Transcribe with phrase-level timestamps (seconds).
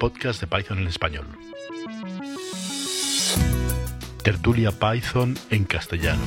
[0.00, 1.26] podcast de Python en español.
[4.24, 6.22] Tertulia Python en castellano.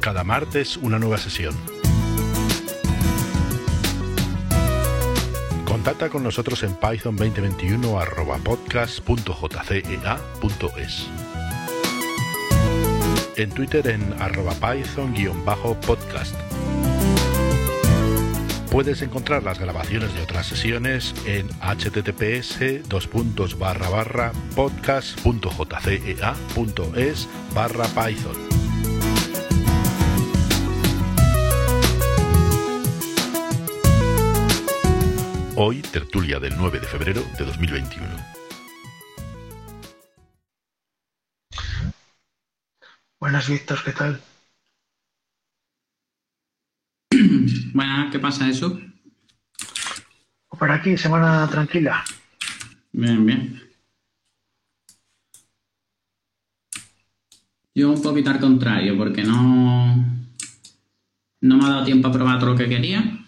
[0.00, 1.54] Cada martes una nueva sesión.
[5.66, 8.00] Contacta con nosotros en python 2021
[8.42, 11.06] podcast.jcea.es.
[13.36, 16.47] En Twitter en arroba python-podcast.
[18.70, 22.58] Puedes encontrar las grabaciones de otras sesiones en https
[24.54, 28.36] podcast.jcea.es barra python.
[35.56, 38.06] Hoy, tertulia del 9 de febrero de 2021.
[43.18, 44.20] Buenas, Víctor, ¿qué tal?
[47.72, 48.80] Bueno, ¿qué pasa eso?
[50.58, 52.04] Por aquí, semana tranquila.
[52.92, 53.62] Bien, bien.
[57.74, 59.96] Yo un poquito al contrario, porque no,
[61.40, 63.18] no me ha dado tiempo a probar todo lo que quería.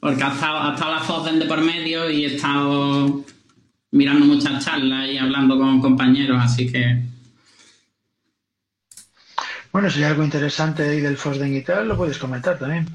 [0.00, 3.24] Porque ha estado, ha estado la Fosden de por medio y he estado
[3.92, 7.13] mirando muchas charlas y hablando con compañeros, así que
[9.74, 12.86] Bueno, si hay algo interesante ahí del Fosden y tal, lo puedes comentar también.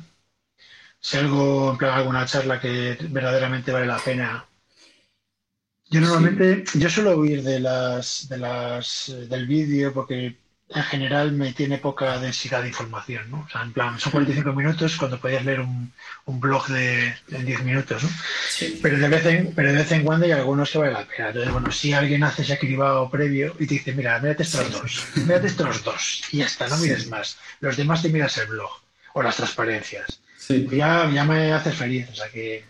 [0.97, 4.45] Si algo, en plan, alguna charla que verdaderamente vale la pena.
[5.89, 10.37] Yo normalmente, yo suelo huir de las, de las, eh, del vídeo porque
[10.69, 13.39] en general me tiene poca densidad de información, ¿no?
[13.41, 15.91] O sea, en plan, son 45 minutos cuando podías leer un,
[16.25, 18.09] un blog de, en 10 minutos, ¿no?
[18.49, 18.79] sí.
[18.81, 21.29] Pero de, vez en, pero de vez en cuando hay algunos que vale la pena.
[21.29, 25.07] Entonces, bueno, si alguien hace ese cribado previo y te dice, mira, mírate estos dos,
[25.15, 27.37] mírate estos dos, y ya está, no mires más.
[27.61, 28.69] Los demás te miras el blog
[29.13, 30.19] o las transparencias.
[30.37, 30.67] sí.
[30.71, 32.63] Ya, ya me haces feliz, o sea que...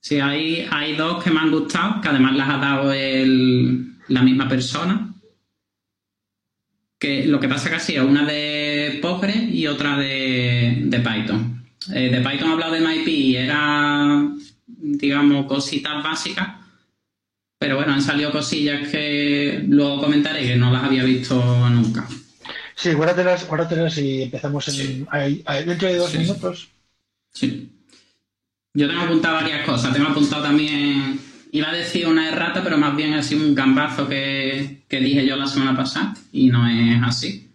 [0.00, 4.22] Sí, hay, hay dos que me han gustado, que además las ha dado el- la
[4.22, 5.11] misma persona.
[7.02, 11.64] Que lo que pasa que ha sido una de Postgre y otra de, de Python.
[11.92, 14.28] Eh, de Python ha hablado de MyPy y era,
[14.68, 16.48] digamos, cositas básicas.
[17.58, 21.34] Pero bueno, han salido cosillas que luego comentaré que no las había visto
[21.70, 22.06] nunca.
[22.76, 25.04] Sí, guárdatelas, guárdatelas y empezamos en, Sí.
[25.10, 26.18] ahí- ahí- dentro de dos Sí.
[26.18, 26.68] minutos.
[27.32, 27.68] Sí.
[28.74, 29.92] Yo tengo apuntado varias cosas.
[29.92, 31.18] Tengo apuntado también.
[31.54, 35.36] Iba a decir una errata, pero más bien sido un gambazo que, que dije yo
[35.36, 37.50] la semana pasada y no es así.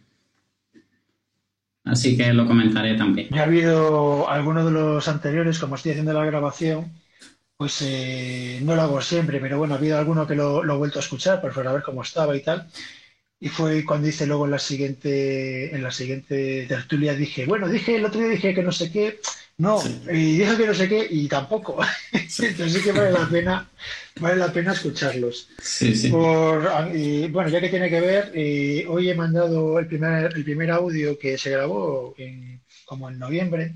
[1.84, 3.30] Así que lo comentaré también.
[3.32, 6.92] Ya ha habido algunos de los anteriores, como estoy haciendo la grabación,
[7.58, 10.78] pues eh, no lo hago siempre, pero bueno, ha habido alguno que lo, lo he
[10.78, 12.68] vuelto a escuchar para ver cómo estaba y tal.
[13.40, 17.96] Y fue cuando hice luego en la siguiente, en la siguiente tertulia, dije, bueno, dije
[17.96, 19.20] el otro día dije que no sé qué,
[19.58, 20.02] no, Sí.
[20.12, 21.80] y dije que no sé qué, y tampoco.
[22.14, 23.70] Entonces sí que vale la pena,
[24.20, 25.50] vale la pena escucharlos.
[25.62, 26.10] Sí, sí.
[26.12, 30.44] Por, y, bueno, ya que tiene que ver, eh, hoy he mandado el primer, el
[30.44, 33.76] primer audio que se grabó en- como en noviembre.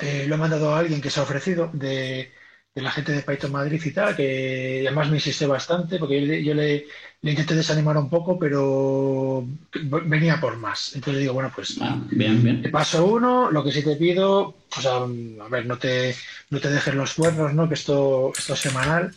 [0.00, 2.32] Eh, lo he mandado a alguien que se ha ofrecido de,
[2.74, 6.54] de la gente de Python Madrid y tal, que además me insiste bastante, porque yo
[6.54, 6.86] le-
[7.22, 9.46] le intenté desanimar un poco, pero
[10.06, 10.94] venía por más.
[10.94, 12.62] Entonces digo, bueno, pues Ah, bien, bien.
[12.62, 16.14] te paso uno, lo que sí te pido, o sea, a ver, no te,
[16.50, 17.68] no te dejes los cuernos, ¿no?
[17.68, 19.14] Que esto, esto es semanal.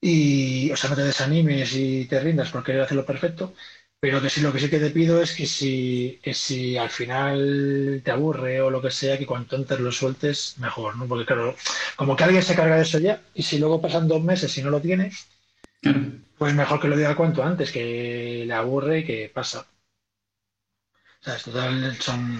[0.00, 3.54] Y, o sea, no te desanimes y te rindas por querer hacerlo perfecto.
[4.00, 6.88] Pero que sí, lo que sí que te pido es que si, que si al
[6.90, 11.06] final te aburre o lo que sea, que cuanto antes lo sueltes, mejor, ¿no?
[11.08, 11.56] Porque claro,
[11.96, 14.62] como que alguien se carga de eso ya, y si luego pasan dos meses y
[14.62, 15.10] no lo tiene,
[15.82, 16.00] Claro.
[16.38, 19.66] Pues mejor que lo diga cuanto antes, que le aburre y que pasa.
[21.20, 22.38] O sea, es total, son,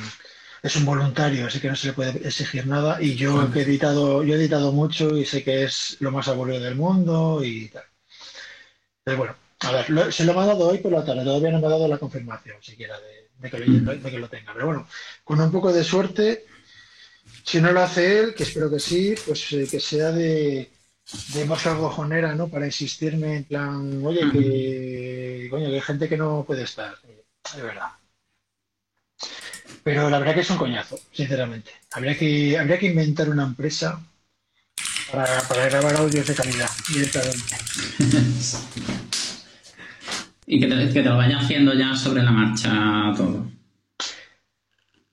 [0.63, 3.01] es un voluntario, así que no se le puede exigir nada.
[3.03, 6.61] Y yo he editado, yo he editado mucho y sé que es lo más aburrido
[6.63, 7.85] del mundo y tal.
[9.05, 11.51] Pero bueno, a ver, lo- se lo me ha dado hoy por la tarde, todavía
[11.51, 14.53] no me ha dado la confirmación siquiera de, de que lo, de que lo tenga.
[14.53, 14.89] Pero bueno,
[15.25, 16.45] con un poco de suerte,
[17.45, 20.71] si no lo hace él, que espero que sí, pues eh, que sea de,
[21.35, 22.49] de mosca gojonera, ¿no?
[22.49, 27.63] Para insistirme en plan, oye, que, coño, que hay gente que no puede estar, de
[27.63, 27.89] verdad.
[29.83, 31.71] Pero la verdad que es un coñazo, sinceramente.
[31.93, 34.01] Habría que, habría que inventar una empresa
[35.11, 37.57] para, para grabar audios de calidad directamente.
[40.51, 43.51] Y que te, que te lo vaya haciendo ya sobre la marcha todo.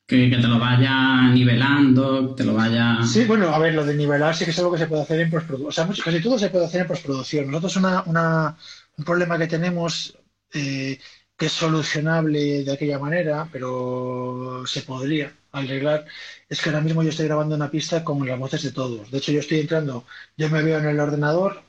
[0.08, 3.02] Que, te lo vaya nivelando, que te lo vaya.
[3.04, 5.20] Sí, bueno, a ver, lo de nivelar sí que es algo que se puede hacer
[5.20, 5.90] en postproducción.
[5.90, 7.48] O sea, casi todo se puede hacer en postproducción.
[7.48, 8.56] Nosotros una, una-
[8.98, 10.18] un problema que tenemos
[10.54, 11.00] eh,
[11.38, 16.06] que es solucionable de aquella manera, pero se podría arreglar
[16.50, 19.10] es que ahora mismo yo estoy grabando una pista con las voces de todos.
[19.12, 20.06] De hecho, yo estoy entrando,
[20.38, 21.64] yo me veo en el ordenador.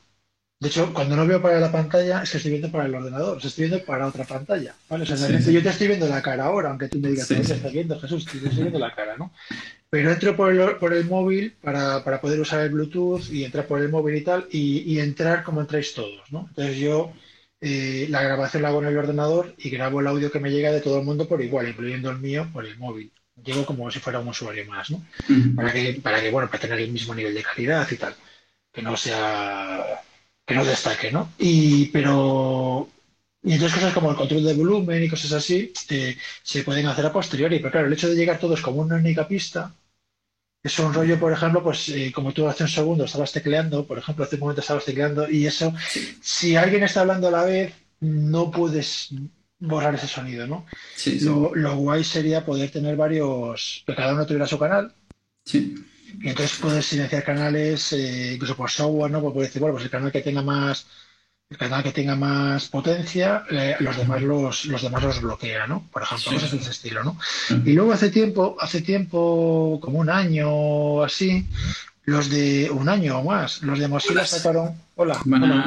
[0.59, 3.37] De hecho, cuando no veo para la pantalla, es que estoy viendo para el ordenador,
[3.43, 4.73] estoy viendo para otra pantalla.
[4.89, 5.03] ¿vale?
[5.03, 7.41] O sea, yo te estoy viendo la cara ahora, aunque tú me digas que te
[7.41, 9.31] estás viendo, Jesús, te estoy viendo la cara, ¿no?
[9.89, 13.67] Pero entro por el, por el móvil para, para, poder usar el Bluetooth y entrar
[13.67, 16.47] por el móvil y tal, y, y entrar como entráis todos, ¿no?
[16.49, 17.13] Entonces yo
[17.59, 20.71] eh, la grabación la hago en el ordenador y grabo el audio que me llega
[20.71, 23.11] de todo el mundo por igual, incluyendo el mío por el móvil.
[23.43, 25.05] Llego como si fuera un usuario más, ¿no?
[25.55, 28.15] Para que, para que, bueno, para tener el mismo nivel de calidad y tal.
[28.71, 30.01] Que no sea,
[30.47, 31.33] que no destaque, ¿no?
[31.37, 32.89] Y, pero,
[33.43, 37.05] y entonces cosas como el control de volumen y cosas así eh, se pueden hacer
[37.05, 37.59] a posteriori.
[37.59, 39.73] Pero claro, el hecho de llegar todos como una única pista,
[40.63, 43.97] es un rollo, por ejemplo, pues eh, como tú hace un segundo estabas tecleando, por
[43.97, 45.73] ejemplo, hace un momento estabas tecleando y eso,
[46.21, 49.09] si alguien está hablando a la vez, no puedes
[49.59, 50.65] borrar ese sonido, ¿no?
[51.55, 54.93] Lo, guay sería poder tener varios, que cada uno tuviera su canal.
[55.43, 55.75] Sí.
[56.19, 59.21] Y entonces puedes silenciar canales, eh, incluso por software, ¿no?
[59.21, 60.87] Pues puedes decir, bueno, pues el canal que tenga más
[61.49, 63.45] el canal que tenga más potencia,
[63.79, 65.87] los demás los, los demás los bloquea, ¿no?
[65.93, 67.17] Por ejemplo, cosas de ese estilo, ¿no?
[67.63, 71.47] Y luego hace tiempo, hace tiempo, como un año o así,
[72.03, 74.75] los de un año o más, los de Mozilla sacaron.
[74.95, 75.21] Hola.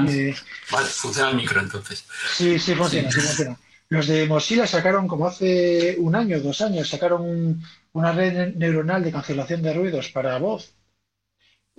[0.08, 0.34] Eh,
[0.70, 2.04] vale, funciona el micro entonces.
[2.36, 3.56] Sí, sí funciona, sí, funciona.
[3.88, 9.12] Los de Mozilla sacaron como hace un año, dos años, sacaron una red neuronal de
[9.12, 10.74] cancelación de ruidos para voz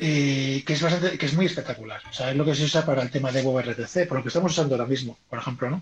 [0.01, 2.01] que, es bastante, que es muy espectacular.
[2.09, 4.29] O sea, es lo que se usa para el tema de WebRTC, por lo que
[4.29, 5.81] estamos usando ahora mismo, por ejemplo, ¿no?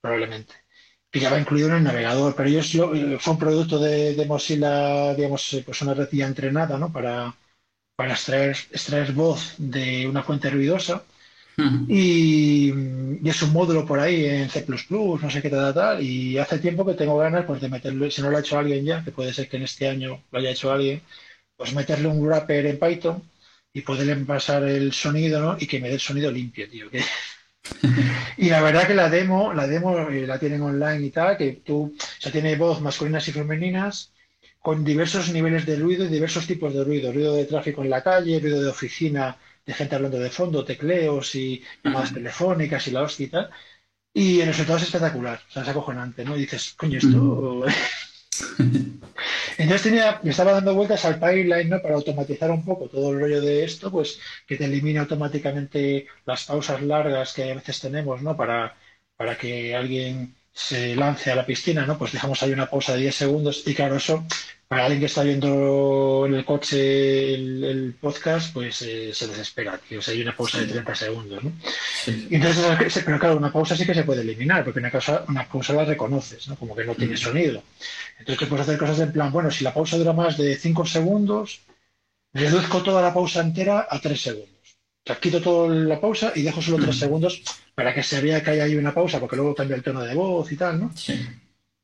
[0.00, 0.54] Probablemente.
[1.10, 5.14] Que ya va incluido en el navegador, pero ellos eh, fue un producto de, Mozilla,
[5.14, 6.90] digamos, eh, pues una red ya entrenada, ¿no?
[6.90, 7.34] Para,
[7.96, 11.04] para extraer, extraer voz de una fuente ruidosa.
[11.88, 12.70] Y,
[13.28, 16.84] es un módulo por ahí en C++, no sé qué tal, tal, y hace tiempo
[16.84, 19.32] que tengo ganas pues, de meterlo, si no lo ha hecho alguien ya, que puede
[19.32, 21.02] ser que en este año lo haya hecho alguien,
[21.56, 23.22] pues meterle un wrapper en Python
[23.72, 25.56] y poderle pasar el sonido, ¿no?
[25.58, 26.86] Y que me dé el sonido limpio, tío.
[28.36, 31.52] y la verdad que la demo, la demo eh, la tienen online y tal, que
[31.64, 34.12] tú, o sea, tiene voz masculinas y femeninas
[34.60, 37.12] con diversos niveles de ruido y diversos tipos de ruido.
[37.12, 41.34] Ruido de tráfico en la calle, ruido de oficina, de gente hablando de fondo, tecleos
[41.34, 43.50] y llamadas telefónicas y la hostia y tal.
[44.14, 46.36] Y el resultado es espectacular, o sea, es acojonante, ¿no?
[46.36, 47.64] Y dices, coño, esto...
[49.58, 51.80] Entonces tenía, me estaba dando vueltas al pipeline ¿no?
[51.82, 56.44] para automatizar un poco todo el rollo de esto, pues que te elimine automáticamente las
[56.44, 58.36] pausas largas que a veces tenemos, ¿no?
[58.36, 58.76] Para,
[59.16, 61.98] para que alguien se lance a la piscina, ¿no?
[61.98, 64.24] Pues dejamos ahí una pausa de 10 segundos y claro, eso
[64.72, 69.98] para alguien que está viendo en el coche el, podcast, pues eh, se desespera, tío.
[69.98, 71.52] O sea, hay una pausa de 30 segundos, ¿no?
[72.06, 75.74] Entonces, pero claro, una pausa sí que se puede eliminar, porque una, pausa, una pausa
[75.74, 76.56] la reconoces, ¿no?
[76.56, 77.62] Como que no tiene sonido.
[78.18, 81.60] Entonces, puedes hacer cosas en plan, bueno, si la pausa dura más de 5 segundos,
[82.32, 84.48] reduzco toda la pausa entera a 3 segundos.
[85.04, 87.42] O sea, quito toda la pausa y dejo solo 3 segundos
[87.74, 90.14] para que se vea que hay ahí una pausa, porque luego cambia el tono de
[90.14, 90.96] voz y tal, ¿no?
[90.96, 91.20] Sí.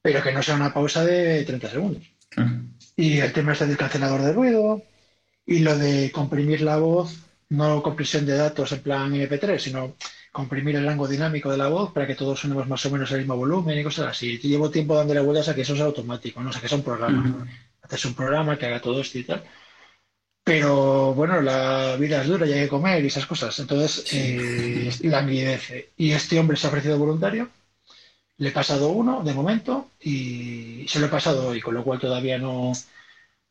[0.00, 2.02] Pero que no sea una pausa de 30 segundos.
[2.98, 4.82] Y el tema este del cancelador de ruido
[5.46, 7.16] y lo de comprimir la voz,
[7.48, 9.94] no compresión de datos en plan MP3, sino
[10.32, 13.18] comprimir el rango dinámico de la voz para que todos sonemos más o menos el
[13.18, 14.36] mismo volumen y cosas así.
[14.40, 16.50] Te llevo tiempo dándole vueltas a que eso es automático, ¿no?
[16.50, 17.46] O sea, que es un programa.
[17.82, 19.44] Haces un programa que haga todo esto y tal.
[20.42, 23.56] Pero bueno, la vida es dura y hay que comer y esas cosas.
[23.60, 25.90] Entonces, eh, la languidece.
[25.96, 27.48] Y este hombre se ha ofrecido voluntario
[28.38, 31.98] le he pasado uno de momento y se lo he pasado hoy, con lo cual
[31.98, 32.72] todavía no,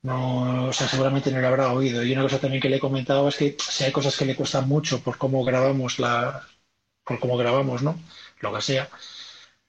[0.02, 2.04] no, o sea, seguramente no lo habrá oído.
[2.04, 4.36] Y una cosa también que le he comentado es que si hay cosas que le
[4.36, 6.48] cuestan mucho por cómo grabamos la,
[7.04, 8.00] por cómo grabamos, ¿no?
[8.40, 8.90] Lo que sea,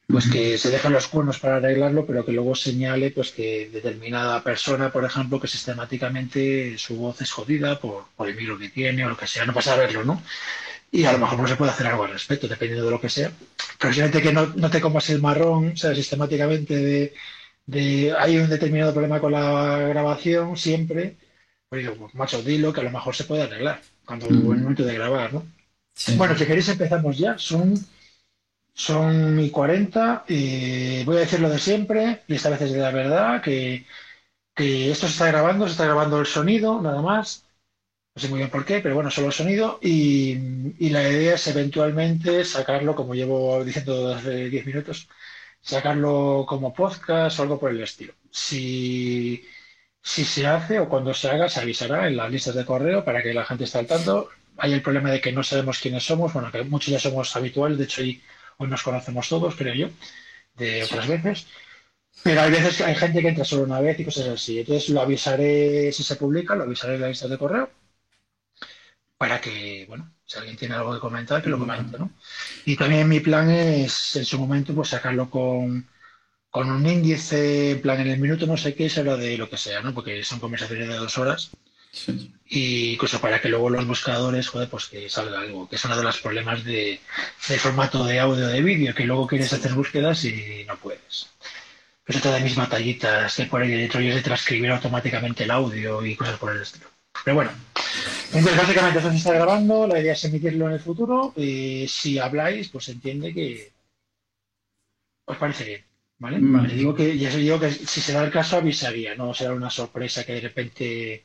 [0.06, 4.42] pues que se dejan los cuernos para arreglarlo, pero que luego señale pues que determinada
[4.42, 9.04] persona, por ejemplo, que sistemáticamente su voz es jodida por, por el micro que tiene
[9.04, 10.22] o lo que sea, no pasa a verlo, ¿no?
[10.90, 13.08] Y a lo mejor no se puede hacer algo al respecto, dependiendo de lo que
[13.08, 13.30] sea.
[13.78, 17.14] Pero simplemente que no, no te comas el marrón, o sea, sistemáticamente de,
[17.66, 21.16] de, hay un determinado problema con la grabación siempre,
[21.68, 24.34] pues digo, pues, macho, dilo que a lo mejor se puede arreglar cuando mm.
[24.34, 25.46] el momento de grabar, ¿no?
[26.16, 27.74] Bueno, si queréis empezamos ya, son
[28.78, 32.78] son mi 40 y voy a decir lo de siempre, y esta vez es de
[32.78, 33.84] la verdad, que,
[34.54, 37.47] que esto se está grabando, se está grabando el sonido, nada más,
[38.18, 39.78] no sé muy bien por qué, pero bueno, solo sonido.
[39.80, 40.34] Y,
[40.90, 45.08] la idea es eventualmente sacarlo, como llevo diciendo hace 10 minutos,
[45.60, 48.14] sacarlo como podcast o algo por el estilo.
[48.30, 49.46] Si,
[50.02, 53.22] si se hace o cuando se haga, se avisará en las listas de correo para
[53.22, 54.30] que la gente esté al tanto.
[54.56, 57.78] Hay el problema de que no sabemos quiénes somos, bueno, que muchos ya somos habituales,
[57.78, 58.20] de hecho hoy,
[58.58, 59.88] hoy nos conocemos todos, creo yo,
[60.56, 61.46] de otras veces.
[62.24, 64.58] Pero hay veces que hay gente que entra solo una vez y cosas así.
[64.60, 67.70] Entonces lo avisaré si se publica, lo avisaré en la lista de correo
[69.18, 72.12] para que, bueno, si alguien tiene algo que comentar, que lo comente, ¿no?
[72.64, 75.86] Y también mi plan es, en su momento, pues sacarlo con,
[76.50, 79.50] con un índice, en plan, en el minuto no sé qué, se habla de lo
[79.50, 79.92] que sea, ¿no?
[79.92, 81.50] Porque son conversaciones de dos horas.
[82.46, 85.96] Y incluso para que luego los buscadores, joder, pues que salga algo, que es uno
[85.96, 87.00] de los problemas de,
[87.48, 91.28] del formato de audio de vídeo, que luego quieres hacer búsquedas y no puedes.
[92.04, 96.14] Pues otra de mis batallitas que por ahí es de transcribir automáticamente el audio y
[96.14, 96.88] cosas por el estilo.
[97.24, 97.50] Pero bueno,
[98.32, 101.32] entonces básicamente eso se está grabando, la idea es emitirlo en el futuro.
[101.36, 103.72] y si habláis, pues entiende que
[105.24, 105.84] os parece bien.
[106.20, 106.40] ¿Vale?
[106.74, 110.24] Digo que, ya digo que si se da el caso avisaría, no será una sorpresa
[110.26, 111.24] que de repente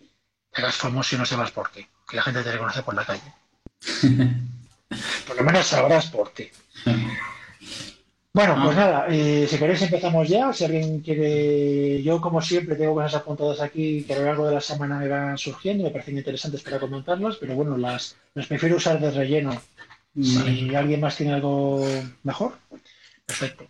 [0.53, 3.33] eras famoso y no sepas por qué, que la gente te reconoce por la calle.
[5.27, 6.51] por lo menos sabrás por qué.
[8.34, 8.80] Bueno, pues ah.
[8.80, 10.52] nada, eh, si queréis empezamos ya.
[10.52, 14.56] Si alguien quiere, yo como siempre tengo cosas apuntadas aquí que a lo largo de
[14.56, 18.78] la semana me van surgiendo, me parecen interesantes para comentarlas, pero bueno, las, las prefiero
[18.78, 19.62] usar de relleno.
[20.20, 21.86] Si alguien más tiene algo
[22.24, 22.54] mejor,
[23.25, 23.68] perfecto.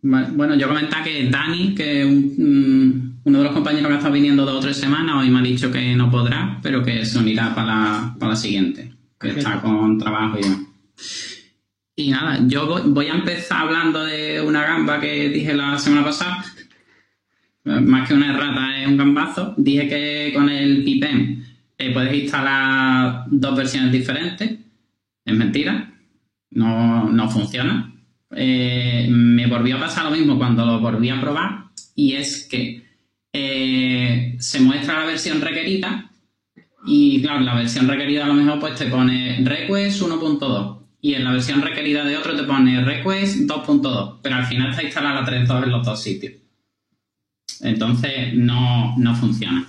[0.00, 4.44] Bueno, yo comentaba que Dani, que un, uno de los compañeros que ha estado viniendo
[4.44, 7.54] dos o tres semanas, hoy me ha dicho que no podrá, pero que se unirá
[7.54, 10.60] para la, para la siguiente, que está con trabajo y demás.
[11.94, 16.42] Y nada, yo voy a empezar hablando de una gamba que dije la semana pasada.
[17.64, 19.54] Más que una errata, es un gambazo.
[19.58, 21.44] Dije que con el PIPEM
[21.78, 24.58] eh, puedes instalar dos versiones diferentes.
[25.24, 25.92] Es mentira.
[26.50, 27.94] No, no funciona.
[28.34, 31.66] Eh, me volvió a pasar lo mismo cuando lo volví a probar.
[31.94, 32.82] Y es que
[33.34, 36.10] eh, se muestra la versión requerida.
[36.86, 41.24] Y claro, la versión requerida a lo mejor pues te pone request 1.2 y en
[41.24, 45.26] la versión requerida de otro te pone request 2.2, pero al final está instalada la
[45.26, 46.34] 3.2 en los dos sitios.
[47.60, 49.68] Entonces no, funciona.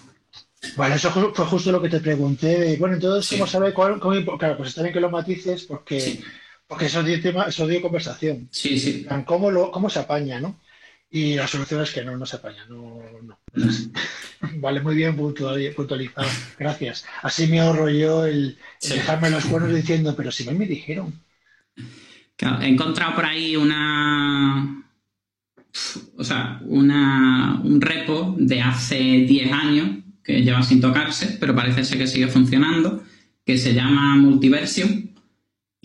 [0.77, 2.77] Vale, eso fue justo lo que te pregunté.
[2.77, 3.99] Bueno, entonces, ¿cómo sabe cuál?
[3.99, 6.21] claro, pues está bien que lo matices porque,
[6.67, 8.47] porque eso, dio tema, eso dio conversación.
[8.51, 9.05] Sí, sí.
[9.25, 10.59] ¿Cómo, lo, ¿Cómo se apaña, no?
[11.15, 12.65] Y la solución es que no, no se apaña.
[12.67, 13.38] No, no.
[14.55, 16.27] vale, muy bien puntualizado.
[16.58, 17.05] Gracias.
[17.22, 21.13] Así me ahorro yo el, dejarme los cuernos diciendo, pero si me dijeron.
[22.62, 24.89] he encontrado por ahí una.
[26.17, 29.89] O sea, una, un repo de hace 10 años
[30.24, 33.03] que lleva sin tocarse, pero parece ser que sigue funcionando,
[33.46, 35.12] que se llama Multiversion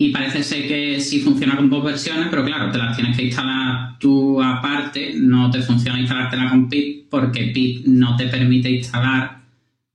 [0.01, 3.25] y parece ser que sí funciona con dos versiones, pero claro, te las tienes que
[3.25, 9.41] instalar tú aparte, no te funciona instalártela con pip porque pip no te permite instalar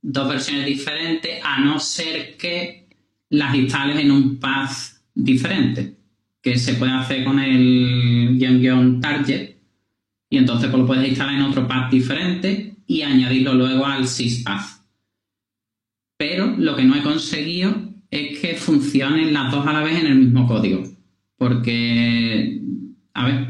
[0.02, 2.87] dos versiones diferentes a no ser que
[3.30, 4.73] las instales en un path
[5.14, 5.94] diferente,
[6.42, 9.56] que se puede hacer con el guion target
[10.28, 14.84] y entonces pues lo puedes instalar en otro path diferente y añadirlo luego al syspath.
[16.18, 20.06] Pero lo que no he conseguido es que funcionen las dos a la vez en
[20.06, 20.85] el mismo código.
[21.37, 22.61] Porque,
[23.12, 23.49] a ver,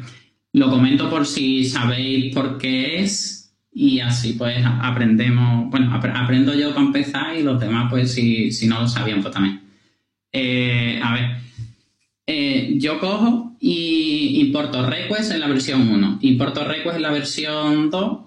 [0.54, 6.73] lo comento por si sabéis por qué es y así pues aprendemos, bueno, aprendo yo
[6.73, 9.61] para empezar y los demás pues si, no lo sabían pues también.
[10.33, 11.37] Eh, a ver,
[12.26, 17.90] eh, yo cojo y importo request en la versión 1, importo request en la versión
[17.90, 18.18] 2,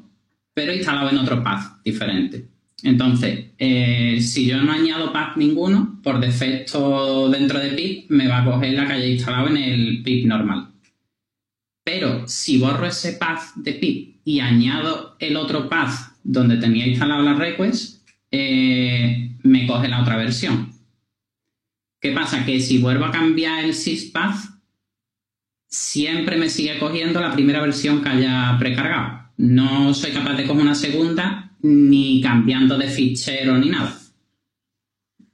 [0.53, 2.57] pero instalado en otro path diferente.
[2.84, 8.41] Entonces, eh, si yo no añado path ninguno, por defecto dentro de pip me va
[8.41, 10.69] a coger la que haya instalado en el pip normal.
[11.84, 17.24] Pero si borro ese path de pip y añado el otro path donde tenía instalado
[17.24, 20.72] la request, eh, me coge la otra versión.
[22.00, 22.46] ¿Qué pasa?
[22.46, 24.38] Que si vuelvo a cambiar el syspath,
[25.65, 29.31] siempre me sigue cogiendo la primera versión que haya precargado.
[29.38, 34.00] No soy capaz de coger una segunda ni cambiando de fichero ni nada.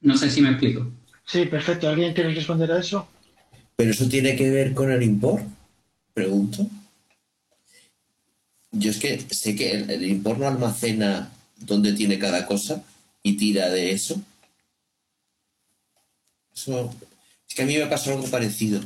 [0.01, 0.91] No sé si me explico.
[1.25, 1.87] Sí, perfecto.
[1.87, 3.07] ¿Alguien quiere responder a eso?
[3.75, 5.43] ¿Pero eso tiene que ver con el import?
[6.13, 6.67] Pregunto.
[8.71, 12.83] Yo es que sé que el, import no almacena donde tiene cada cosa
[13.21, 14.21] y tira de eso.
[16.53, 16.93] Eso.
[17.47, 18.81] Es que a mí me pasó algo parecido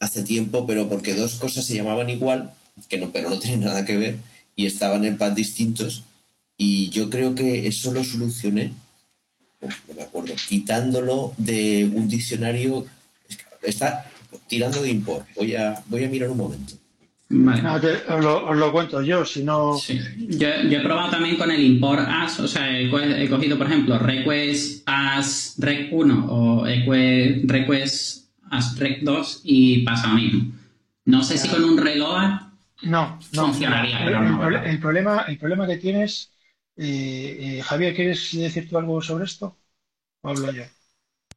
[0.00, 2.52] hace tiempo, pero porque dos cosas se llamaban igual,
[2.88, 4.18] que no, pero no tienen nada que ver,
[4.56, 6.04] y estaban en pads distintos,
[6.62, 8.74] y yo creo que eso lo solucioné,
[9.62, 12.84] no me acuerdo, quitándolo de un diccionario.
[13.62, 14.04] Está
[14.46, 15.26] tirando de import.
[15.36, 16.74] Voy a, voy a mirar un momento.
[17.30, 17.66] Vale.
[18.08, 19.78] os, lo, cuento yo, si no.
[19.78, 24.82] Yo, he probado también con el import as, o sea, he, cogido, por ejemplo, request
[24.84, 30.52] as rec 1 o request as rec 2 y pasa lo mismo.
[31.06, 32.50] No sé si con un reload
[32.82, 34.10] no, no funcionaría.
[34.10, 36.30] No, el problema, el problema que tienes,
[36.80, 39.56] eh, eh, Javier, ¿quieres decir tú algo sobre esto?
[40.22, 40.64] ¿O hablo yo?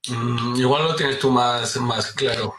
[0.10, 2.56] Mm, igual lo tienes tú más, más claro.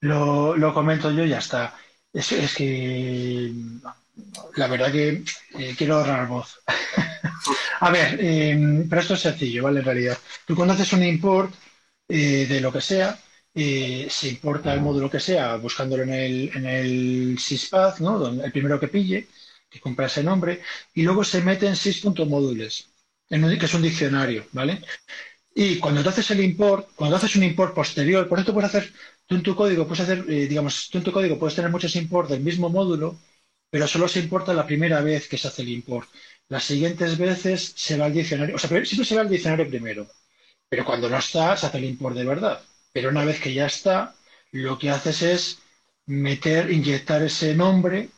[0.00, 1.74] Lo, lo comento yo y ya está.
[2.12, 3.52] Es, es que
[4.56, 5.24] la verdad que
[5.58, 6.60] eh, quiero ahorrar voz.
[7.80, 9.80] A ver, eh, pero esto es sencillo, ¿vale?
[9.80, 11.54] En realidad, tú cuando haces un import
[12.08, 13.18] eh, de lo que sea,
[13.54, 18.26] eh, se importa el módulo que sea buscándolo en el, en el syspath, ¿no?
[18.44, 19.28] El primero que pille,
[19.74, 20.62] que cumpla ese nombre,
[20.94, 22.74] y luego se mete en sys.módules,
[23.30, 24.80] en un- que es un diccionario, ¿vale?
[25.54, 28.70] Y cuando tú haces el import, cuando haces un import posterior, por eso tú puedes
[28.74, 28.92] hacer,
[29.26, 31.96] tú en tu código puedes hacer, eh, digamos, tú en tu código puedes tener muchos
[31.96, 33.18] imports del mismo módulo,
[33.70, 36.08] pero solo se importa la primera vez que se hace el import.
[36.48, 40.08] Las siguientes veces se va al diccionario, o sea, siempre se va al diccionario primero,
[40.68, 42.60] pero cuando no está, se hace el import de verdad.
[42.92, 44.14] Pero una vez que ya está,
[44.52, 45.58] lo que haces es
[46.06, 48.10] meter, inyectar ese nombre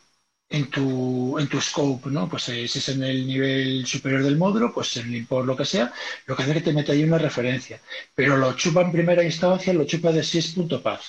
[0.49, 2.29] en tu, en tu scope, ¿no?
[2.29, 5.57] Pues eh, si es en el nivel superior del módulo, pues en el import lo
[5.57, 5.93] que sea,
[6.25, 7.81] lo que hace es que te mete ahí una referencia.
[8.15, 11.01] Pero lo chupa en primera instancia, lo chupa de sys.path,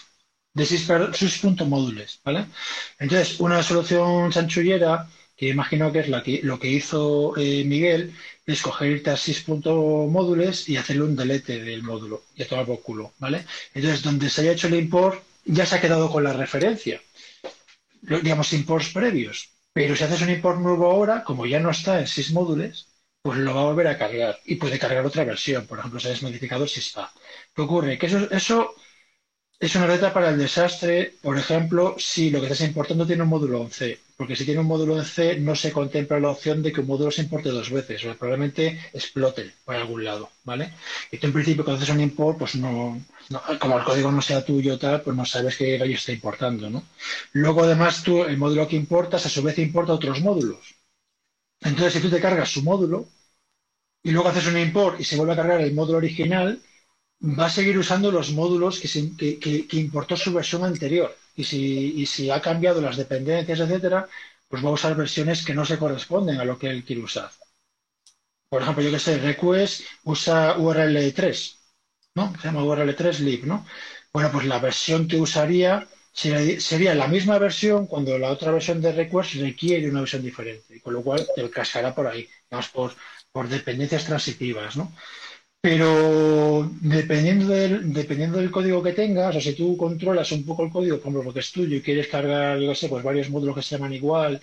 [0.54, 2.46] de sys- perdón, sys.módules, ¿vale?
[2.98, 8.12] Entonces, una solución chanchullera, que imagino que es la que, lo que hizo eh, Miguel,
[8.44, 13.12] es coger a sys.módules y hacerle un delete del módulo y a tomar por culo,
[13.18, 13.44] ¿vale?
[13.74, 17.00] Entonces, donde se haya hecho el import, ya se ha quedado con la referencia
[18.02, 19.50] digamos, imports previos.
[19.72, 22.88] Pero si haces un import nuevo ahora, como ya no está en sys módulos,
[23.22, 25.66] pues lo va a volver a cargar y puede cargar otra versión.
[25.66, 27.12] Por ejemplo, si has modificado syspa.
[27.54, 27.98] ¿Qué ocurre?
[27.98, 28.74] Que eso, eso
[29.60, 33.28] es una receta para el desastre, por ejemplo, si lo que estás importando tiene un
[33.28, 33.98] módulo en C.
[34.18, 36.88] Porque si tiene un módulo en C, no se contempla la opción de que un
[36.92, 38.64] módulo se importe dos veces, o probablemente
[38.98, 40.64] explote por algún lado, ¿vale?
[41.12, 43.00] Y tú en principio cuando haces un import, pues no,
[43.62, 46.80] como el código no sea tuyo tal, pues no sabes qué gallo está importando, ¿no?
[47.32, 50.74] Luego, además, tú, el módulo que importas, a su vez importa otros módulos.
[51.60, 53.08] Entonces, si tú te cargas su módulo
[54.02, 56.60] y luego haces un import y se vuelve a cargar el módulo original,
[57.38, 59.38] va a seguir usando los módulos que, se- que-
[59.68, 61.14] que importó su versión anterior.
[61.38, 64.08] Y si, ha cambiado las dependencias, etcétera,
[64.48, 67.30] pues va a usar versiones que no se corresponden a lo que él quiere usar.
[68.48, 71.58] Por ejemplo, yo que sé, request usa URL 3,
[72.16, 72.34] ¿no?
[72.40, 73.64] Se llama URL 3 lib, ¿no?
[74.12, 78.90] Bueno, pues la versión que usaría sería, la misma versión cuando la otra versión de
[78.90, 82.96] request requiere una versión diferente, con lo cual te cascará por ahí, digamos,
[83.30, 84.92] por dependencias transitivas, ¿no?
[85.60, 90.70] Pero dependiendo del, dependiendo del código que tengas, o si tú controlas un poco el
[90.70, 93.62] código, por ejemplo, porque es tuyo y quieres cargar, yo sé, pues varios módulos que
[93.62, 94.40] se llaman igual,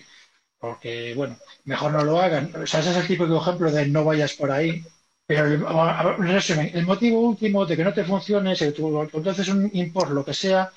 [0.58, 2.52] porque, bueno, mejor no lo hagan.
[2.56, 4.82] O sea, ese es el típico ejemplo de no vayas por ahí.
[5.26, 9.00] Pero, resumen, el motivo último de que no te funcione es que tú,
[9.30, 10.72] haces un import, lo que sea,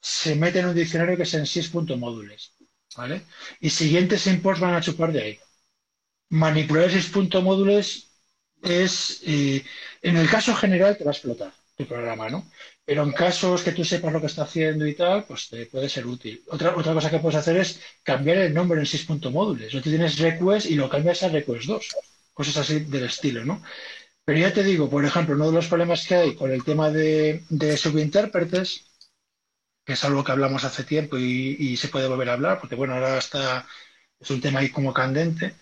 [0.00, 2.52] se mete en un diccionario que es en sys.módules,
[2.96, 3.22] ¿vale?
[3.60, 5.38] Y siguientes imports van a chupar de ahí.
[6.30, 8.09] Manipular sys.módules
[8.62, 9.64] es, eh,
[10.02, 12.50] en el caso general, te va a explotar tu programa, ¿no?
[12.84, 15.88] Pero en casos que tú sepas lo que está haciendo y tal, pues te puede
[15.88, 16.42] ser útil.
[16.48, 19.74] Otra, otra cosa que puedes hacer es cambiar el nombre en sys.módules.
[19.74, 21.88] O tú tienes request y lo cambias a request 2.
[22.34, 23.62] Cosas así del estilo, ¿no?
[24.24, 26.90] Pero ya te digo, por ejemplo, uno de los problemas que hay con el tema
[26.90, 28.86] de, de subintérpretes,
[29.84, 32.74] que es algo que hablamos hace tiempo y, y se puede volver a hablar, porque
[32.76, 33.66] bueno, ahora está,
[34.18, 35.54] es un tema ahí como candente,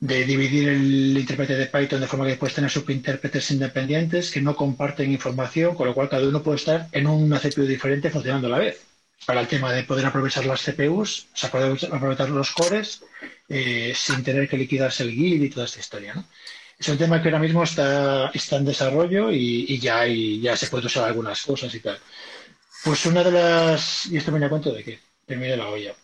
[0.00, 4.56] de dividir el intérprete de Python de forma que puedes tener subintérpretes independientes que no
[4.56, 8.50] comparten información, con lo cual cada uno puede estar en una CPU diferente funcionando a
[8.50, 8.80] la vez.
[9.26, 13.02] Para el tema de poder aprovechar las CPUs, o sea, poder aprovechar los cores
[13.48, 16.24] eh, sin tener que liquidarse el guild y toda esta historia, ¿no?
[16.78, 20.56] Es un tema que ahora mismo está, está en desarrollo y, y ya, hay- ya
[20.56, 21.98] se puede usar algunas cosas y tal.
[22.84, 24.06] Pues una de las...
[24.06, 25.94] Y esto me da cuenta de que termine la olla.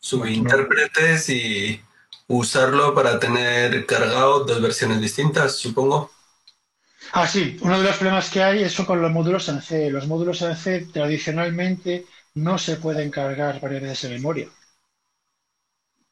[0.00, 1.80] Subintérpretes y
[2.28, 6.10] usarlo para tener cargado dos versiones distintas, supongo.
[7.12, 9.90] Ah, sí, uno de los problemas que hay es con los módulos en.
[9.90, 14.48] Los módulos en tradicionalmente no se pueden cargar varias veces en memoria.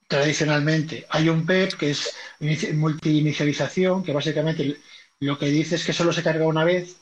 [0.08, 1.06] Tradicionalmente.
[1.10, 4.76] Hay un PEP que es inici- multi-inicialización, que básicamente
[5.20, 6.96] lo que dice es que solo se carga una vez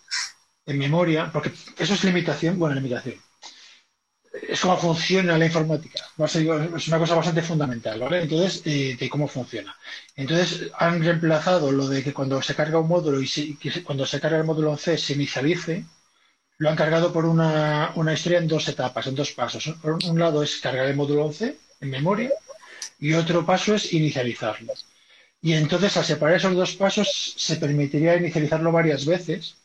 [0.66, 3.16] en memoria, porque eso es limitación, bueno, limitación.
[4.34, 6.04] Es como funciona la informática.
[6.18, 8.22] Es una cosa bastante fundamental, ¿vale?
[8.22, 9.76] Entonces, eh, de cómo funciona.
[10.16, 14.20] Entonces han reemplazado lo de que cuando se carga un módulo y se- cuando se
[14.20, 15.84] carga el módulo C se inicialice,
[16.58, 19.64] lo han cargado por una, una historia en dos etapas, en dos pasos.
[19.82, 22.30] Por un lado es cargar el módulo en C en memoria
[22.98, 24.72] y otro paso es inicializarlo.
[25.42, 29.56] Y entonces al separar esos dos pasos se permitiría inicializarlo varias veces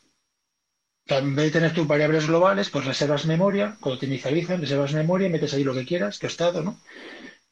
[1.10, 5.28] en vez de tener tus variables globales, pues reservas memoria, cuando te inicializan, reservas memoria
[5.28, 6.80] y metes ahí lo que quieras, tu estado, ¿no?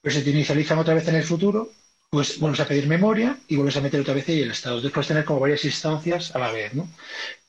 [0.01, 1.71] Pero si te inicializan otra vez en el futuro,
[2.09, 4.81] pues vuelves a pedir memoria y vuelves a meter otra vez ahí el estado.
[4.91, 6.89] Puedes tener como varias instancias a la vez, ¿no?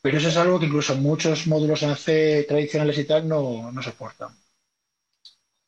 [0.02, 3.82] Pero eso es algo que incluso muchos módulos en C tradicionales y tal no, no
[3.82, 4.30] soportan.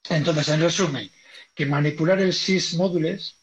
[0.09, 1.11] Entonces, en resumen,
[1.55, 3.37] que manipular el sys módules,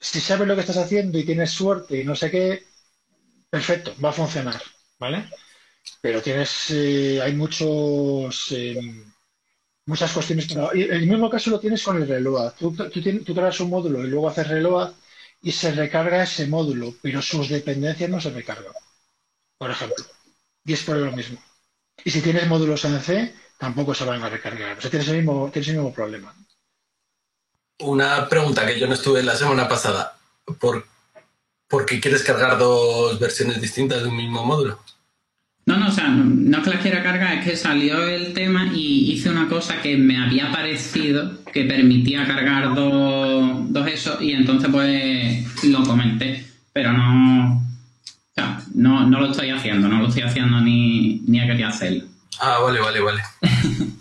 [0.00, 2.64] si sabes lo que estás haciendo y tienes suerte y no sé qué,
[3.50, 4.62] perfecto, va a funcionar,
[4.98, 5.28] ¿vale?
[6.00, 8.76] Pero tienes, eh, hay muchos, eh,
[9.86, 10.52] muchas cuestiones.
[10.52, 10.70] Para...
[10.72, 12.54] el mismo caso lo tienes con el reload.
[12.54, 12.74] Tú,
[13.34, 14.92] creas un módulo y luego haces reload
[15.42, 18.72] y se recarga ese módulo, pero sus dependencias no se recargan,
[19.56, 20.04] por ejemplo.
[20.64, 21.40] Y es por lo mismo.
[22.04, 24.78] Y si tienes módulos en C, tampoco se van a recargar.
[24.78, 26.34] O sea, tienes el mismo, tienes el mismo problema.
[27.80, 30.18] Una pregunta que yo no estuve la semana pasada.
[30.58, 30.86] ¿Por,
[31.68, 34.80] ¿Por qué quieres cargar dos versiones distintas de un mismo módulo?
[35.68, 38.70] No, no, o sea, no, es que las quiera cargar, es que salió el tema
[38.74, 44.32] y hice una cosa que me había parecido que permitía cargar dos, dos eso y
[44.32, 50.08] entonces pues lo comenté, pero no, o sea, no, no lo estoy haciendo, no lo
[50.08, 52.04] estoy haciendo ni, ni quería hacerlo.
[52.40, 53.20] Ah, vale, vale, vale.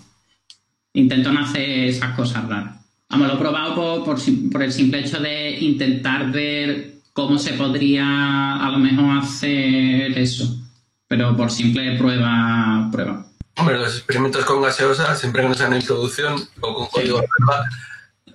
[0.94, 2.78] Intento no hacer esas cosas raras.
[3.10, 4.18] Vamos, lo he probado por, por,
[4.54, 10.64] por el simple hecho de intentar ver cómo se podría a lo mejor hacer eso
[11.08, 13.26] pero por simple prueba, prueba.
[13.58, 17.24] Hombre, los experimentos con gaseosa, siempre que no sean en producción o con código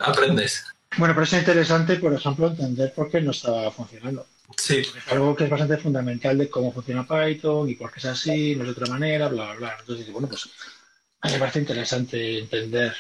[0.01, 0.65] aprendes.
[0.97, 4.27] Bueno, pero es interesante, por ejemplo, entender por qué no está funcionando.
[4.57, 4.79] Sí.
[4.79, 8.57] Es algo que es bastante fundamental de cómo funciona Python y por qué es así,
[8.57, 9.77] no es de otra manera, bla, bla, bla.
[9.81, 10.49] Entonces, bueno, pues
[11.21, 12.95] a mí me parece interesante entender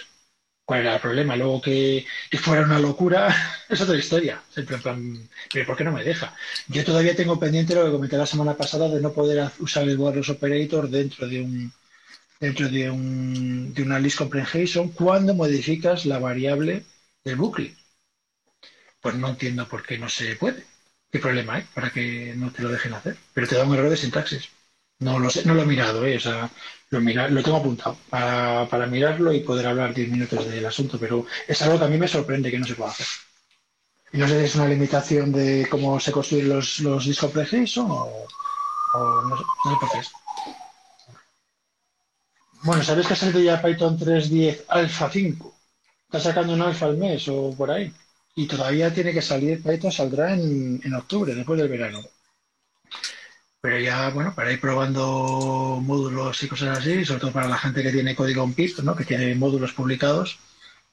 [0.64, 1.36] cuál era el problema.
[1.36, 2.06] Luego que,
[2.40, 3.34] fuera una locura
[3.68, 4.42] es otra historia.
[4.54, 6.34] pero ¿por qué no me deja?
[6.68, 9.98] Yo todavía tengo pendiente lo que comenté la semana pasada de no poder usar el
[9.98, 11.72] wireless operator dentro de un
[12.40, 16.84] dentro de, un, de una list comprehension cuando modificas la variable
[17.24, 17.76] del bucle.
[19.00, 20.64] Pues no entiendo por qué no se puede.
[21.10, 23.16] ¿Qué problema hay para que no te lo dejen hacer?
[23.32, 24.48] Pero te da un error de sintaxis.
[24.98, 26.16] No lo sé, no lo he mirado, ¿eh?
[26.16, 26.50] o sea,
[27.00, 31.78] lo, tengo apuntado para, mirarlo y poder hablar 10 minutos del asunto, pero es algo
[31.78, 33.06] que a mí me sorprende que no se pueda hacer.
[34.12, 37.86] Y no sé si es una limitación de cómo se construyen los, los discos preheason
[37.90, 38.26] o,
[38.94, 39.42] no, sé,
[39.80, 39.98] por qué.
[42.64, 45.54] Bueno, ¿sabes que ha salido ya Python 3.10 Alpha 5?
[46.04, 47.90] Está sacando un alfa al mes o por ahí.
[48.36, 52.00] Y todavía tiene que salir, Python saldrá en, en octubre, después del verano.
[53.62, 57.80] Pero ya, bueno, para ir probando módulos y cosas así, sobre todo para la gente
[57.84, 58.96] que tiene código en PIP, ¿no?
[58.96, 60.40] que tiene módulos publicados,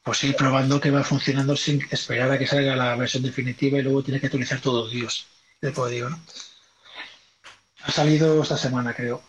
[0.03, 3.81] pues ir probando que va funcionando sin esperar a que salga la versión definitiva y
[3.81, 5.25] luego tiene que actualizar todo Dios
[5.61, 6.11] el código.
[6.11, 6.19] ¿no?
[7.81, 9.23] Ha salido esta semana, creo.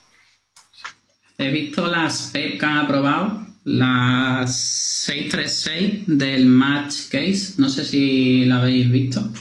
[1.39, 7.55] He visto las PEP que han aprobado, las 636 del Match Case.
[7.57, 9.33] No sé si la habéis visto.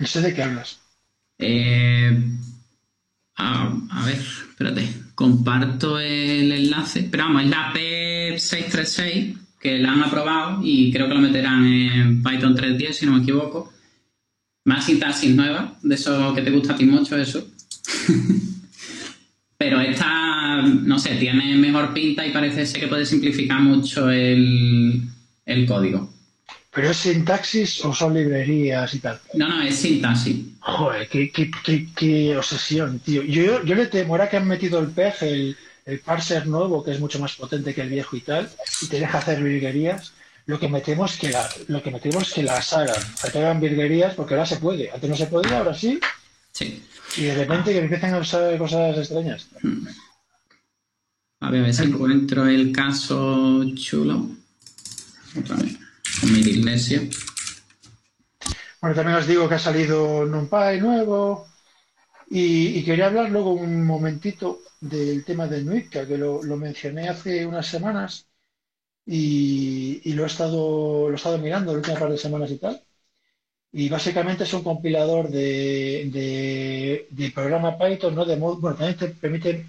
[0.00, 0.80] ¿Y sé de qué hablas?
[1.38, 2.20] Eh,
[3.38, 4.88] a, ver, espérate.
[5.14, 7.08] Comparto el enlace.
[7.10, 12.22] Pero vamos, es la P636 que la han aprobado y creo que lo meterán en
[12.22, 13.72] Python 3.10 si no me equivoco.
[14.64, 17.48] Más sintaxis nueva, de eso que te gusta a ti mucho, eso.
[19.56, 25.02] Pero esta, no sé, tiene mejor pinta y parece ser que puede simplificar mucho el,
[25.44, 26.17] el código.
[26.78, 29.20] ¿Pero es sintaxis o son librerías y tal?
[29.34, 30.36] No, no, es sintaxis.
[30.60, 31.50] Joder, qué, qué,
[31.92, 33.24] qué, obsesión, tío.
[33.24, 36.92] Yo, yo, le temo, ahora que han metido el PEG, el, el parser nuevo, que
[36.92, 38.48] es mucho más potente que el viejo y tal,
[38.80, 40.12] y te deja hacer virguerías,
[40.46, 44.34] lo que metemos que la, lo que metemos que las hagan, que hagan virguerías, porque
[44.34, 44.92] ahora se puede.
[44.92, 45.98] Antes no se podía, ahora sí.
[46.52, 46.80] Sí.
[47.16, 49.48] Y de repente que empiezan a usar cosas extrañas.
[51.40, 54.28] A ver, a ver si encuentro el caso chulo.
[55.36, 55.87] Otra vez
[56.22, 57.02] mi iglesia.
[58.80, 61.46] Bueno, también os digo que ha salido NumPy nuevo
[62.30, 67.66] y, quería hablar luego un momentito del tema del Nuitka, que lo, mencioné hace unas
[67.66, 68.28] semanas
[69.06, 72.82] y, lo, he estado, lo he estado mirando las últimas par de semanas y tal.
[73.72, 78.24] Y básicamente es un compilador de, de, programa Python, ¿no?
[78.24, 79.66] De bueno, también te permite,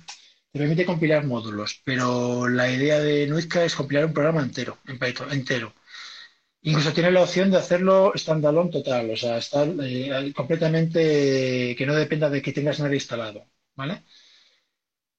[0.52, 5.00] te permite compilar módulos, pero la idea de Nuitka es compilar un programa entero, en
[5.00, 5.74] Python, entero.
[6.62, 11.96] Incluso tiene la opción de hacerlo standalone total, o sea, estar eh, completamente que no
[11.96, 13.46] dependa de que tengas nada instalado,
[13.76, 14.04] ¿vale?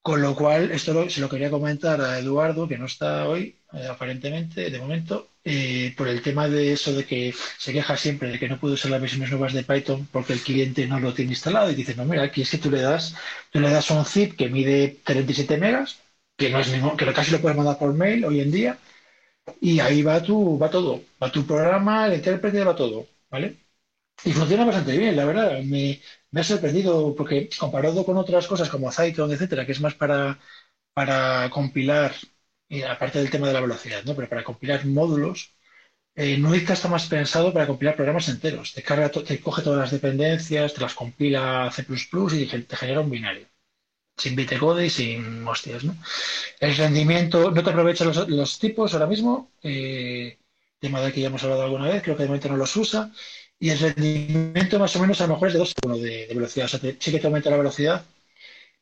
[0.03, 3.87] Con lo cual, esto se lo quería comentar a Eduardo, que no está hoy, eh,
[3.87, 8.39] aparentemente, de momento, eh, por el tema de eso de que se queja siempre de
[8.39, 11.33] que no puede usar las versiones nuevas de Python porque el cliente no lo tiene
[11.33, 13.15] instalado y dice, no, mira, aquí es que tú le das,
[13.51, 16.01] tú le das un zip que mide 37 megas,
[16.37, 18.79] que no es ningún, que casi lo puedes mandar por mail hoy en día,
[19.61, 23.59] y ahí va tu, va todo, va tu programa, el intérprete, va todo, ¿vale?
[24.25, 25.63] Y funciona bastante bien, la verdad.
[25.65, 26.01] Me,
[26.35, 30.39] ha sorprendido porque comparado con otras cosas como Zyton, etcétera, que es más para,
[30.95, 32.15] para compilar,
[32.89, 34.17] aparte del tema de la velocidad, ¿no?
[34.17, 35.57] Pero para compilar módulos,
[36.17, 38.75] eh, Nuica está más pensado para compilar programas enteros.
[38.75, 43.11] Te, carga, te coge todas las dependencias, te las compila C++ y te genera un
[43.11, 43.49] binario.
[44.21, 45.97] Sin bitcode y sin hostias, ¿no?
[46.61, 50.39] El rendimiento, no te aprovecha los, tipos ahora mismo, eh,
[50.79, 53.11] tema de que ya hemos hablado alguna vez, creo que de momento no los usa
[53.63, 56.67] y el rendimiento más o menos a lo mejor es de 2 1 de, velocidad.
[56.67, 58.05] O sea, sí que te aumenta la velocidad,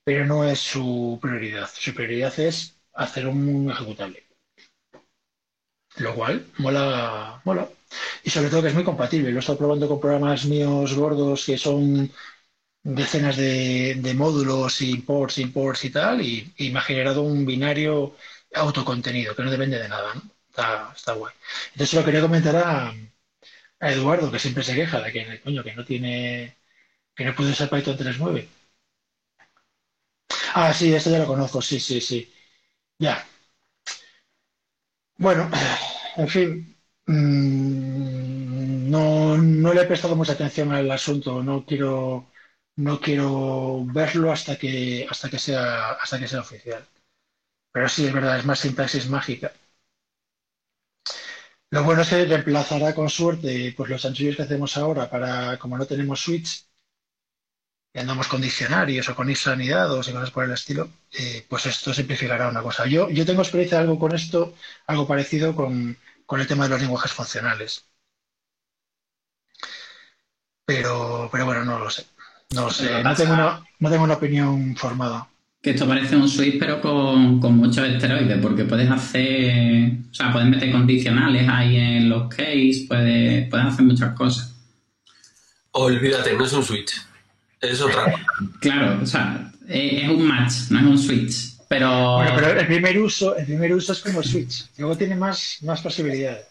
[0.04, 1.68] pero no es su prioridad.
[1.74, 4.22] Su prioridad es hacer un ejecutable.
[5.96, 7.68] Lo cual mola, mola.
[8.22, 9.30] Y sobre todo que es muy compatible.
[9.30, 12.12] Lo he estado probando con programas míos gordos que son
[12.96, 18.16] decenas de, módulos, imports, imports y tal, y, me ha generado un binario
[18.54, 20.14] autocontenido que no depende de nada.
[20.48, 21.34] Está, está guay.
[21.72, 22.92] Entonces lo quería comentar a,
[23.80, 26.56] a Eduardo, que siempre se queja de que, coño, que no tiene,
[27.14, 28.48] que no puede usar Python 3.9.
[30.54, 32.32] Ah, sí, esto ya lo conozco, sí, sí, sí.
[32.98, 33.26] Ya.
[35.18, 35.50] Bueno,
[36.16, 42.30] en fin, mm, no, no le he prestado mucha atención al asunto, no quiero,
[42.78, 46.86] no quiero verlo hasta que, hasta que sea, hasta que sea oficial.
[47.72, 49.52] Pero sí, es verdad, es más sintaxis mágica.
[51.70, 55.76] Lo bueno es que reemplazará con suerte pues, los chanchullos que hacemos ahora para, como
[55.78, 56.66] no tenemos switch
[57.92, 61.92] y andamos con diccionarios o con isanidados y cosas por el estilo, eh, pues esto
[61.92, 62.86] simplificará una cosa.
[62.86, 64.54] Yo, yo tengo experiencia algo con esto,
[64.86, 65.96] algo parecido con,
[66.40, 67.86] el tema de los lenguajes funcionales.
[70.64, 72.06] Pero, pero bueno, no lo sé.
[72.54, 73.02] No lo sé.
[73.02, 75.28] No tengo, una, no tengo una opinión formada
[75.62, 80.48] que esto parece un switch pero con, muchos esteroides, porque puedes hacer, o sea, puedes
[80.48, 84.54] meter condicionales ahí en los case, puedes, puedes hacer muchas cosas.
[85.72, 86.92] Olvídate, no es un switch,
[87.60, 88.14] es otra
[88.60, 91.58] Claro, o sea, es un match, no es un switch.
[91.68, 92.14] Pero...
[92.16, 95.80] Bueno, pero el primer uso, el primer uso es como switch, luego tiene más, más
[95.82, 96.46] posibilidades.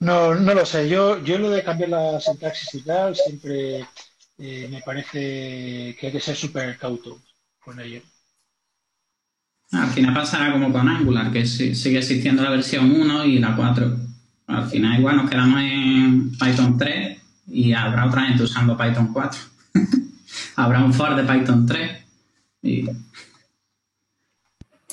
[0.00, 3.86] No, no lo sé, yo, yo lo de cambiar la sintaxis y tal, siempre
[4.44, 7.20] eh, me parece que hay que ser súper cauto
[7.60, 8.02] con ello.
[9.70, 13.96] Al final pasará como con Angular, que sigue existiendo la versión 1 y la 4.
[14.48, 19.40] Al final igual nos quedamos en Python 3 y habrá otra gente usando Python 4.
[20.56, 22.04] habrá un for de Python 3
[22.62, 22.90] y...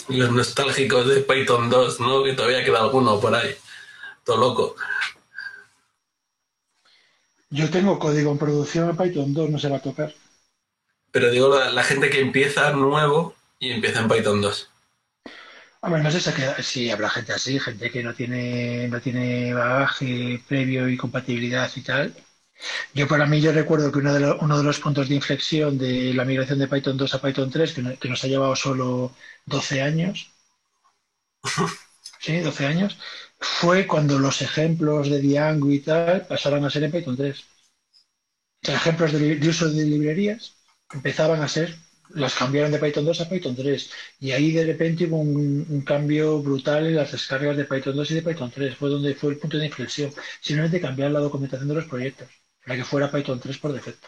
[0.09, 2.23] Los nostálgicos de Python 2, ¿no?
[2.23, 3.49] Que todavía queda alguno por ahí.
[4.23, 4.75] Todo loco.
[7.51, 10.13] Yo tengo código en producción en Python 2, no se va a tocar.
[11.12, 14.69] Pero digo la, gente que empieza nuevo y empieza en Python 2.
[15.81, 16.19] Hombre, no sé
[16.62, 21.81] si habrá gente así, gente que no tiene, no tiene bagaje previo y compatibilidad y
[21.81, 22.13] tal.
[22.93, 26.13] Yo para mí yo recuerdo que uno de, uno de los puntos de inflexión de
[26.13, 29.13] la migración de Python 2 a Python 3, que, que nos ha llevado solo
[29.45, 30.31] 12 años,
[32.19, 32.97] sí, 12 años,
[33.39, 37.45] fue cuando los ejemplos de Django y tal pasaron a ser en Python 3.
[38.63, 40.56] Los ejemplos de, uso de librerías
[40.91, 41.78] empezaban a ser,
[42.10, 43.91] las cambiaron de Python 2 a Python 3.
[44.19, 48.15] Y ahí de repente hubo un, cambio brutal en las descargas de Python 2 y
[48.15, 48.75] de Python 3.
[48.75, 50.13] Fue donde fue el punto de inflexión.
[50.41, 52.28] Simplemente cambiar la documentación de los proyectos
[52.65, 54.08] para que fuera Python 3 por defecto.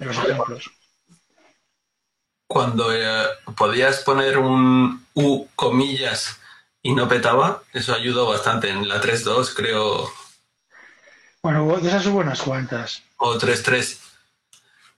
[0.00, 0.70] En los ejemplos.
[2.48, 3.26] Cuando eh,
[3.56, 6.40] podías poner un U comillas
[6.82, 8.70] y no petaba, eso ayudó bastante.
[8.70, 10.10] En la 3.2 creo...
[11.42, 13.02] Bueno, de esas hubo unas cuantas.
[13.16, 13.98] O 3.3.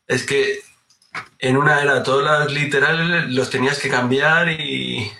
[0.07, 0.63] Es que
[1.39, 5.11] en una era todas las literales los tenías que cambiar y,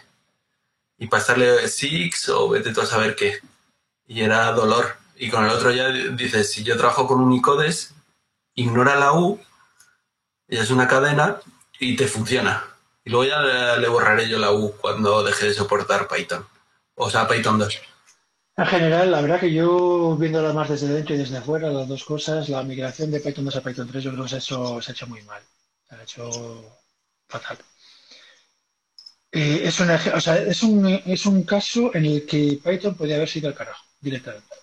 [0.99, 3.39] y pasarle six o vete tú a saber qué.
[4.07, 4.97] Y era dolor.
[5.17, 7.95] Y con el otro ya dices, si yo trabajo con Unicodes,
[8.55, 9.41] ignora la U,
[10.49, 11.39] ya es una cadena
[11.79, 12.65] y te funciona.
[13.05, 16.47] Y luego ya le, borraré yo la U cuando deje de soportar Python.
[16.95, 17.81] O sea, Python 2.
[18.57, 22.05] En general, la verdad que yo, viéndola más desde dentro y desde afuera, las dos
[22.05, 24.83] cosas, la migración de Python 2 a Python 3 yo creo que se ha hecho,
[24.83, 25.43] se ha hecho muy mal.
[25.89, 26.79] Se ha hecho
[27.27, 27.59] fatal.
[29.33, 33.17] Eh, es, una, o sea, es, un, es un caso en el que Python podría
[33.17, 34.57] haber sido al carajo, directamente.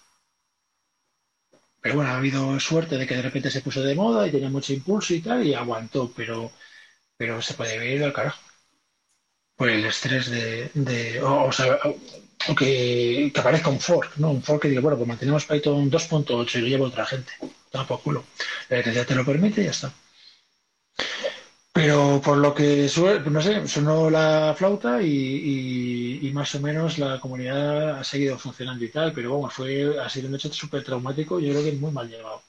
[1.81, 4.49] Pero bueno, ha habido suerte de que de repente se puso de moda y tenía
[4.49, 6.51] mucho impulso y tal, y aguantó, pero
[7.17, 8.39] pero se puede ir al carajo.
[9.55, 11.79] Por el estrés de, de o, sea,
[12.57, 14.31] que, aparezca un fork, ¿no?
[14.31, 17.33] Un fork que diga, bueno, pues mantenemos Python 2.8 y lo lleva otra gente.
[17.87, 18.23] Por culo.
[18.69, 19.93] La ya te lo permite y ya está.
[21.73, 22.89] Pero por lo que
[23.29, 28.89] no sé, sonó la flauta y, más o menos la comunidad ha seguido funcionando y
[28.89, 32.09] tal, pero bueno, fue, ha sido un hecho súper traumático, yo creo que muy mal
[32.09, 32.41] llevado.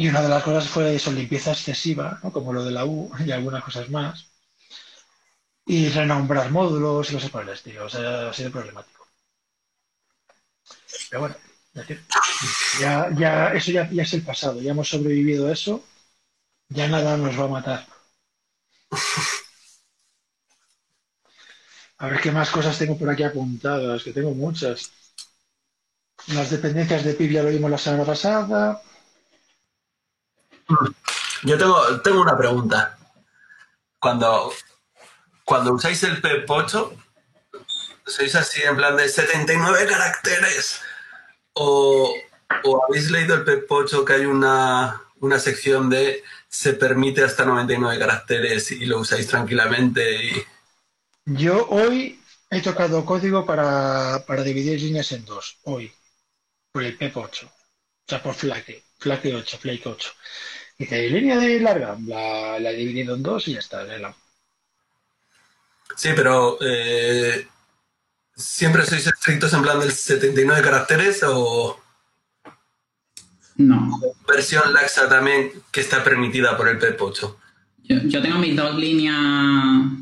[0.00, 2.32] Y una de las cosas fue eso, limpieza excesiva, ¿no?
[2.32, 4.30] como lo de la U y algunas cosas más.
[5.66, 7.84] Y renombrar módulos y cosas por el estilo.
[7.84, 9.06] O sea, ha sido problemático.
[11.10, 11.36] Pero bueno,
[12.80, 14.62] ya, ya, eso ya, ya es el pasado.
[14.62, 15.84] Ya hemos sobrevivido a eso.
[16.70, 17.86] Ya nada nos va a matar.
[21.98, 24.92] A ver qué más cosas tengo por aquí apuntadas, que tengo muchas.
[26.28, 28.82] Las dependencias de PIB ya lo vimos la semana pasada.
[31.42, 32.98] Yo tengo, tengo una pregunta.
[33.98, 34.52] Cuando,
[35.44, 36.96] cuando usáis el PEP8,
[38.06, 40.80] ¿sois así en plan de 79 caracteres?
[41.54, 42.14] ¿O,
[42.88, 48.72] habéis leído el PEP8 que hay una, una sección de se permite hasta 99 caracteres
[48.72, 50.46] y lo usáis tranquilamente?
[51.24, 55.92] Yo hoy he tocado código para, para dividir líneas en dos, hoy,
[56.72, 57.50] por el PEP8, o
[58.06, 60.12] sea, por Flake, Flake 8, Flake 8.
[60.80, 63.86] Dice, línea de larga, la, he dividido en dos y ya está.
[65.94, 67.46] Sí, pero eh,
[68.34, 71.78] ¿siempre sois estrictos en plan del 79 caracteres o...?
[73.56, 74.00] No.
[74.26, 77.36] Versión laxa también que está permitida por el PEP8.
[77.82, 79.18] Yo, tengo mis dos líneas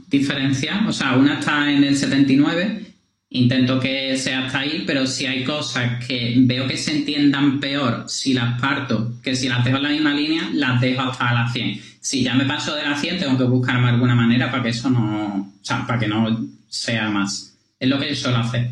[0.06, 2.94] diferenciadas, o sea, una está en el 79
[3.30, 8.04] intento que sea hasta ahí, pero si hay cosas que veo que se entiendan peor
[8.08, 11.52] si las parto que si las dejo en la misma línea, las dejo hasta las
[11.52, 11.82] 100.
[12.00, 14.88] Si ya me paso de las 100, tengo que buscarme alguna manera para que eso
[14.88, 17.54] no, o sea, para que no sea más.
[17.78, 18.70] Es lo que yo suelo hacer.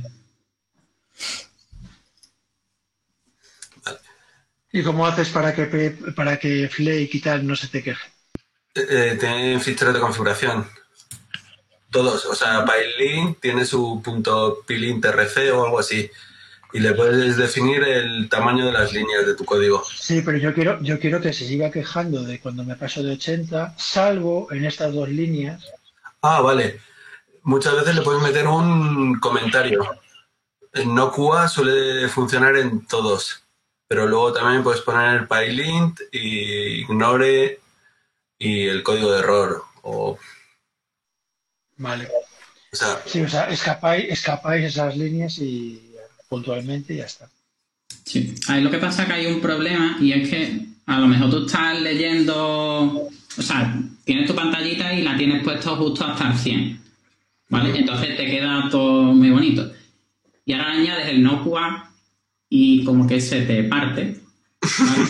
[4.73, 8.09] ¿Y cómo haces para que, para que Flake y tal no se te queje?
[8.75, 10.67] Eh, eh ficheros de configuración.
[11.97, 16.11] Todos, o sea, PyLink tiene su punto PLINTRC o algo así.
[16.75, 19.83] Y le puedes definir el tamaño de las líneas de tu código.
[19.83, 23.13] Sí, pero yo quiero, yo quiero que se siga quejando de cuando me paso de
[23.13, 25.65] 80, salvo en estas dos líneas.
[26.21, 26.81] Ah, vale.
[27.45, 29.83] Muchas veces le puedes meter un comentario.
[30.75, 33.43] En no QA suele funcionar en todos.
[33.89, 37.59] Pero luego también puedes poner el PyLint y ignore
[38.39, 39.65] y el código de error.
[39.81, 40.19] O
[41.79, 42.09] Vale.
[43.07, 45.81] sí, o sea, escapáis, escapáis esas líneas y
[46.29, 47.29] puntualmente y ya está.
[48.05, 51.07] Sí, ahí lo que pasa es que hay un problema y es que a lo
[51.07, 53.09] mejor tú estás leyendo,
[53.39, 56.81] o sea, tienes tu pantallita y la tienes puesto justo hasta el 100,
[57.49, 57.79] ¿vale?
[57.79, 59.73] Entonces te queda todo muy bonito.
[60.45, 61.91] Y ahora añades el no QA
[62.49, 64.21] y como que se te parte.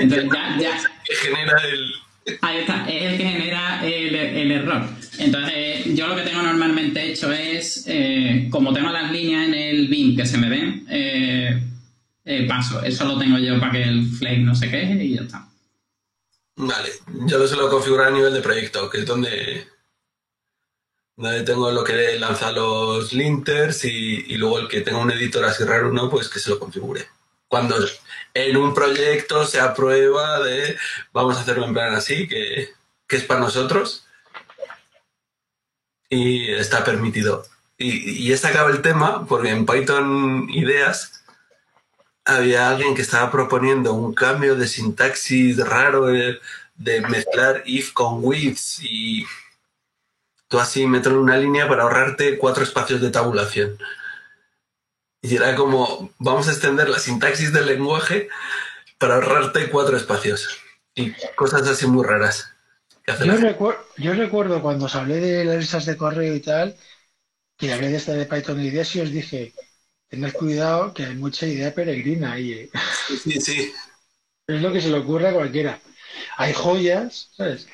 [0.00, 0.80] Entonces ya, ya...
[1.22, 1.92] Genera el,
[2.40, 4.86] Ahí está, es el que genera el, error.
[5.18, 9.88] Entonces, yo lo que tengo normalmente hecho es, eh, como tengo las líneas en el
[9.88, 11.62] BIM que se me ven, eh,
[12.24, 12.82] eh, paso.
[12.82, 15.46] Eso lo tengo yo para que el flake no se queje y ya está.
[16.56, 16.90] Vale,
[17.26, 19.66] yo lo suelo configurar a nivel de proyecto, que es donde,
[21.16, 25.64] donde tengo lo que lanza los linters y, luego el que tenga un editor así
[25.64, 26.08] raro, ¿no?
[26.08, 27.06] Pues que se lo configure
[27.54, 27.76] cuando
[28.34, 30.76] en un proyecto se aprueba de
[31.12, 32.70] vamos a hacerlo en plan así, que,
[33.08, 34.08] es para nosotros
[36.08, 37.46] y está permitido.
[37.78, 41.22] Y, y este acaba el tema porque en Python Ideas
[42.24, 46.40] había alguien que estaba proponiendo un cambio de sintaxis raro de,
[46.74, 49.24] de mezclar if con with y
[50.48, 53.78] tú así meter una línea para ahorrarte cuatro espacios de tabulación.
[55.24, 58.28] Y era como, vamos a extender la sintaxis del lenguaje
[58.98, 60.58] para ahorrarte cuatro espacios.
[60.94, 62.52] Y cosas así muy raras.
[63.96, 66.76] Yo, recuerdo cuando os hablé de las listas de correo y tal,
[67.56, 69.54] que hablé de esta de Python y ideas y os dije,
[70.10, 72.52] tened cuidado que hay mucha idea peregrina ahí.
[72.52, 72.70] ¿eh?
[73.22, 73.72] Sí, sí.
[74.46, 75.80] Es lo que se le ocurre a cualquiera.
[76.36, 77.66] Hay joyas, ¿sabes?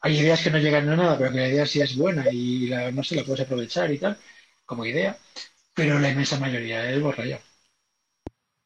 [0.00, 2.70] Hay ideas que no llegan a nada, pero que la idea sí es buena y
[2.94, 4.16] no se la puedes aprovechar y tal,
[4.64, 5.18] como idea
[5.74, 7.40] pero la inmensa mayoría es borralla.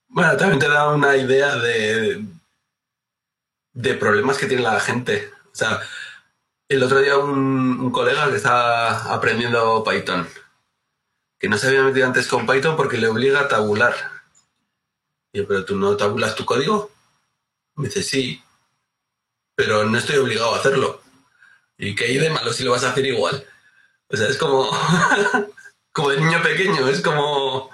[0.08, 2.24] Bueno, también te da una idea de,
[3.72, 5.30] de problemas que tiene la gente.
[5.52, 5.80] O sea,
[6.68, 10.28] el otro día un, colega que estaba aprendiendo Python,
[11.38, 13.94] que no se había metido antes con Python porque le obliga a tabular.
[15.32, 16.90] Y yo, pero tú no tabulas tu código.
[17.76, 18.42] Me dice, sí,
[19.54, 21.02] pero no estoy obligado a hacerlo.
[21.76, 23.46] ¿Y qué hay de malo si lo vas a hacer igual?
[24.08, 24.70] O sea, es como,
[25.92, 27.70] como de niño pequeño, es como,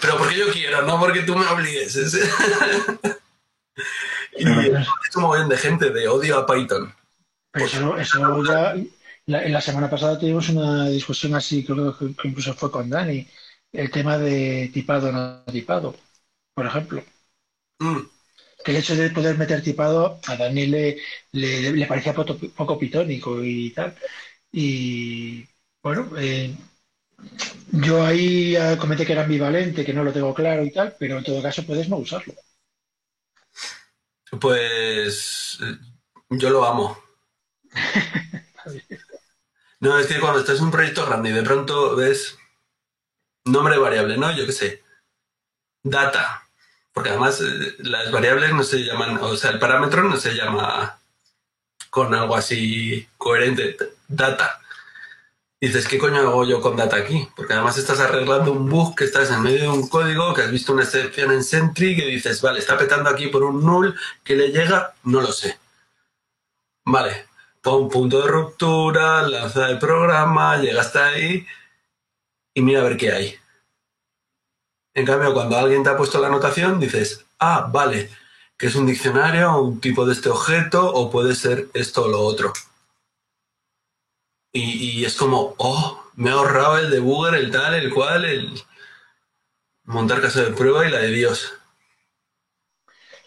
[0.00, 1.96] pero porque yo quiero, no porque tú me obligues.
[4.36, 6.92] y es un montón de gente de odio a Python.
[7.52, 8.74] Pero eso, eso ya,
[9.26, 13.26] la semana pasada tuvimos una discusión así, creo que incluso fue con Dani,
[13.72, 15.96] el tema de tipado no tipado,
[16.54, 17.02] por ejemplo.
[17.78, 18.00] Mm.
[18.64, 20.98] Que el hecho de poder meter tipado a Dani le,
[21.32, 23.96] le, le parecía poco, poco pitónico y tal.
[24.52, 25.46] Y
[25.82, 26.54] bueno, eh,
[27.72, 31.24] yo ahí comenté que era ambivalente, que no lo tengo claro y tal, pero en
[31.24, 32.34] todo caso puedes no usarlo.
[34.38, 35.78] Pues eh,
[36.30, 37.02] yo lo amo.
[39.80, 42.38] no, es que cuando estás en un proyecto grande y de pronto ves
[43.44, 44.36] nombre variable, ¿no?
[44.36, 44.82] Yo qué sé.
[45.82, 46.44] Data.
[46.92, 51.00] Porque además eh, las variables no se llaman, o sea, el parámetro no se llama
[51.88, 53.76] con algo así coherente.
[54.06, 54.60] Data.
[55.60, 57.28] Dices, ¿qué coño hago yo con data aquí?
[57.36, 60.50] Porque además estás arreglando un bug que estás en medio de un código, que has
[60.50, 63.94] visto una excepción en Sentry, que dices, vale, está petando aquí por un null,
[64.24, 64.94] que le llega?
[65.04, 65.58] No lo sé.
[66.86, 67.26] Vale,
[67.60, 71.46] pon punto de ruptura, lanza el programa, llega hasta ahí
[72.54, 73.34] y mira a ver qué hay.
[74.94, 78.10] En cambio, cuando alguien te ha puesto la anotación, dices, ah, vale,
[78.56, 82.20] que es un diccionario, un tipo de este objeto, o puede ser esto o lo
[82.20, 82.54] otro.
[84.52, 88.60] Y, es como, oh, me he ahorrado el debugger, el tal, el cual, el
[89.84, 91.52] montar caso de prueba y la de Dios.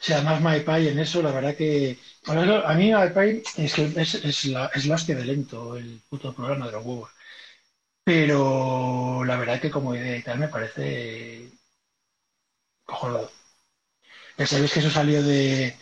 [0.09, 1.97] O además MyPy en eso, la verdad que...
[2.25, 6.33] A mí MyPy es que es, es, la, es la hostia de lento, el puto
[6.33, 7.09] programa de los.
[8.03, 11.49] Pero la verdad que como idea y tal me parece
[12.85, 13.31] cojonudo.
[14.37, 15.77] Ya sabéis que eso salió de,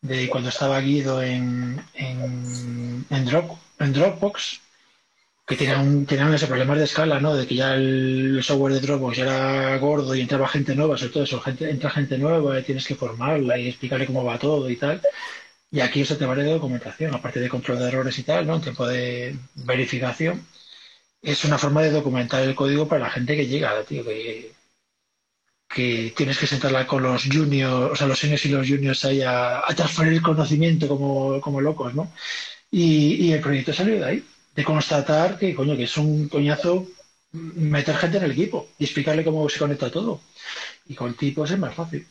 [0.00, 4.60] de cuando estaba Guido en, en, en, Drop, en Dropbox,
[5.46, 7.34] que tenían, tenían ese problemas de escala, ¿no?
[7.36, 11.24] De que ya el software de Dropbox era gordo y entraba gente nueva, sobre todo
[11.24, 14.76] eso, gente, entra gente nueva y tienes que formarla y explicarle cómo va todo y
[14.76, 15.00] tal.
[15.70, 18.56] Y aquí eso te vale de documentación, aparte de control de errores y tal, ¿no?
[18.56, 20.46] En tiempo de verificación.
[21.22, 24.52] Es una forma de documentar el código para la gente que llega, tío, que,
[26.16, 29.62] tienes que sentarla con los juniors, o sea, los seniors y los juniors ahí a,
[29.76, 32.12] transferir conocimiento como, locos, ¿no?
[32.70, 34.24] Y el proyecto salió de ahí
[34.56, 36.88] de constatar que, coño, que es un coñazo
[37.32, 40.22] meter gente en el equipo y explicarle cómo se conecta todo.
[40.86, 42.06] Y con tipos es más fácil.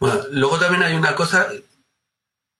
[0.00, 1.48] Bueno, luego también hay una cosa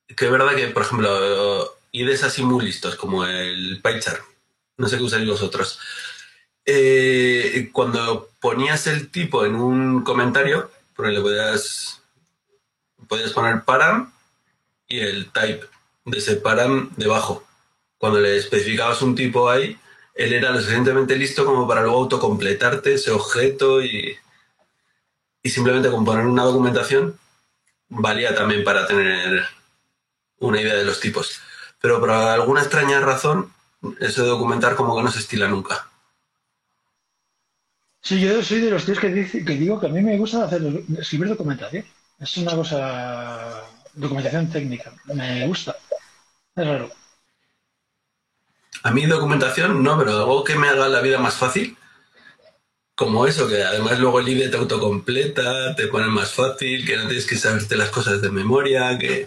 [0.07, 4.22] que es verdad que, por ejemplo, IDEs así muy listos, como el PyChart,
[4.76, 5.80] no sé qué usáis vosotros.
[6.66, 12.03] Eh, cuando ponías el tipo en un comentario, porque le podías,
[13.09, 14.12] podías poner param
[14.87, 15.74] y el type
[16.05, 17.45] de separan debajo.
[17.99, 19.79] Cuando le especificabas un tipo ahí,
[20.15, 24.17] él era lo suficientemente listo como para luego autocompletarte ese objeto y,
[25.43, 27.19] y simplemente componer una documentación
[27.89, 29.45] valía también para tener
[30.39, 31.41] una idea de los tipos.
[31.81, 33.53] Pero por alguna extraña razón,
[34.01, 35.89] eso de documentar como que no se estila nunca.
[38.01, 40.63] Sí, yo soy de los tíos que, que digo que a mí me gusta hacer,
[40.99, 41.85] escribir documentación.
[42.21, 45.77] Es una cosa, documentación técnica, me gusta.
[46.57, 46.91] Es raro.
[48.83, 51.77] A mí documentación no, pero algo que me haga la vida más fácil,
[52.95, 57.07] como eso, que además luego el IDE te autocompleta, te pone más fácil, que no
[57.07, 59.27] tienes que saberte las cosas de memoria, que...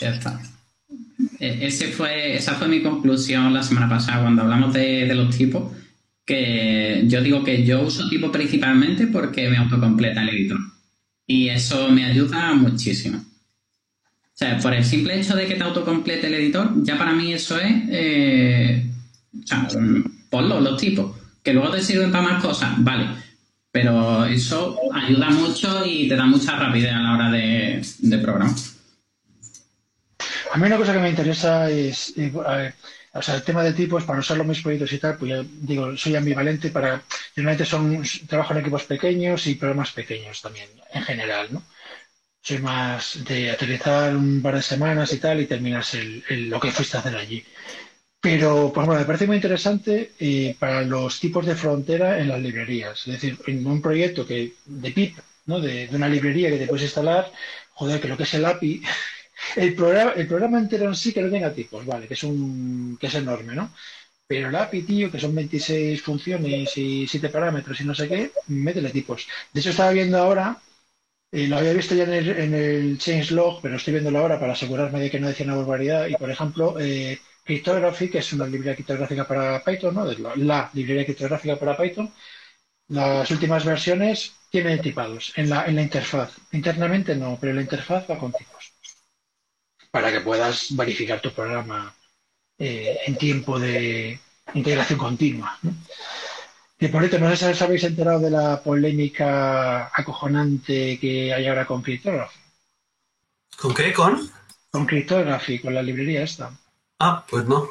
[0.00, 0.40] Ya está.
[1.40, 5.36] E, ese fue, esa fue mi conclusión la semana pasada cuando hablamos de, de los
[5.36, 5.72] tipos,
[6.24, 10.58] que yo digo que yo uso tipo principalmente porque me autocompleta el editor.
[11.26, 13.24] Y eso me ayuda muchísimo.
[14.38, 17.32] O sea, por el simple hecho de que te autocomplete el editor, ya para mí
[17.32, 17.72] eso es.
[17.90, 18.86] Eh,
[19.34, 19.66] o sea,
[20.30, 21.16] ponlo, los tipos.
[21.42, 23.08] Que luego te sirven para más cosas, vale.
[23.72, 27.82] Pero eso ayuda mucho y te da mucha rapidez a la hora de,
[28.22, 28.54] programar.
[30.52, 32.14] A mí una cosa que me interesa es.
[33.14, 35.44] O sea, el tema de tipos, para usar los mis proyectos y tal, pues ya
[35.62, 37.02] digo, soy ambivalente para.
[37.34, 38.04] Generalmente son.
[38.28, 41.64] Trabajo en equipos pequeños y programas pequeños también, en general, ¿no?
[42.42, 46.70] Soy más de aterrizar un par de semanas y tal y terminas el, lo que
[46.70, 47.44] fuiste a hacer allí.
[48.20, 52.40] Pero, pues bueno, me parece muy interesante eh, para los tipos de frontera en las
[52.40, 53.06] librerías.
[53.06, 55.60] Es decir, en un proyecto que de PIP, ¿no?
[55.60, 57.30] de, una librería que te puedes instalar,
[57.74, 58.82] joder, que lo que es el API,
[59.56, 62.96] el programa, el programa entero en sí que no tenga tipos, vale, que es, un,
[63.00, 63.72] que es enorme, ¿no?
[64.26, 68.32] Pero el API, tío, que son 26 funciones y 7 parámetros y no sé qué,
[68.48, 69.26] métele tipos.
[69.52, 70.60] De hecho, estaba viendo ahora
[71.30, 75.00] Lo había visto ya en el, en el changelog, pero estoy viéndolo ahora para asegurarme
[75.00, 76.06] de que no decía una barbaridad.
[76.06, 80.04] Y, por ejemplo, eh, Cryptography, que es una librería criptográfica para Python, ¿no?
[80.36, 82.12] la, librería criptográfica para Python,
[82.88, 86.32] las últimas versiones tienen tipados en la, en la interfaz.
[86.52, 88.72] Internamente no, pero la interfaz va con tipos.
[89.90, 91.94] Para que puedas verificar tu programa
[92.58, 94.18] eh, en tiempo de
[94.54, 95.58] integración continua.
[95.62, 95.74] ¿no?
[96.80, 101.46] Y por esto, no sé si os habéis enterado de la polémica acojonante que hay
[101.48, 102.38] ahora con Cryptography.
[103.56, 103.92] ¿Con qué?
[103.92, 104.30] ¿Con?
[104.70, 106.52] Con Cryptography, con la librería esta.
[107.00, 107.68] Ah, pues no.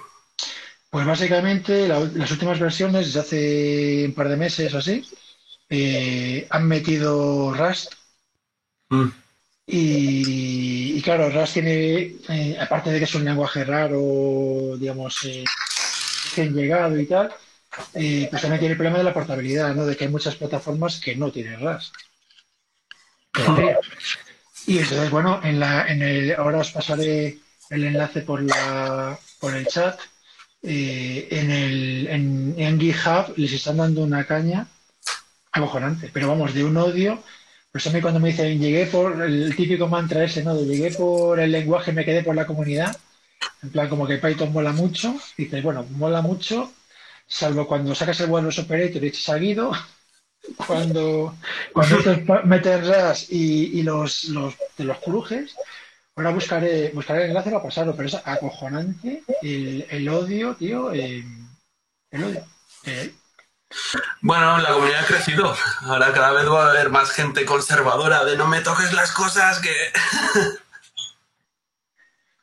[0.89, 5.05] Pues básicamente la- las últimas versiones, desde hace un par de meses o así,
[5.69, 7.93] eh, han metido Rust
[8.89, 9.09] Mm.
[9.67, 15.43] y, y claro, Rust tiene, eh, aparte de que es un lenguaje raro, digamos, eh,
[16.23, 17.33] recién llegado y tal,
[17.93, 19.85] pues también tiene el problema de la portabilidad, ¿no?
[19.85, 21.93] De que hay muchas plataformas que no tienen Rust.
[24.65, 29.55] Y entonces, bueno, en la, en el, ahora os pasaré el enlace por la, por
[29.55, 29.99] el chat.
[30.61, 34.67] Eh, en, el, en, GitHub les están dando una caña
[35.51, 37.23] acojonante, pero vamos, de un odio.
[37.71, 40.59] Por eso a mí cuando me dicen llegué por el típico mantra ese, ¿no?
[40.59, 42.95] Llegué por el lenguaje, me quedé por la comunidad.
[43.63, 45.15] En plan, como que Python mola mucho.
[45.37, 46.73] Dices, bueno, mola mucho,
[47.27, 49.71] salvo cuando sacas el Wireless Operator y echas a Guido.
[50.65, 51.35] Cuando,
[51.73, 55.55] cuando te metes y, y los, los, te los crujes.
[56.15, 60.93] Ahora buscaré, buscaré el enlace para pasarlo, pero es acojonante el, el odio, tío.
[60.93, 61.23] eh,
[62.11, 62.45] el odio.
[62.85, 63.13] Eh,
[64.21, 65.55] Bueno, la comunidad ha crecido.
[65.81, 69.59] Ahora cada vez va a haber más gente conservadora de no me toques las cosas
[69.59, 69.73] que...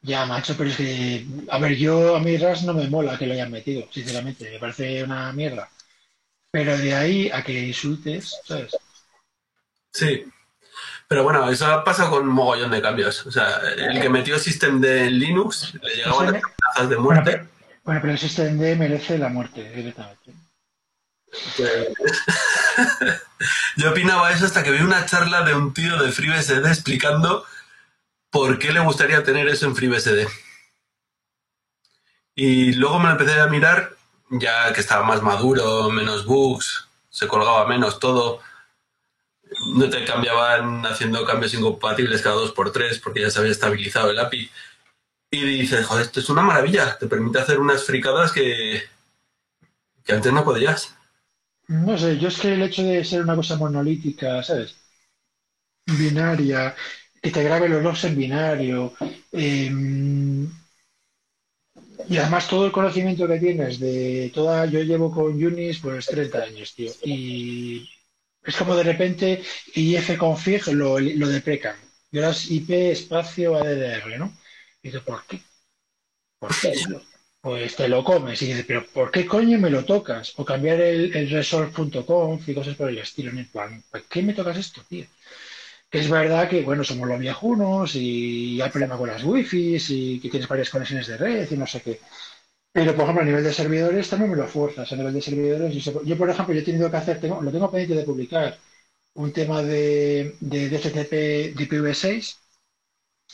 [0.06, 3.26] Ya, macho, pero es que, a ver, yo a mí RAS no me mola que
[3.26, 5.70] lo hayan metido, sinceramente, me parece una mierda.
[6.50, 8.76] Pero de ahí a que insultes, ¿sabes?
[9.92, 10.24] Sí.
[11.08, 13.24] Pero bueno, eso ha pasado con un mogollón de cambios.
[13.26, 17.30] O sea, el que metió System de Linux le llegaban Systemd- amenazas de Bueno, muerte.
[17.32, 17.48] pero,
[17.84, 20.32] bueno, pero el System D merece la muerte directamente.
[23.76, 27.44] Yo opinaba eso hasta que vi una charla de un tío de FreeBSD explicando
[28.34, 30.26] por qué le gustaría tener eso en FreeBSD.
[32.34, 33.94] Y luego me lo empecé a mirar,
[34.28, 38.40] ya que estaba más maduro, menos bugs, se colgaba menos todo.
[39.76, 44.10] No te cambiaban haciendo cambios incompatibles cada dos por tres porque ya se había estabilizado
[44.10, 44.50] el API.
[45.30, 48.82] Y dices, joder, esto es una maravilla, te permite hacer unas fricadas que,
[50.04, 50.92] que antes no podías.
[51.68, 54.76] No sé, yo es que el hecho de ser una cosa monolítica, ¿sabes?
[55.86, 56.74] Binaria,
[57.24, 58.92] que te grabe los logs en binario,
[59.32, 59.70] eh,
[62.06, 66.42] y además todo el conocimiento que tienes de toda, yo llevo con Unis pues 30
[66.42, 67.88] años, tío, y
[68.42, 69.42] es como de repente
[69.74, 71.76] ifconfig lo, lo deprecan,
[72.12, 74.36] y ahora es IP espacio ADDR, ¿no?
[74.82, 75.40] Y dices, ¿por qué?
[76.38, 76.74] ¿Por qué?
[77.40, 80.34] Pues te lo comes y dices, pero ¿por qué coño me lo tocas?
[80.36, 83.30] O cambiar el, el resource.conf y cosas por el estilo.
[83.30, 85.06] En el plan, ¿por qué me tocas esto, tío?
[85.94, 90.28] Es verdad que, bueno, somos los viejunos y hay problema con las wifi y que
[90.28, 92.00] tienes varias conexiones de red y no sé qué.
[92.72, 94.92] Pero, por ejemplo, a nivel de servidores también me lo fuerzas.
[94.92, 97.94] A nivel de servidores, yo, por ejemplo, yo he tenido que hacer, lo tengo pendiente
[97.94, 98.58] de publicar,
[99.14, 102.38] un tema de, de DHCP DPv6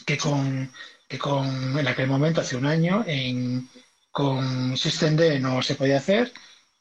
[0.04, 0.70] que con,
[1.08, 3.70] que con, en aquel momento, hace un año, en,
[4.10, 6.30] con SystemD no se podía hacer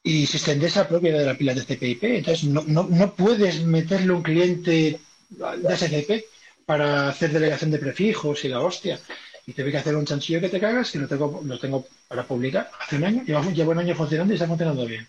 [0.03, 2.03] y SystemD es la propia de la pila de CPIP.
[2.03, 4.99] Entonces, no, no, no puedes meterle un cliente
[5.29, 6.25] de SCP
[6.65, 8.99] para hacer delegación de prefijos y la hostia.
[9.45, 12.23] Y tuve que hacer un chanchillo que te cagas, que lo tengo, lo tengo para
[12.23, 13.23] publicar hace un año.
[13.23, 15.07] Lleva, lleva un año funcionando y está funcionando bien.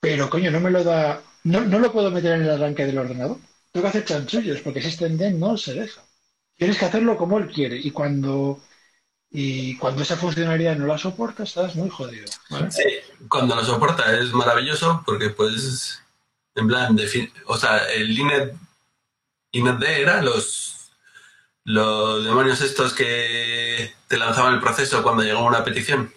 [0.00, 1.22] Pero, coño, no me lo da.
[1.44, 3.38] No, no lo puedo meter en el arranque del ordenador.
[3.70, 6.02] Tengo que hacer chanchullos porque SystemD no se deja.
[6.56, 7.76] Tienes que hacerlo como él quiere.
[7.76, 8.60] Y cuando,
[9.30, 12.26] y cuando esa funcionalidad no la soporta, estás muy jodido.
[12.50, 12.70] ¿vale?
[12.70, 12.82] Sí,
[13.28, 16.02] cuando lo soporta es maravilloso porque pues
[16.54, 16.98] en plan,
[17.46, 18.54] o sea, el INET,
[19.52, 20.92] INETD era los,
[21.64, 26.12] los demonios estos que te lanzaban el proceso cuando llegaba una petición.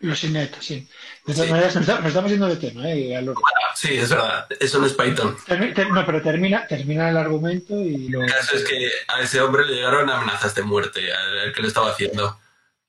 [0.00, 0.86] Los INET, sí.
[1.26, 1.52] De todas Sí.
[1.52, 3.16] maneras, nos, estamos yendo de tema, ¿eh?
[3.18, 3.34] Orden.
[3.74, 5.36] Sí, es verdad, eso no es Python.
[5.46, 8.22] Termi- ter- no, pero termina, termina el argumento y lo...
[8.22, 11.62] El caso es que a ese hombre le llegaron amenazas de muerte, al al que
[11.62, 12.38] lo estaba haciendo.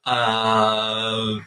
[0.04, 1.40] A-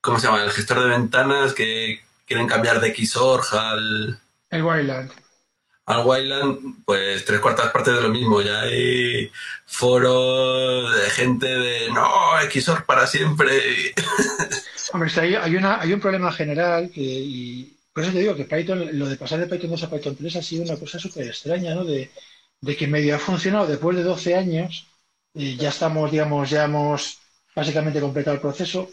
[0.00, 0.44] ¿Cómo se llama?
[0.44, 4.20] El gestor de ventanas que quieren cambiar de Xorg al,
[4.50, 5.10] El Wildland.
[5.86, 8.42] Al Wayland, pues tres cuartas partes de lo mismo.
[8.42, 9.30] Ya hay
[9.64, 12.08] foros de gente de no,
[12.52, 13.94] Xorg para siempre.
[14.92, 18.98] Hombre, hay, una, hay un problema general que, y Por eso te digo que Python,
[18.98, 21.74] lo de pasar de Python 2 a Python 3 ha sido una cosa súper extraña,
[21.74, 21.84] ¿no?
[21.84, 22.10] De,
[22.76, 24.88] que medio ha funcionado después de 12 años,
[25.34, 27.18] y ya estamos, digamos, ya hemos
[27.54, 28.88] básicamente completado el proceso,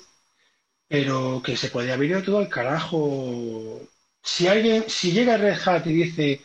[0.88, 3.82] pero que se podía haber ido todo al carajo.
[4.22, 6.42] Si alguien, si llega Red Hat y dice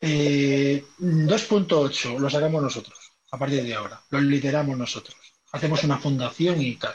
[0.00, 2.98] eh, 2.8, lo sacamos nosotros,
[3.30, 5.16] a partir de ahora, lo lideramos nosotros,
[5.52, 6.94] hacemos una fundación y tal.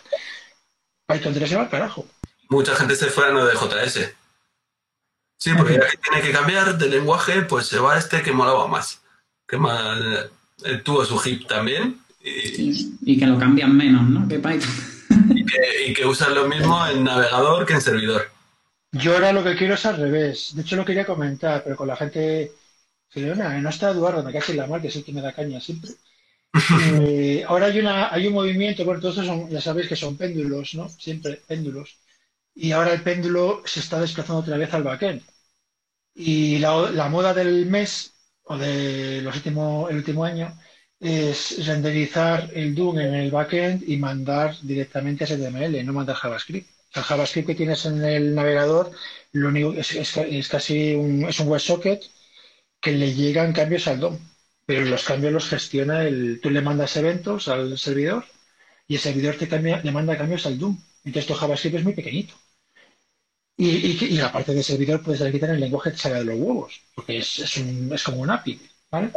[1.08, 2.06] Python 3 se va al carajo.
[2.50, 4.14] Mucha gente se fue a Node.js.
[5.38, 8.32] Sí, porque ya que tiene que cambiar de lenguaje, pues se va a este que
[8.32, 9.02] molaba más.
[9.46, 10.00] Que más
[10.64, 12.00] eh, tuvo su hip también.
[12.22, 14.26] Y, y, que lo cambian menos, ¿no?
[14.28, 14.72] Que Python.
[15.36, 18.32] Y que, y que usan lo mismo en navegador que en servidor.
[18.94, 20.56] Yo ahora lo que quiero es al revés.
[20.56, 22.54] De hecho, lo quería comentar, pero con la gente.
[23.16, 25.60] No está Eduardo, me cae en la mar, que es el que me da caña
[25.60, 25.92] siempre.
[27.02, 30.90] Eh, ahora hay, una, un movimiento, bueno, todos son, ya sabéis que son péndulos, ¿no?
[30.90, 31.98] Siempre péndulos.
[32.56, 35.22] Y ahora el péndulo se está desplazando otra vez al backend.
[36.16, 40.58] Y la, moda del mes o de los último, año
[41.00, 46.70] es renderizar el DOM en el backend y mandar directamente HTML, no mandar JavaScript.
[46.96, 48.92] El JavaScript que tienes en el navegador
[49.32, 52.04] lo único es casi un, es un WebSocket
[52.84, 54.20] que le llegan cambios al DOM,
[54.66, 56.42] pero los cambios los gestiona el.
[56.42, 58.26] Tú le mandas eventos al servidor
[58.88, 60.78] y el servidor te cambia, le manda cambios al DOM.
[61.06, 62.36] Entonces tu JavaScript es muy pequeñito.
[63.56, 66.40] Y, y, y, la parte de servidor puedes quitar el lenguaje que salga de los
[66.40, 68.60] huevos, porque es, es, un, es como un API,
[68.90, 69.12] ¿vale?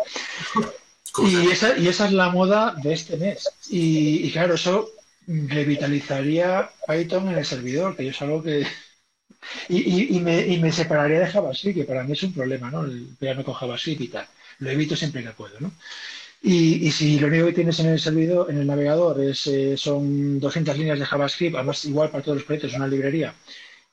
[1.25, 3.49] Y esa, y esa es la moda de este mes.
[3.71, 4.91] Y, y, claro, eso
[5.27, 8.67] revitalizaría Python en el servidor, que es algo que...
[9.69, 12.85] Y, y, me, y me separaría de JavaScript, que para mí es un problema, ¿no?
[12.85, 14.27] El pegarme con JavaScript y tal.
[14.59, 15.73] Lo evito siempre que puedo, ¿no?
[16.43, 19.77] Y, y, si lo único que tienes en el servidor, en el navegador, es, eh,
[19.77, 23.35] son 200 líneas de JavaScript, además igual para todos los proyectos, es una librería,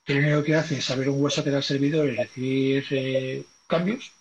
[0.05, 2.85] que lo único que hace es saber un hueso que da el servidor y recibir
[2.91, 4.11] eh, cambios,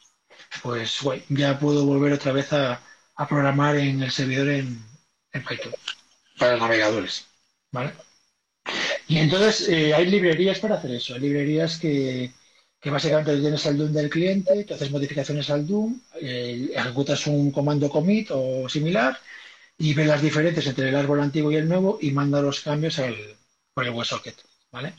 [0.62, 2.80] pues ya puedo volver otra vez a,
[3.16, 4.82] a programar en el servidor en,
[5.32, 5.72] en, Python
[6.38, 7.26] para navegadores.
[7.70, 7.92] ¿vale?
[9.12, 11.12] Y entonces eh, hay librerías para hacer eso.
[11.12, 12.32] Hay librerías que,
[12.80, 17.50] que básicamente tienes el DOM del cliente, que haces modificaciones al DOM, eh, ejecutas un
[17.50, 19.18] comando commit o similar
[19.76, 22.98] y ves las diferencias entre el árbol antiguo y el nuevo y manda los cambios
[23.00, 23.14] al,
[23.74, 24.36] por el WebSocket.
[24.70, 24.94] ¿vale?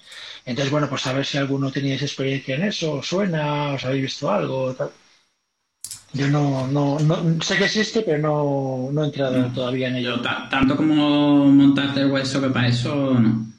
[0.46, 4.04] Entonces, bueno, pues a ver si alguno teníais experiencia en eso, os suena, os habéis
[4.04, 4.92] visto algo, tal.
[6.14, 9.96] Yo no, no, no, sé que existe, pero no, no he entrado no, todavía en
[9.96, 10.18] ello.
[10.18, 13.54] Yo, tanto como montarte el WebSocket para eso, no.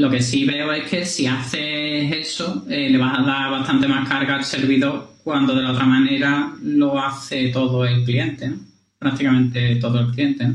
[0.00, 3.86] Lo que sí veo es que si haces eso, eh, le vas a dar bastante
[3.86, 8.60] más carga al servidor cuando de la otra manera lo hace todo el cliente, ¿no?
[8.98, 10.54] Prácticamente todo el cliente.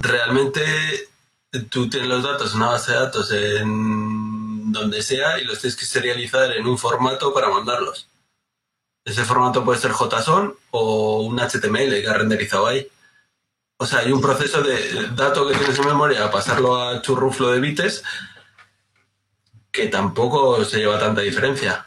[0.00, 0.60] Realmente
[1.70, 5.84] tú tienes los datos una base de datos en donde sea y los tienes que
[5.84, 8.08] serializar en un formato para mandarlos.
[9.04, 12.88] Ese formato puede ser JSON o un HTML que ha renderizado ahí.
[13.76, 17.60] O sea, hay un proceso de dato que tienes en memoria pasarlo a churruflo de
[17.60, 18.02] bites
[19.74, 21.84] que tampoco se lleva tanta diferencia.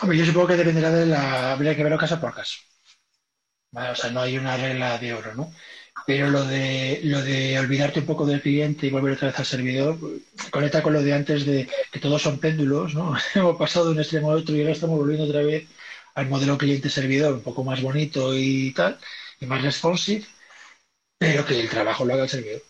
[0.00, 1.52] Hombre, yo supongo que dependerá de la.
[1.52, 2.56] Habría que verlo caso por caso.
[3.72, 5.52] O sea, no hay una regla de oro, ¿no?
[6.06, 9.46] Pero lo de, lo de olvidarte un poco del cliente y volver otra vez al
[9.46, 9.98] servidor,
[10.50, 13.14] conecta con lo de antes de que todos son péndulos, ¿no?
[13.34, 15.68] Hemos pasado de un extremo a otro y ahora estamos volviendo otra vez
[16.14, 18.98] al modelo cliente-servidor, un poco más bonito y tal,
[19.40, 20.26] y más responsive,
[21.18, 22.62] pero que el trabajo lo haga el servidor.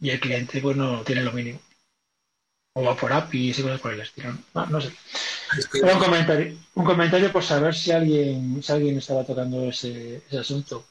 [0.00, 1.60] Y el cliente, pues, no tiene lo mínimo.
[2.74, 4.32] O va por APIs y cosas por el estilo.
[4.54, 4.90] No, no sé.
[5.72, 10.38] Pero un comentario, un comentario por saber si alguien, si alguien estaba tocando ese, ese
[10.38, 10.86] asunto.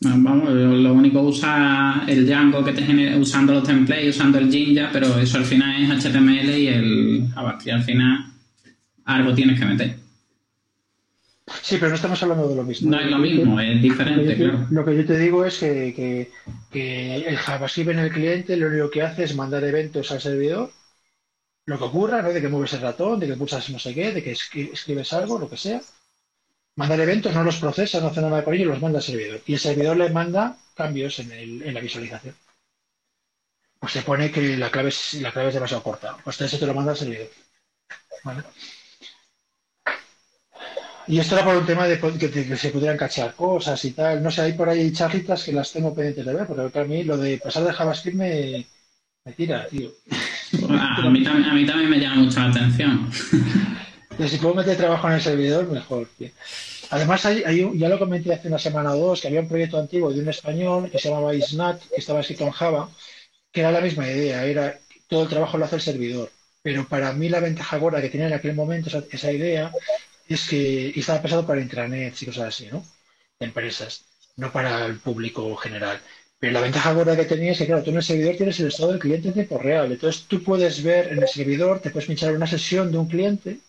[0.00, 4.90] Vamos, lo único usa el Django que te genera usando los templates, usando el Jinja,
[4.92, 7.76] pero eso al final es HTML y el JavaScript.
[7.76, 8.32] Al final
[9.04, 9.96] algo tienes que meter.
[11.60, 12.90] Sí, pero no estamos hablando de lo mismo.
[12.90, 14.66] No es lo mismo, es diferente, lo que, claro.
[14.70, 16.30] Lo que yo te digo es que, que,
[16.70, 20.70] que, el JavaScript en el cliente lo único que hace es mandar eventos al servidor,
[21.72, 22.32] lo que ocurra, ¿no?
[22.32, 25.38] de que mueves el ratón, de que pulsas no sé qué, de que escribes algo,
[25.38, 25.80] lo que sea,
[26.76, 29.40] mandar eventos, no los procesa, no hace nada con ellos, los manda al servidor.
[29.46, 32.34] Y el servidor le manda cambios en, el, en la visualización.
[33.78, 35.18] Pues se pone que la clave es,
[35.52, 36.16] demasiado corta.
[36.22, 37.28] Pues eso te lo manda al servidor.
[38.24, 38.42] ¿Vale?
[41.08, 44.22] Y esto era por un tema de que, se pudieran cachar cosas y tal.
[44.22, 47.02] No sé, hay por ahí charlitas que las tengo pendientes de ver, porque a mí
[47.02, 48.66] lo de pasar de JavaScript me
[49.36, 49.90] tira, tío.
[50.68, 53.10] A mí, también, me llama mucho la atención.
[54.16, 56.08] Pero si puedo meter trabajo en el servidor, mejor.
[56.90, 59.78] Además, hay, hay, ya lo comenté hace una semana o dos, que había un proyecto
[59.78, 62.90] antiguo de un español que se llamaba Isnat, que estaba escrito en Java,
[63.50, 64.78] que era la misma idea, era
[65.08, 66.30] todo el trabajo lo hace el servidor.
[66.62, 69.72] pero para mí la ventaja gorda que tenía en aquel momento esa, idea
[70.28, 72.84] es que estaba pensado para intranet y cosas así, ¿no?
[73.40, 74.04] empresas,
[74.36, 76.00] no para el público general.
[76.42, 78.66] Pero la ventaja gorda que tenía es que, claro, tú en el servidor tienes el
[78.66, 79.92] estado del cliente en tiempo real.
[79.92, 83.60] Entonces tú puedes ver en el servidor, te puedes pinchar una sesión de un cliente.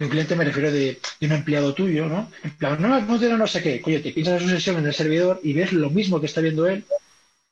[0.00, 2.28] De un cliente me refiero de, un empleado tuyo, ¿no?
[2.42, 3.80] En plan, no, no, sé qué.
[3.80, 6.66] Coño, te pinchas su sesión en el servidor y ves lo mismo que está viendo
[6.66, 6.84] él.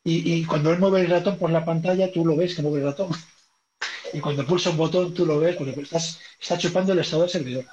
[0.03, 2.87] Y, cuando él mueve el ratón por la pantalla, tú lo ves que mueve el
[2.87, 3.11] ratón.
[4.13, 7.31] Y cuando pulsa un botón, tú lo ves porque estás, está chupando el estado del
[7.31, 7.67] servidor.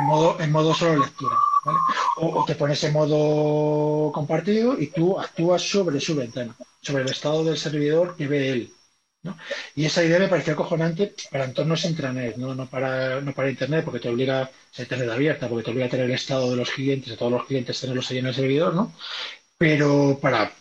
[0.00, 1.36] En modo, en modo solo lectura.
[2.16, 7.44] O, te pones en modo compartido y tú actúas sobre su ventana, sobre el estado
[7.44, 8.72] del servidor que ve él.
[9.74, 12.54] Y esa idea me pareció acojonante para entornos intranet, ¿no?
[12.54, 15.86] No, para, no para Internet, porque te obliga a ser Internet abierta, porque te obliga
[15.86, 18.34] a tener el estado de los clientes, de todos los clientes, tenerlos ahí en el
[18.34, 18.94] servidor, ¿no?
[19.58, 20.52] Pero para...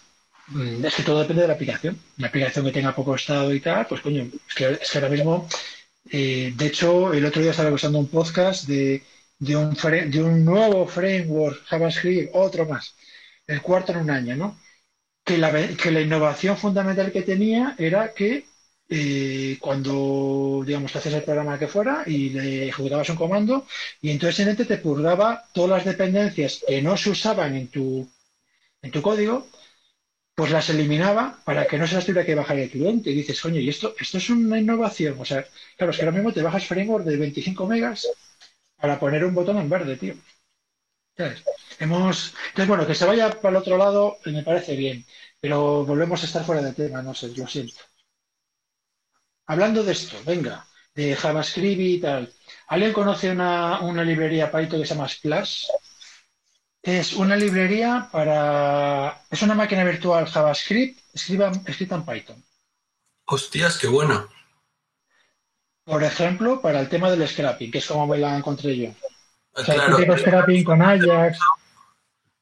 [0.47, 1.99] Mm, es que todo depende de la aplicación.
[2.17, 5.09] Una aplicación que tenga poco estado y tal, pues coño, es que, es que ahora
[5.09, 5.47] mismo...
[6.09, 9.03] Eh, de hecho, el otro día estaba escuchando un podcast de
[9.39, 9.73] de un,
[10.11, 12.95] de un nuevo framework JavaScript, otro más,
[13.47, 14.59] el cuarto en un año, ¿no?
[15.25, 18.45] Que la, que la innovación fundamental que tenía era que
[18.89, 23.67] eh, cuando, digamos, te haces el programa que fuera y le ejecutabas un comando
[24.01, 28.09] y entonces en este te purgaba todas las dependencias que no se usaban en tu,
[28.81, 29.47] en tu código,
[30.35, 33.09] pues las eliminaba para que no se las tuviera que bajar el cliente.
[33.09, 35.15] Y dices, coño, y esto, esto es una innovación.
[35.19, 35.45] O sea,
[35.77, 38.07] claro, es que ahora mismo te bajas framework de 25 megas
[38.79, 40.15] para poner un botón en verde, tío.
[41.79, 42.33] Hemos...
[42.49, 45.05] Entonces, bueno, que se vaya para el otro lado me parece bien,
[45.39, 47.75] pero volvemos a estar fuera de tema, no sé, lo siento.
[49.47, 52.33] Hablando de esto, venga, de JavaScript y tal.
[52.67, 55.65] ¿Alguien conoce una, librería Python que se llama Splash?
[56.81, 59.23] Es una librería para...
[59.29, 62.43] Es una máquina virtual JavaScript escrita en Python.
[63.25, 64.29] Hostias, qué bueno.
[65.87, 68.89] Por ejemplo, para el tema del scrapping, que es como me la encontré yo.
[69.53, 71.39] O sea, claro, scrapping con Ajax.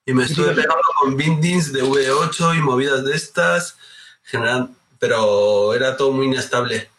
[0.03, 3.77] Y me estuve pegando con bindings de V8 y movidas de estas,
[4.23, 6.89] general, pero era todo muy inestable.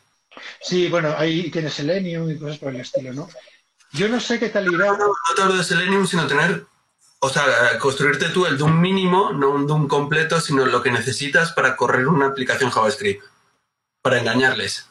[0.61, 3.29] Sí, bueno, ahí tienes Selenium y cosas por el estilo, ¿no?
[3.91, 4.87] Yo no sé qué tal irá.
[4.87, 6.65] No, no, no te hablo de Selenium, sino tener,
[7.19, 7.45] o sea,
[7.81, 12.07] construirte tú el DOM mínimo, no un DOM completo, sino lo que necesitas para correr
[12.07, 13.25] una aplicación JavaScript,
[14.01, 14.89] para engañarles.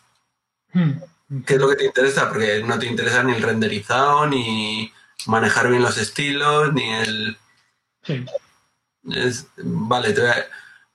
[0.73, 0.99] Hmm.
[1.45, 2.29] ¿Qué es lo que te interesa?
[2.29, 4.91] Porque no te interesa ni el renderizado, ni
[5.25, 7.37] manejar bien los estilos, ni el...
[8.03, 8.23] Sí.
[9.57, 10.21] vale, te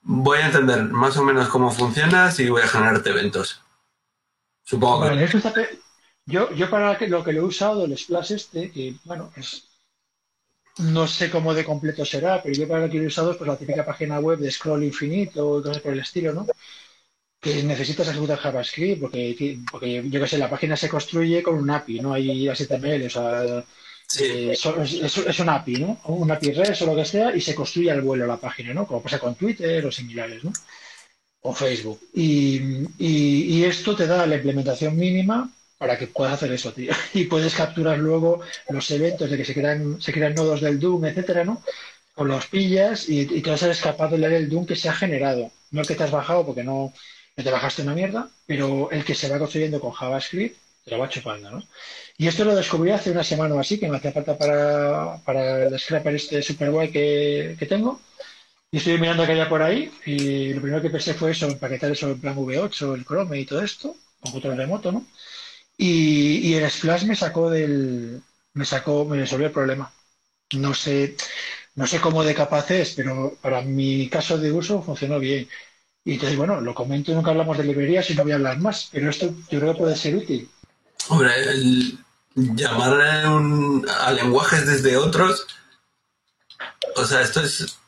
[0.03, 3.63] voy, a, entender más o menos cómo funcionas y voy a generarte eventos.
[4.63, 5.81] Supongo que...
[6.27, 9.67] yo, yo para lo que lo he usado, el Splash este, que bueno, es...
[10.79, 13.37] No sé cómo de completo será, pero yo para lo que lo he usado es
[13.37, 16.47] pues, la típica página web de scroll infinito o cosas por el estilo, ¿no?
[17.41, 21.71] Que necesitas ejecutar JavaScript, porque, porque yo que sé, la página se construye con un
[21.71, 23.65] API, no hay HTML, o sea,
[24.19, 26.01] eh, es, un API, ¿no?
[26.05, 28.87] Un API REST o lo que sea, y se construye al vuelo la página, ¿no?
[28.87, 30.53] Como pasa con Twitter o similares, ¿no?
[31.43, 32.01] O Facebook.
[32.13, 32.61] Y,
[32.99, 36.93] y, esto te da la implementación mínima para que puedas hacer eso, tío.
[37.15, 41.07] Y puedes capturar luego los eventos de que se crean, se crean nodos del Doom,
[41.07, 41.63] etcétera, ¿no?
[42.17, 44.77] O los pillas y, y te vas a ser capaz de leer el Doom que
[44.77, 46.93] se ha generado, no el que te has bajado porque no,
[47.43, 51.09] te bajaste una mierda, pero el que se va construyendo con JavaScript te lo va
[51.09, 51.63] chupando, ¿no?
[52.17, 55.65] Y esto lo descubrí hace una semana o así, que me hacía falta para, para
[55.67, 58.01] el scrapper este super guay que, tengo.
[58.71, 61.91] Y estoy mirando que haya por ahí, y lo primero que pensé fue eso, empaquetar
[61.91, 65.07] eso en plan V8, el Chrome y todo esto, con control remoto, ¿no?
[65.77, 68.23] Y, el Splash me sacó del.
[68.55, 69.93] me sacó, me resolvió el problema.
[70.55, 71.17] No sé,
[71.75, 75.49] no sé cómo de capaz es, pero para mi caso de uso funcionó bien.
[76.05, 78.89] Y entonces, bueno, lo comento, nunca hablamos de librerías y no voy a hablar más,
[78.91, 80.49] pero esto yo creo que puede ser útil.
[81.09, 81.99] Hombre, el
[82.35, 85.47] llamar a lenguajes desde otros,
[86.97, 87.79] o sea, esto es...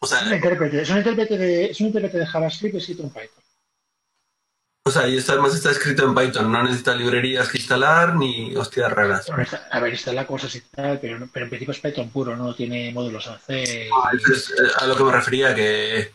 [0.00, 3.02] O sea, es, un intérprete, es, un intérprete de, es un intérprete de JavaScript escrito
[3.02, 3.44] en Python.
[4.86, 8.54] O sea, y esto además está escrito en Python, no necesita librerías que instalar ni
[8.54, 9.26] hostias raras.
[9.70, 12.92] A ver, instala cosas y tal, pero, pero en principio es Python puro, no tiene
[12.92, 13.88] módulos AC.
[13.90, 16.12] Ah, es eh, a lo que me refería, que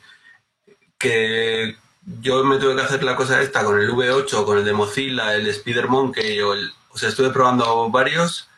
[0.99, 1.77] que
[2.21, 5.33] yo me tuve que hacer la cosa esta con el V8, con el de Mozilla,
[5.33, 8.49] el SpiderMonkey, o el, o sea, estuve probando varios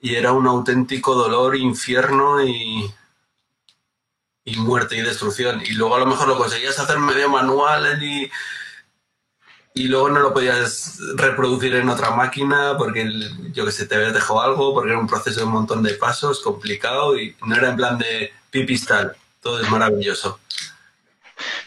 [0.00, 2.88] y era un auténtico dolor, infierno y,
[4.44, 5.60] y muerte y destrucción.
[5.62, 8.30] Y luego a lo mejor lo conseguías hacer medio manual y,
[9.74, 13.10] y luego no lo podías reproducir en otra máquina porque
[13.52, 15.94] yo que sé, te habías dejado algo, porque era un proceso de un montón de
[15.94, 19.16] pasos, complicado y no era en plan de pipistal.
[19.40, 20.38] Todo es maravilloso.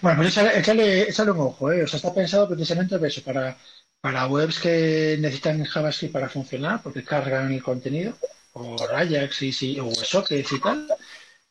[0.01, 1.83] Bueno, pues échale, échale, un ojo, ¿eh?
[1.83, 3.57] O sea, está pensado precisamente eso, para,
[4.01, 8.17] para webs que necesitan JavaScript para funcionar, porque cargan el contenido,
[8.53, 10.87] o Ajax y, si, o WebSockets y tal.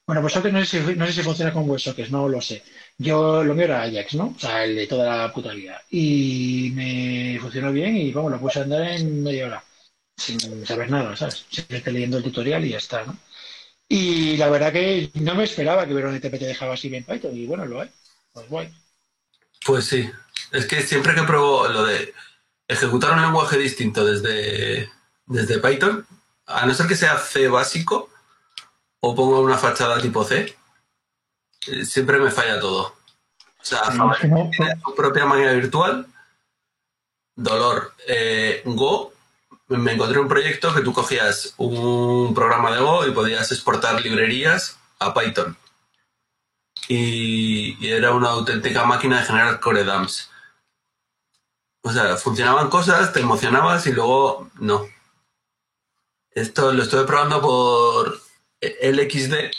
[0.07, 2.63] Bueno, WebSockets no sé, si, no sé si funciona con WebSockets, no lo sé.
[2.99, 4.35] Yo lo mío era Ajax, ¿no?
[4.37, 5.81] O sea, el de toda la puta vida.
[5.91, 9.65] Y me funcionó bien y vamos, lo puse a andar en media hora,
[10.17, 11.47] sin saber nada, ¿sabes?
[11.51, 13.17] Simplemente leyendo el tutorial y ya está, ¿no?
[13.89, 17.37] Y la verdad que no me esperaba que hubiera un ETP de JavaScript en Python
[17.37, 17.91] y bueno, lo hay.
[18.33, 18.73] Pues.
[19.65, 20.11] Pues sí.
[20.53, 22.15] Es que siempre que pruebo lo de
[22.67, 24.91] ejecutar un lenguaje distinto desde,
[25.27, 26.07] desde Python,
[26.47, 28.11] a no ser que sea C básico
[29.01, 30.57] o pongo una fachada tipo C,
[31.67, 32.95] eh, siempre me falla todo.
[33.61, 33.83] O sea,
[34.21, 36.07] tiene su propia máquina virtual,
[37.37, 37.95] dolor.
[38.07, 39.13] Eh, Go,
[39.69, 44.79] me encontré un proyecto que tú cogías un programa de Go y podías exportar librerías
[44.99, 45.57] a Python.
[46.93, 50.29] Y, era una auténtica máquina de generar core dumps.
[51.83, 54.89] O sea, funcionaban cosas, te emocionabas y luego no.
[56.33, 58.21] Esto lo estoy probando por
[58.61, 59.53] LXD.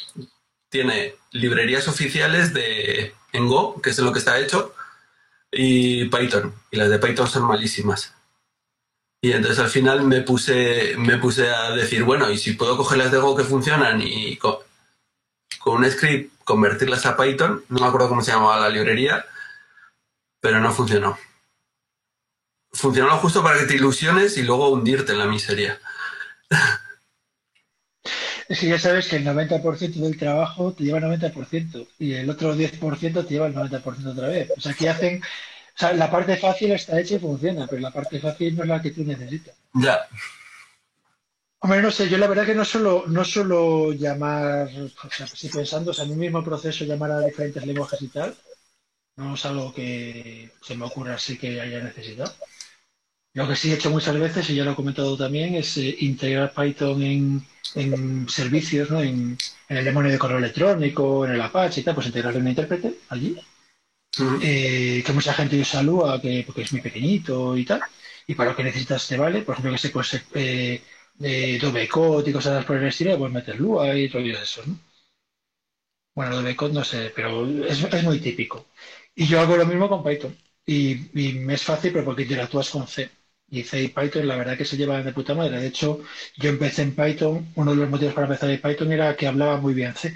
[0.68, 4.76] Tiene librerías oficiales de en Go, que es lo que está hecho,
[5.52, 6.54] y Python.
[6.70, 8.14] Y las de Python son malísimas.
[9.22, 12.98] Y entonces al final me puse, me puse a decir, bueno, y si puedo coger
[12.98, 14.38] las de Go que funcionan y
[15.64, 19.26] con un script convertirlas a Python, no me acuerdo cómo se llamaba la librería,
[20.40, 21.18] pero no funcionó.
[22.74, 25.80] Funcionó justo para que te ilusiones y luego hundirte en la miseria.
[28.50, 32.30] Es que ya sabes que el 90% del trabajo te lleva el 90% y el
[32.30, 34.52] otro 10% te lleva el 90% otra vez.
[34.58, 35.22] O sea, que hacen.
[35.24, 38.68] O sea, la parte fácil está hecha y funciona, pero la parte fácil no es
[38.68, 39.56] la que tú necesitas.
[39.74, 40.06] Ya.
[41.64, 45.48] Hombre, no sé, yo la verdad que no solo, no solo llamar, o sea, si
[45.48, 48.36] pensando en un mismo proceso llamar a diferentes lenguajes y tal,
[49.18, 52.34] no es algo que se me ocurra así que haya necesidad.
[53.34, 55.96] Lo que sí he hecho muchas veces, y ya lo he comentado también, es eh,
[56.00, 59.02] integrar Python en, servicios, ¿no?
[59.02, 59.38] En,
[59.70, 63.38] el demonio de correo electrónico, en el Apache y tal, pues integrarle un intérprete allí,
[64.42, 67.82] eh, que mucha gente usa Lua, que, porque es muy pequeñito y tal,
[68.26, 70.82] y para lo que necesitas te vale, por ejemplo, que se pues eh,
[71.22, 74.78] de Code y cosas por el estilo, puedes meter Lua y rollos esos, ¿no?
[76.14, 78.68] Bueno, Adobe Code no sé, pero es, es muy típico.
[79.16, 80.36] Y yo hago lo mismo con Python.
[80.66, 83.10] Y, y me es fácil, pero porque interactúas con C.
[83.50, 85.60] Y C y Python, la verdad que se llevan de puta madre.
[85.60, 86.02] De hecho,
[86.38, 89.58] yo empecé en Python, uno de los motivos para empezar en Python era que hablaba
[89.58, 90.14] muy bien C.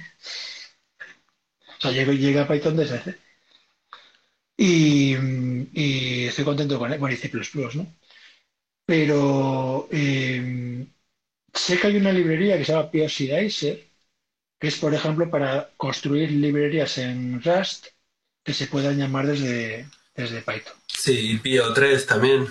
[1.78, 3.16] O sea, llegué, a Python desde C.
[4.58, 5.16] Y,
[6.28, 7.00] estoy contento con él.
[7.00, 7.32] Bueno, y C++,
[7.76, 7.88] ¿no?
[8.86, 10.88] Pero eh,
[11.56, 13.88] sé que hay una librería que se llama Dicer,
[14.60, 17.88] que es, por ejemplo, para construir librerías en Rust
[18.44, 20.74] que se puedan llamar desde, desde Python.
[20.88, 22.48] Sí, Pio 3 también.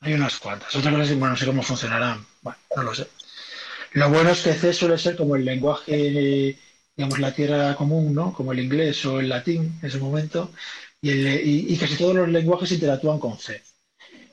[0.00, 0.74] Hay unas cuantas.
[0.76, 2.26] Otra cosa es, bueno, no sé cómo funcionarán.
[2.42, 3.08] Bueno, no lo sé.
[3.92, 6.58] Lo bueno es que C suele ser como el lenguaje,
[6.96, 8.32] digamos, la tierra común, ¿no?
[8.34, 10.50] Como el inglés o el latín en ese momento.
[11.00, 13.62] Y, casi todos los lenguajes interactúan con C.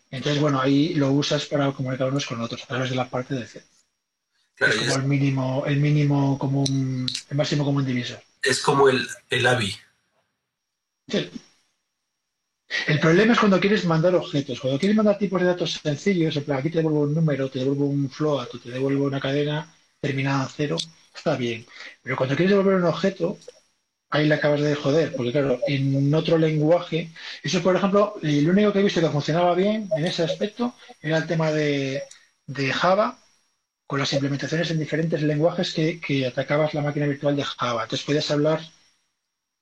[0.10, 3.36] Entonces, bueno, ahí lo usas para comunicar unos con otros a través de la parte
[3.36, 3.64] de C.
[4.58, 8.22] es como el mínimo, el mínimo común, el máximo común divisor.
[8.44, 9.76] Es como el, el AVI.
[11.08, 11.30] Sí.
[12.88, 14.62] El problema es cuando quieres mandar objetos.
[14.62, 17.60] Cuando quieres mandar tipos de datos sencillos, en plan, aquí te devuelvo un número, te
[17.60, 20.78] devuelvo un float, te devuelvo una cadena terminada en cero,
[21.14, 21.66] está bien.
[22.02, 23.38] Pero cuando quieres devolver un objeto,
[24.12, 27.12] ahí le acabas de joder, porque claro, en otro lenguaje,
[27.44, 31.18] eso por ejemplo, el único que he visto que funcionaba bien en ese aspecto era
[31.18, 32.04] el tema de,
[32.74, 33.18] Java,
[33.92, 37.84] con las implementaciones en diferentes lenguajes que, que atacabas la máquina virtual de Java.
[37.84, 38.62] Entonces podías hablar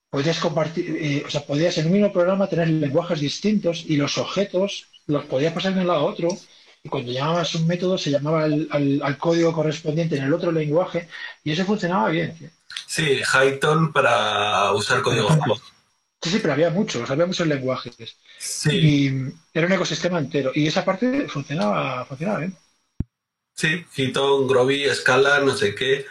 [0.08, 4.18] podías compartir, eh, o sea, podías en un mismo programa tener lenguajes distintos y los
[4.18, 6.28] objetos los podías pasar de un lado a otro
[6.84, 11.08] y cuando llamabas un método se llamaba al, código correspondiente en el otro lenguaje
[11.42, 12.32] y eso funcionaba bien.
[12.86, 15.28] Sí, Python para usar código
[16.22, 17.96] Sí, sí, pero había muchos, había muchos lenguajes.
[18.38, 18.70] Sí.
[18.70, 20.52] Y era un ecosistema entero.
[20.54, 22.56] Y esa parte funcionaba, funcionaba bien.
[23.60, 26.06] Sí, Python, Groovy, Scala, no sé qué.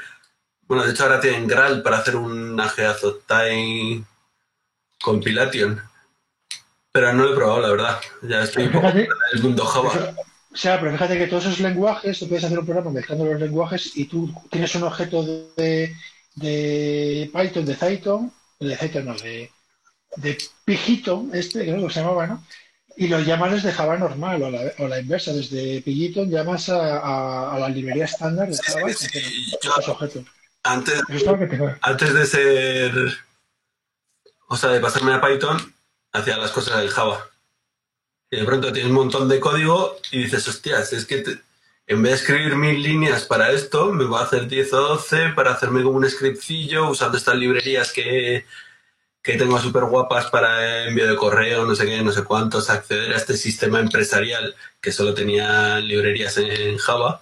[0.67, 2.61] Bueno, de hecho ahora tienen Graal para hacer un
[3.27, 4.03] Time
[5.01, 5.81] compilation.
[6.91, 8.01] Pero no lo he probado, la verdad.
[8.21, 10.13] Ya estoy un poco en el mundo Java.
[10.53, 13.41] O sea, pero fíjate que todos esos lenguajes, tú puedes hacer un programa mezclando los
[13.41, 15.23] lenguajes y tú tienes un objeto
[15.57, 15.95] de,
[16.35, 19.49] de Python, de Python, de Python no, de,
[20.17, 22.43] de Pigiton, este, que se llamaba, ¿no?
[22.99, 27.53] Y lo llamas desde Java normal o la, o la inversa, desde Pigiton llamas a,
[27.55, 30.25] a, la librería estándar de Java sí, sí, objetos.
[30.63, 31.01] Antes,
[31.81, 32.91] antes de ser,
[34.49, 35.73] o sea, de pasarme a Python,
[36.11, 37.25] hacía las cosas del Java.
[38.29, 41.23] Y de pronto tienes un montón de código y dices, hostias, es que
[41.87, 45.29] en vez de escribir mil líneas para esto, me voy a hacer 10 o 12
[45.37, 48.45] para hacerme como un scriptcillo usando estas librerías que,
[49.21, 53.13] que tengo súper guapas para envío de correo, no sé qué, no sé cuántos, acceder
[53.13, 57.21] a este sistema empresarial que solo tenía librerías en Java.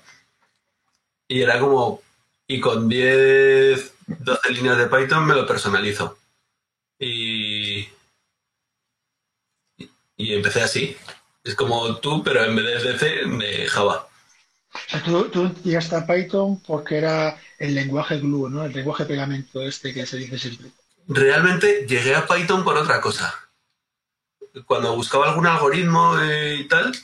[1.28, 2.02] Y era como,
[2.48, 6.18] y con 10, 12 líneas de Python me lo personalizo.
[7.00, 7.90] Y,
[10.16, 10.98] y empecé así.
[11.44, 14.08] Es como tú, pero en vez de C, de Java.
[14.74, 18.64] O sea, tú, tú, llegaste a Python porque era el lenguaje glue, ¿no?
[18.64, 20.72] El lenguaje pegamento este que se dice siempre.
[21.08, 23.34] Realmente llegué a Python por otra cosa.
[24.66, 26.96] Cuando buscaba algún algoritmo y tal,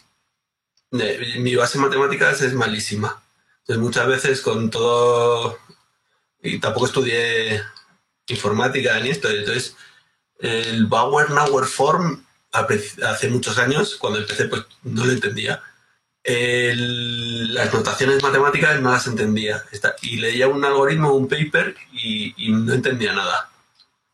[0.92, 3.24] mi base en matemáticas es malísima.
[3.60, 5.58] Entonces muchas veces con todo...
[6.42, 7.64] Y tampoco estudié
[8.28, 9.30] informática ni esto.
[9.30, 9.76] Entonces
[10.40, 15.62] el Bauer Nauer Form hace muchos años, cuando empecé, pues no lo entendía.
[16.26, 19.64] las notaciones matemáticas no las entendía.
[20.02, 23.50] Y leía un algoritmo, un paper, y, no entendía nada.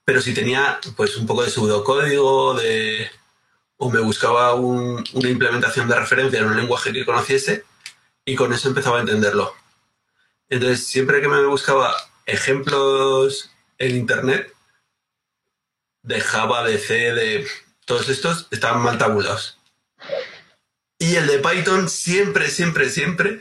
[0.10, 3.12] Pero si tenía pues un poco de pseudocódigo, de,
[3.78, 7.64] o me buscaba una implementación de referencia en un lenguaje que conociese,
[8.26, 9.54] y con eso empezaba a entenderlo.
[10.50, 11.96] Entonces, siempre que me buscaba
[12.26, 14.52] ejemplos en Internet,
[16.02, 17.48] de Java, de C, de
[17.86, 19.60] todos estos estaban mal tabulados.
[20.98, 23.40] Y el de Python siempre, siempre, siempre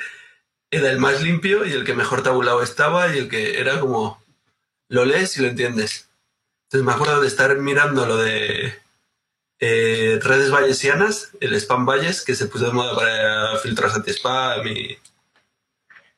[0.71, 4.23] era el más limpio y el que mejor tabulado estaba y el que era como,
[4.91, 6.08] lo lees y lo entiendes.
[6.69, 8.79] Entonces me acuerdo de estar mirando lo de
[9.59, 14.99] eh, redes bayesianas, el spam bayes, que se puso de moda para filtros anti-spam y,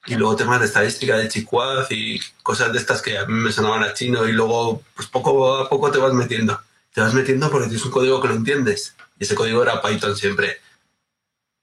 [0.06, 3.52] y luego temas de estadística de Chicuaz y cosas de estas que a mí me
[3.52, 6.60] sonaban a chino y luego pues poco a poco te vas metiendo
[6.92, 8.96] te vas metiendo porque tienes un código que lo entiendes.
[9.18, 10.58] Y ese código era Python siempre.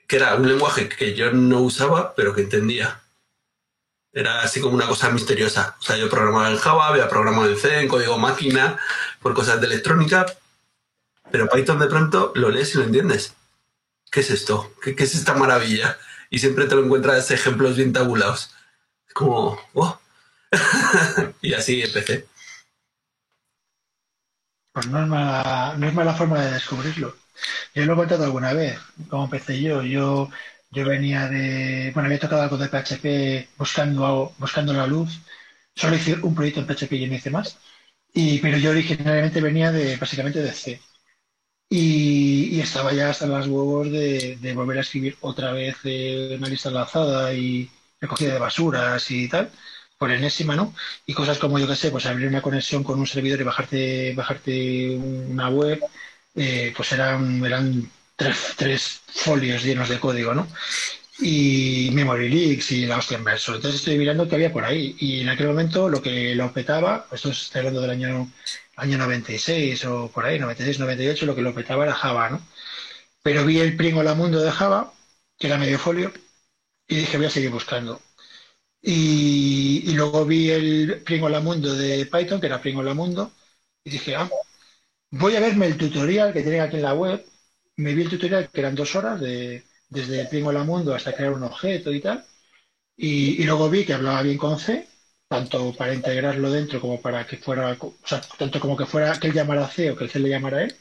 [0.08, 3.02] Que era un lenguaje que yo no usaba, pero que entendía.
[4.18, 5.76] Era así como una cosa misteriosa.
[5.80, 8.80] O sea, yo programaba en Java, había programado en C, en código máquina,
[9.22, 10.26] por cosas de electrónica.
[11.30, 13.36] Pero Python de pronto lo lees y lo entiendes.
[14.10, 14.74] ¿Qué es esto?
[14.82, 16.00] ¿Qué, es esta maravilla?
[16.32, 18.56] Y siempre te lo encuentras ejemplos bien tabulados.
[19.14, 20.00] Como, oh.
[21.44, 22.26] y así empecé.
[24.72, 27.16] Pues no es mala, no es mala forma de descubrirlo.
[27.76, 29.84] Yo lo he contado alguna vez, como empecé yo.
[29.84, 30.32] Yo,
[30.72, 35.22] yo venía de, bueno, había tocado algo de PHP buscando, buscando la luz.
[35.76, 37.60] Solo hice un proyecto en PHP y no hice más.
[38.14, 40.82] Y, pero yo originalmente venía de, básicamente de C.
[41.70, 47.34] Y, estaba ya hasta las huevos de, volver a escribir otra vez una lista enlazada
[47.34, 49.52] y recogida de basuras y tal
[49.98, 50.74] por enésima, ¿no?
[51.06, 54.14] Y cosas como, yo qué sé, pues abrir una conexión con un servidor y bajarte,
[54.16, 55.82] bajarte una web,
[56.36, 60.48] eh, pues eran, eran tres, folios llenos de código, ¿no?
[61.20, 63.56] Y memory leaks y la hostia inverso.
[63.56, 64.96] Entonces estoy mirando qué había por ahí.
[65.00, 68.32] Y en aquel momento lo que lo petaba, esto estoy hablando del año,
[68.76, 72.42] año 96 o por ahí, 96, 98, lo que lo petaba era Java, ¿no?
[73.24, 74.94] Pero vi el Primo La Mundo de Java,
[75.38, 76.14] que era medio folio,
[76.88, 78.02] y dije, voy a seguir buscando.
[78.82, 83.32] Y, luego vi el Pringola Mundo de Python, que era Pringola Mundo,
[83.84, 84.30] y dije, ah,
[85.12, 87.26] voy a verme el tutorial que tienen aquí en la web.
[87.78, 91.44] Me vi el tutorial que eran dos horas, de, desde Pringola Mundo hasta crear un
[91.44, 92.26] objeto y tal.
[92.96, 94.88] Y, luego vi que hablaba bien con C,
[95.28, 99.28] tanto para integrarlo dentro como para que fuera, o sea, tanto como que fuera que
[99.28, 100.76] él llamara C o que el C le llamara él.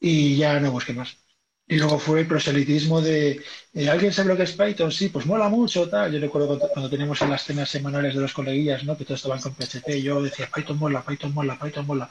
[0.00, 1.18] Y ya no busqué más.
[1.68, 3.42] Y luego fue el proselitismo de,
[3.90, 4.92] ¿alguien sabe lo que es Python?
[4.92, 6.12] Sí, pues mola mucho, tal.
[6.12, 8.96] Yo recuerdo cuando, teníamos en las cenas semanales de los coleguillas, ¿no?
[8.96, 12.08] Que todos estaban con PHP, yo decía, Python mola, Python mola, Python mola.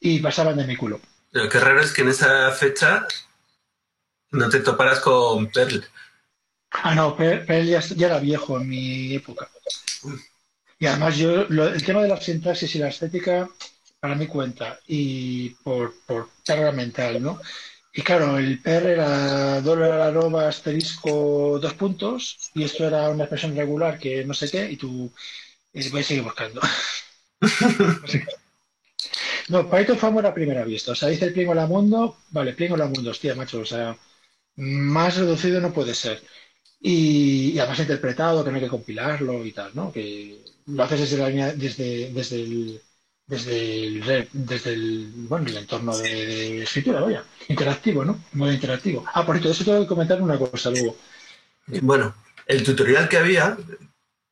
[0.00, 1.00] Y pasaban de mi culo.
[1.30, 3.06] Lo que raro es que en esa fecha
[4.30, 5.84] no te toparas con Perl.
[6.70, 9.48] Ah, no, Perl, ya, era viejo en mi época.
[10.78, 13.48] Y además yo, el tema de la sintaxis y la estética,
[13.98, 17.40] para mi cuenta, y por, por carga mental, ¿no?
[17.92, 23.56] Y claro, el PR era dólar arroba asterisco dos puntos y esto era una expresión
[23.56, 25.12] regular que no sé qué y tú
[25.72, 26.60] y voy a seguir buscando.
[29.48, 30.92] no, Python fue amor a primera vista.
[30.92, 33.96] O sea, dice el Plingo la mundo, vale, Plingo la mundo, hostia, macho, o sea,
[34.56, 36.22] más reducido no puede ser.
[36.80, 39.92] Y, además interpretado, que no hay que compilarlo y tal, ¿no?
[39.92, 42.80] Que lo haces desde, la, desde, desde el
[43.30, 48.24] desde el, desde el, bueno, el entorno de, escritura, vaya, interactivo, ¿no?
[48.32, 49.04] Modo interactivo.
[49.14, 50.96] Ah, por eso tengo que comentar una cosa luego.
[51.80, 52.12] Bueno,
[52.46, 53.56] el tutorial que había,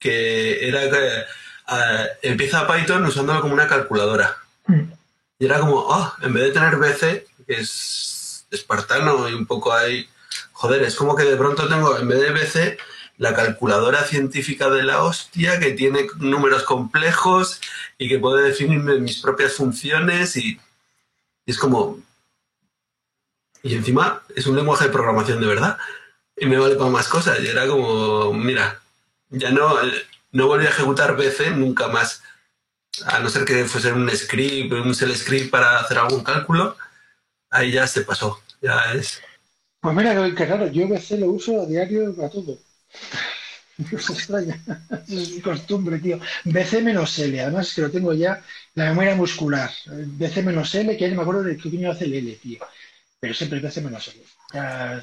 [0.00, 1.24] que era que
[1.68, 4.36] ah, empieza Python usándolo como una calculadora.
[4.66, 4.90] Mm.
[5.38, 8.17] Y era como, ah, en vez de tener BC, que es
[8.50, 10.08] espartano y un poco ahí.
[10.52, 12.78] Joder, es como que de pronto tengo, en vez de BC,
[13.18, 17.60] la calculadora científica de la hostia que tiene números complejos
[17.98, 20.60] y que puede definirme mis propias funciones y,
[21.46, 21.98] es como...
[23.62, 25.78] Y encima es un lenguaje de programación de verdad
[26.36, 27.40] y me vale para más cosas.
[27.40, 28.80] Y era como, mira,
[29.30, 29.74] ya no,
[30.32, 32.22] no volví a ejecutar BC nunca más.
[33.06, 36.76] A no ser que fuese un script, un shell script para hacer algún cálculo,
[37.50, 38.40] ahí ya se pasó.
[38.60, 39.20] Ya es.
[39.80, 42.58] Pues mira, que raro, yo BC lo uso a diario para todo.
[43.78, 44.60] Es extraña.
[45.08, 46.18] Es costumbre, tío.
[46.44, 48.42] BC menos L, además que lo tengo ya,
[48.74, 49.70] la memoria muscular.
[49.86, 52.58] BC menos L, que ya no me acuerdo de qué coño hace el L, tío.
[53.20, 54.24] Pero siempre BC menos L.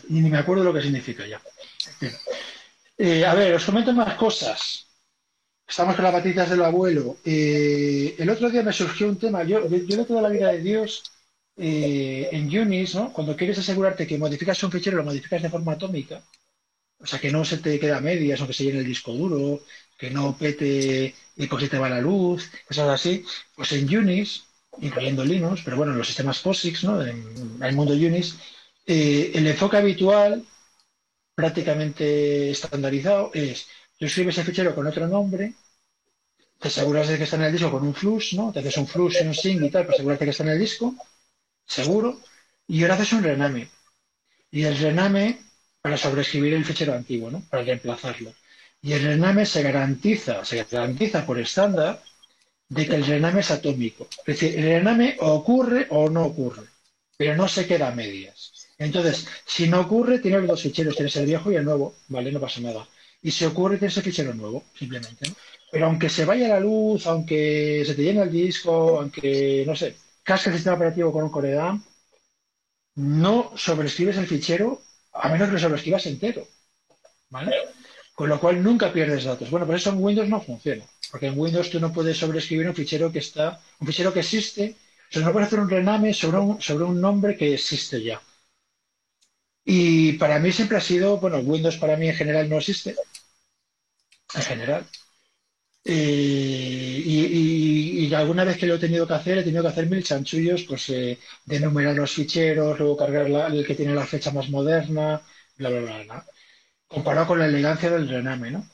[0.10, 1.42] y ni me acuerdo lo que significa ya.
[2.98, 4.88] Eh, a ver, os comento más cosas.
[5.68, 7.18] Estamos con las patitas del abuelo.
[7.24, 9.44] Eh, el otro día me surgió un tema.
[9.44, 11.15] Yo de toda la vida de Dios
[11.58, 13.14] eh, en Unis, ¿no?
[13.14, 16.24] Cuando quieres asegurarte que modificas un fichero, lo modificas de forma atómica
[17.00, 19.62] o sea, que no se te queda medias o que se llene el disco duro,
[19.98, 23.24] que no pete y pues se te va la luz, cosas así.
[23.56, 24.46] Pues en Unis,
[24.82, 27.02] incluyendo Linux, pero bueno, en los sistemas POSIX, ¿no?
[27.06, 28.36] En, el mundo Unis,
[28.86, 30.44] eh, el enfoque habitual,
[31.36, 35.54] prácticamente estandarizado, es tú escribes el fichero con otro nombre,
[36.60, 38.52] te aseguras de que está en el disco con un flux, ¿no?
[38.52, 40.60] Te haces un flux y un sync y tal para asegurarte que está en el
[40.60, 40.96] disco,
[41.66, 42.22] seguro,
[42.68, 43.70] y ahora haces un rename.
[44.52, 45.40] Y el rename
[45.82, 47.44] para sobreescribir el fichero antiguo, ¿no?
[47.50, 48.34] para reemplazarlo.
[48.82, 52.02] Y el rename se garantiza, se garantiza por estándar
[52.70, 54.08] de que el rename es atómico.
[54.26, 56.64] Es decir, el rename ocurre o no ocurre,
[57.18, 58.52] pero no se queda a medias.
[58.78, 62.32] Entonces, si no ocurre, tienes los dos ficheros, tienes el viejo y el nuevo, ¿vale?
[62.32, 62.88] No pasa nada.
[63.22, 65.32] Y si ocurre, tienes el fichero nuevo, simplemente.
[65.72, 69.96] Pero aunque se vaya la luz, aunque se te llene el disco, aunque, no sé,
[70.26, 71.56] casque el sistema operativo con un Core
[72.96, 74.82] no sobreescribes el fichero
[75.14, 76.48] a menos que lo sobreescribas entero.
[77.30, 77.56] ¿Vale?
[78.14, 79.50] Con lo cual nunca pierdes datos.
[79.50, 80.86] Bueno, por eso en Windows no funciona.
[81.12, 84.76] Porque en Windows tú no puedes sobreescribir un fichero que está, un fichero que existe.
[85.10, 88.22] O sea, no puedes hacer un rename sobre un, sobre un nombre que existe ya.
[89.64, 92.96] Y para mí siempre ha sido, bueno, Windows para mí en general no existe.
[94.34, 94.86] En general.
[95.88, 100.04] Eh, y, alguna vez que lo he tenido que hacer, he tenido que hacer mil
[100.04, 104.50] chanchullos, pues eh, de enumerar los ficheros, luego cargar el que tiene la fecha más
[104.50, 105.22] moderna,
[105.58, 106.26] bla, bla, bla, bla.
[106.88, 108.70] Comparado con la elegancia del rename, ¿no?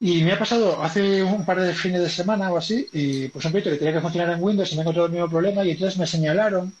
[0.00, 3.44] Y me ha pasado hace un par de fines de semana o así, y pues
[3.46, 5.64] un proyecto que tenía que funcionar en Windows y me he encontrado el mismo problema,
[5.64, 6.74] y entonces me señalaron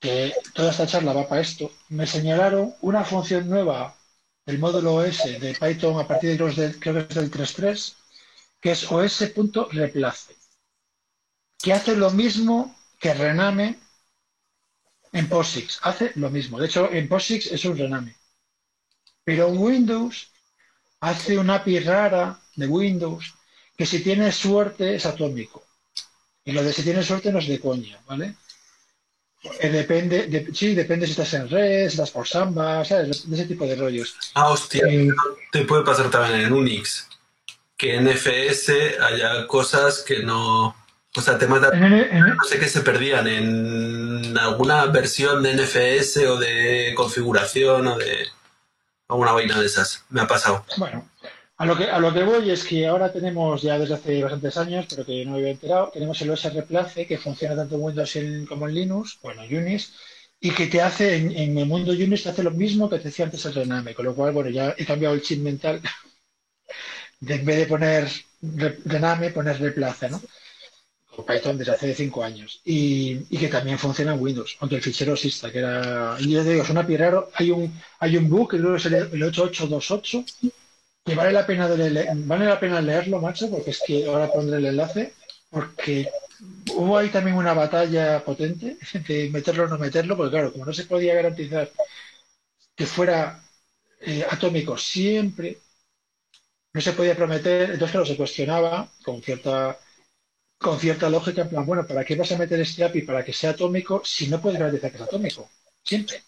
[0.00, 3.96] que toda esta charla va para esto, me señalaron una función nueva
[4.46, 8.03] del módulo OS de Python a partir de los del, creo que es del 3.3
[8.64, 10.34] que es os.replace,
[11.62, 13.78] que hace lo mismo que rename
[15.12, 15.80] en POSIX.
[15.82, 16.58] Hace lo mismo.
[16.58, 18.16] De hecho, en POSIX es un rename.
[19.22, 20.28] Pero en Windows
[21.00, 23.34] hace una API rara de Windows
[23.76, 25.62] que si tiene suerte es atómico.
[26.42, 28.34] Y lo de si tiene suerte no es de coña, ¿vale?
[29.60, 33.28] Eh, depende, sí, depende si estás en red, si estás por Samba, ¿sabes?
[33.28, 34.16] De ese tipo de rollos.
[34.32, 35.10] Ah, hostia, eh,
[35.52, 37.08] te puede pasar también en Unix
[37.76, 40.76] que en FS haya cosas que no.
[41.16, 41.78] O sea, temas de.
[41.78, 48.26] No sé qué se perdían en alguna versión de NFS o de configuración o de
[49.08, 50.04] alguna vaina de esas.
[50.10, 50.64] Me ha pasado.
[50.76, 51.08] Bueno,
[51.56, 54.56] a lo que, a lo que voy es que ahora tenemos ya desde hace bastantes
[54.56, 57.82] años, pero que no me había enterado, tenemos el OS Replace que funciona tanto en
[57.82, 58.18] Windows
[58.48, 59.92] como en Linux, bueno, Unix,
[60.40, 63.04] y que te hace, en, en, el mundo Unix, te hace lo mismo que te
[63.04, 65.80] decía antes el Rename, con lo cual, bueno, ya he cambiado el chip mental
[67.20, 68.08] en vez de poner
[68.84, 70.20] rename, poner replace, ¿no?
[71.14, 72.60] Con Python desde hace cinco años.
[72.64, 76.16] Y, que también funciona en Windows, aunque el fichero exista, que era.
[76.18, 77.30] Y yo te digo, suena raro.
[77.34, 80.24] Hay un, hay un book, el 8828,
[81.04, 84.66] que vale la pena vale la pena leerlo, macho, porque es que ahora pondré el
[84.66, 85.14] enlace,
[85.50, 86.08] porque
[86.74, 88.76] hubo ahí también una batalla potente
[89.08, 91.70] de meterlo o no meterlo, porque claro, como no se podía garantizar
[92.74, 93.42] que fuera
[94.00, 95.58] eh, atómico siempre,
[96.74, 99.78] no se podía prometer, entonces claro, se cuestionaba con cierta
[100.58, 103.32] con cierta lógica, en plan, bueno, ¿para qué vas a meter este API para que
[103.32, 105.50] sea atómico si no puedes garantizar que es atómico?
[105.82, 106.22] Siempre.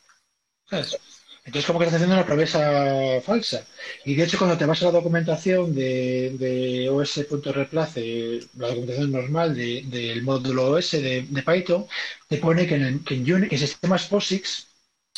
[1.47, 3.65] Entonces, como que estás haciendo una promesa falsa.
[4.05, 9.55] Y de hecho, cuando te vas a la documentación de, de os.replace, la documentación normal
[9.55, 11.87] del módulo OS de, Python,
[12.29, 14.67] te pone que en, que en, Unix, sistemas POSIX,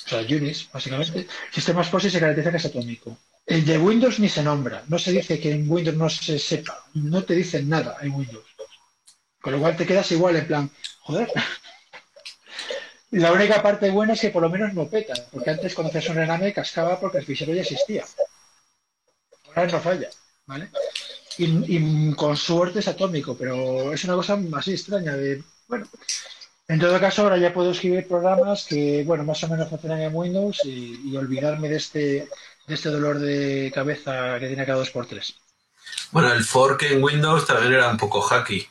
[0.07, 3.19] o sea, Unix, básicamente, sistemas POSIX se garantiza que es atómico.
[3.49, 4.85] El de Windows ni se nombra.
[4.89, 6.85] No se dice que en Windows no se sepa.
[6.93, 8.45] No te dicen nada en Windows.
[9.41, 10.71] Con lo cual te quedas igual en plan,
[11.01, 11.33] joder.
[13.11, 16.11] La única parte buena es que por lo menos no peta, porque antes cuando hacías
[16.11, 18.05] un rename cascaba porque el fichero ya existía.
[19.55, 20.11] Ahora no falla,
[20.45, 20.69] ¿vale?
[21.39, 25.87] Y, con suerte es atómico, pero es una cosa así extraña de, bueno,
[26.67, 30.15] en todo caso ahora ya puedo escribir programas que, bueno, más o menos funcionan en
[30.15, 32.29] Windows y, olvidarme de este,
[32.69, 35.35] de este dolor de cabeza que tiene cada dos por tres.
[36.13, 38.67] Bueno, el fork en Windows también era un poco hacky.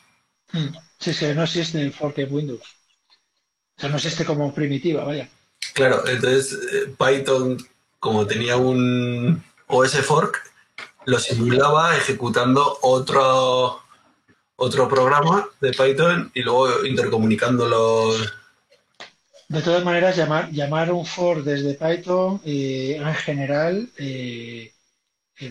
[0.52, 0.68] Hmm.
[0.98, 2.62] Sí, sí, no existe el fork en Windows.
[2.62, 5.28] O sea, no existe como primitiva, vaya.
[5.74, 7.58] Claro, entonces eh, Python,
[7.98, 10.42] como tenía un OS fork,
[11.04, 13.80] lo simulaba ejecutando otro,
[14.56, 18.14] otro programa de Python y luego intercomunicándolo.
[19.48, 24.72] De todas maneras, llamar, llamar un for desde Python eh, en general eh,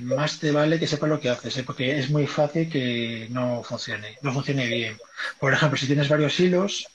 [0.02, 1.64] más te vale que sepa lo que haces, ¿eh?
[1.64, 4.98] porque es muy fácil que no funcione, no funcione bien.
[5.40, 6.88] Por ejemplo, si tienes varios hilos,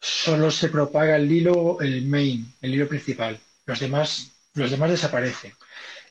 [0.00, 3.38] solo se propaga el hilo, el main, el hilo principal.
[3.66, 5.52] Los demás, los demás desaparecen.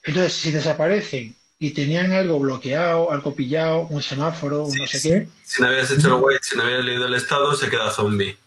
[0.03, 5.27] Entonces, si desaparecen y tenían algo bloqueado, algo pillado, un semáforo, un no sé qué.
[5.43, 8.37] Si no habías hecho el wait, si no habías leído el estado, se queda zombie.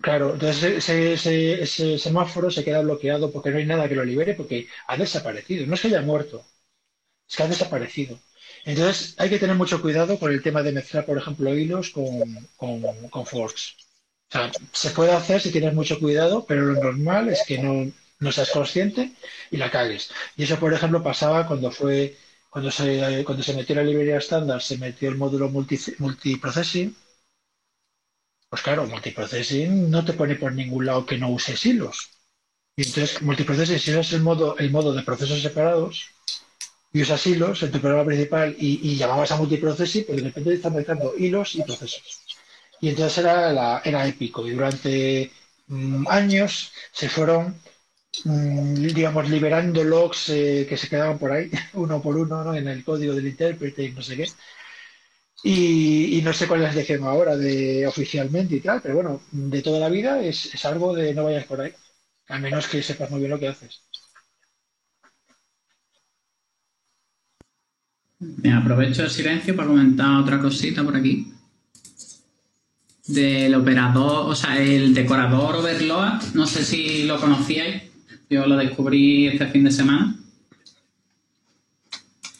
[0.00, 4.34] Claro, entonces ese, ese, semáforo se queda bloqueado porque no hay nada que lo libere
[4.34, 5.66] porque ha desaparecido.
[5.66, 6.44] No es que haya muerto,
[7.28, 8.18] es que ha desaparecido.
[8.64, 12.48] Entonces hay que tener mucho cuidado con el tema de mezclar, por ejemplo, hilos con,
[12.56, 13.76] con, forks.
[14.30, 17.90] O sea, se puede hacer si tienes mucho cuidado, pero lo normal es que no,
[18.20, 19.12] no seas consciente
[19.50, 20.10] y la cagues.
[20.36, 22.16] Y eso, por ejemplo, pasaba cuando fue
[22.50, 26.96] cuando se, cuando se metió la librería estándar, se metió el módulo multi, multiprocessing.
[28.50, 32.10] Pues claro, multiprocessing no te pone por ningún lado que no uses hilos.
[32.76, 36.10] Y entonces, multiprocessing, si usas el modo, el modo de procesos separados,
[36.92, 40.74] y usas hilos en tu programa principal y, llamabas a multiprocessing, pues de repente están
[40.74, 42.20] mezclando hilos y procesos.
[42.80, 44.46] Y entonces era, la, era épico.
[44.46, 45.30] Y durante
[45.68, 47.60] mm, años se fueron,
[48.24, 52.54] mm, digamos, liberando logs eh, que se quedaban por ahí, uno por uno, ¿no?
[52.54, 54.28] en el código del intérprete y no sé qué.
[55.42, 59.80] Y, no sé cuál es la ahora de oficialmente y tal, pero bueno, de toda
[59.80, 61.72] la vida es, es algo de no vayas por ahí,
[62.28, 63.82] a menos que sepas muy bien lo que haces.
[68.20, 71.32] Me aprovecho el silencio para comentar otra cosita por aquí.
[73.06, 77.82] Del operador, o sea, el decorador Overload, no sé si lo conocíais,
[78.28, 80.16] yo lo descubrí este fin de semana.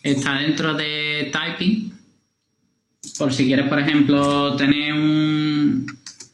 [0.02, 1.99] Está dentro de Typing.
[3.20, 4.94] Por si quieres, por ejemplo, tener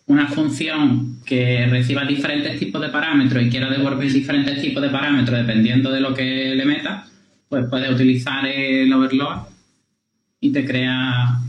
[0.07, 5.37] una función que reciba diferentes tipos de parámetros y quiera devolver diferentes tipos de parámetros
[5.37, 7.11] dependiendo de lo que le metas,
[7.49, 9.49] pues puedes utilizar el overload
[10.39, 11.41] y te crea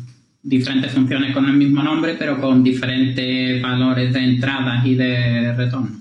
[0.41, 5.99] diferentes funciones con el mismo nombre, pero con diferentes valores de entradas y de retorno.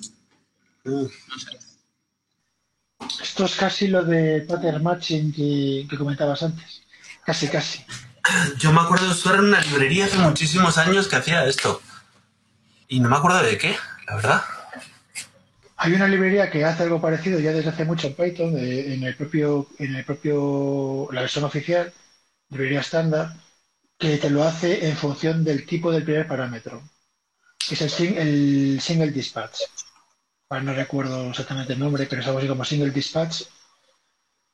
[3.23, 6.83] Esto es casi lo de pattern matching que, comentabas antes.
[7.23, 7.81] Casi, casi.
[8.59, 11.81] Yo me acuerdo de usar una librería hace muchísimos años que hacía esto.
[12.89, 13.77] Y no me acuerdo de qué,
[14.07, 14.43] la verdad.
[15.79, 19.15] Hay una librería que hace algo parecido ya desde hace mucho en Python, en el
[19.15, 21.93] propio, en el propio, la versión oficial,
[22.49, 23.35] librería estándar,
[23.99, 26.83] que te lo hace en función del tipo del primer parámetro.
[27.71, 29.61] Es el, el single dispatch.
[30.51, 33.43] no recuerdo exactamente el nombre, pero es algo así como single dispatch,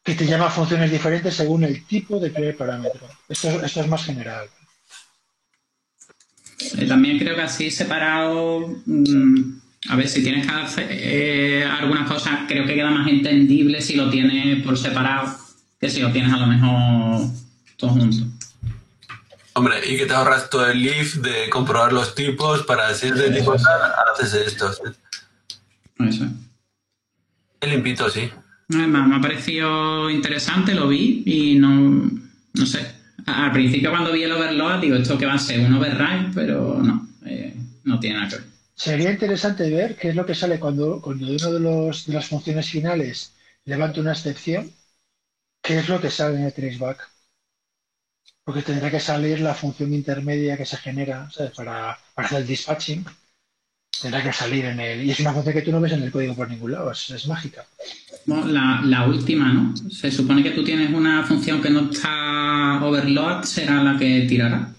[0.03, 3.09] que te llama funciones diferentes según el tipo primer parámetro.
[3.29, 4.49] Esto, esto es más general.
[6.79, 12.09] Eh, también creo que así separado mm, a ver, si tienes que hacer eh, algunas
[12.09, 15.37] cosas, creo que queda más entendible si lo tienes por separado
[15.81, 17.29] que si lo tienes a lo mejor
[17.77, 18.25] todo junto.
[19.55, 23.31] Hombre, y que te ahorras todo el if de comprobar los tipos para decir de
[23.33, 24.73] tipo haces esto.
[25.99, 26.27] Eso.
[27.61, 28.31] El limpito, sí.
[28.73, 32.11] Me, me ha parecido interesante, lo vi y no,
[32.55, 32.81] no sé.
[33.27, 36.81] Al principio cuando vi el overload digo, esto que va a ser un override, pero
[36.83, 37.55] no, eh,
[37.85, 38.45] no tiene nada que ver.
[38.75, 42.27] Sería interesante ver qué es lo que sale cuando, cuando uno de, los, de las
[42.27, 43.33] funciones finales
[43.65, 44.73] levanta una excepción,
[45.63, 47.09] qué es lo que sale en el traceback.
[48.45, 53.05] Porque tendrá que salir la función intermedia que se genera Para, hacer el dispatching.
[54.01, 55.05] Tendrá que salir en el.
[55.05, 57.27] Y es una función que tú no ves en el código por ningún lado, es,
[57.29, 57.65] mágica.
[58.27, 59.75] La, la, última, ¿no?
[59.91, 64.73] Se supone que tú tienes una función que no está overload, será la que tirará.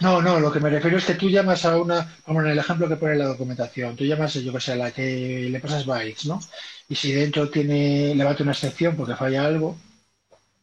[0.00, 2.58] No, no, lo que me refiero es que tú llamas a una, como en el
[2.58, 5.86] ejemplo que pone la documentación, tú llamas, yo que sé, a la que le pasas
[5.86, 6.40] bytes, ¿no?
[6.88, 9.78] Y si dentro tiene, levanta una excepción porque falla algo,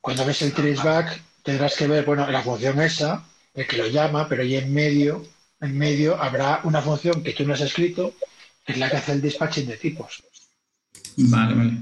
[0.02, 4.28] cuando ves el traceback tendrás que ver, bueno, la función esa, el que lo llama,
[4.28, 5.26] pero ahí en medio,
[5.62, 8.14] en medio habrá una función que tú no has escrito
[8.66, 10.24] que es la que hace el dispatching de tipos.
[11.18, 11.78] Vale, vale.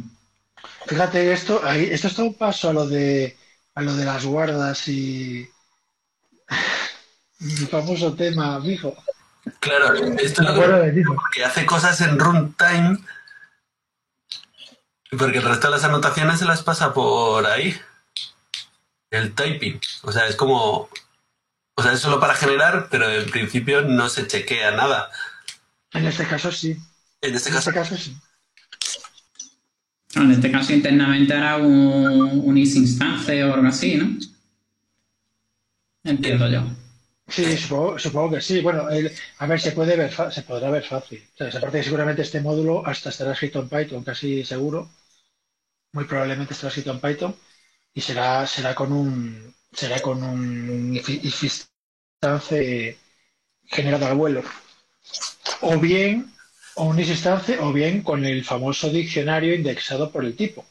[0.88, 3.38] Fíjate, esto, esto está un paso a lo de
[3.76, 5.49] a lo de las guardas y
[7.39, 8.95] mi famoso tema, mijo.
[9.60, 12.99] Claro, esto es lo que hace cosas en runtime
[15.18, 17.80] porque el resto de las anotaciones se las pasa por ahí.
[19.11, 19.80] El typing.
[20.03, 20.89] O sea, es como.
[21.76, 25.10] O sea, es solo para generar, pero en principio no se chequea nada.
[25.93, 26.77] En este caso sí.
[27.22, 28.15] En este En caso, este caso sí.
[30.15, 34.18] En este caso internamente era un, un instance o algo así, ¿no?
[36.03, 36.64] Entiendo yo.
[37.27, 38.61] Sí, supongo, supongo que sí.
[38.61, 38.85] Bueno,
[39.38, 41.23] a ver, se puede ver, se podrá ver fácil.
[41.34, 44.90] O sea, aparte que seguramente este módulo hasta estará escrito en Python, casi seguro.
[45.94, 47.35] Muy probablemente estará escrito en Python
[47.94, 50.95] y será, será con un, será con un
[52.22, 52.98] instance
[53.65, 54.44] generado al vuelo.
[55.61, 56.31] O bien,
[56.75, 60.65] o un instance, o bien con el famoso diccionario indexado por el tipo.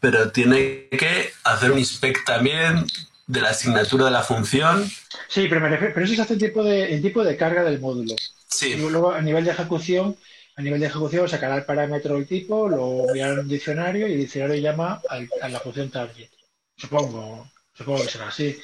[0.00, 2.86] pero tiene que hacer un inspect también
[3.26, 4.88] de la asignatura de la función.
[5.28, 7.64] Sí, pero, me refiero- pero eso se hace el tipo de, el tipo de carga
[7.64, 8.12] del módulo.
[8.14, 8.16] Y
[8.48, 10.16] Sí, luego a nivel de ejecución,
[10.56, 14.12] a nivel de ejecución sacará el parámetro del tipo, lo enviará a un diccionario y
[14.12, 16.28] el diccionario llama al- a la función target.
[16.76, 18.56] Supongo, supongo que será así.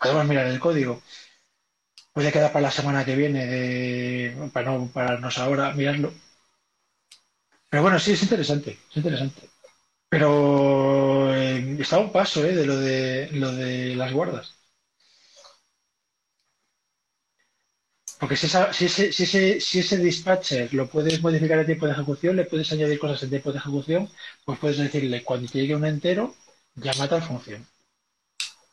[0.00, 1.02] Podemos mirar el código.
[2.14, 6.14] Puede quedar para la semana que viene, de, para no pararnos ahora, mirarlo.
[7.70, 9.42] Pero bueno, sí, es interesante, es interesante.
[10.10, 14.54] Pero eh, está un paso eh, de lo de lo de las guardas.
[18.20, 21.86] Porque si, esa- si, ese, si, ese, si ese dispatcher lo puedes modificar en tiempo
[21.86, 24.10] de ejecución, le puedes añadir cosas en tiempo de ejecución,
[24.44, 26.34] pues puedes decirle cuando te llegue un entero,
[26.74, 27.64] llama a tal función.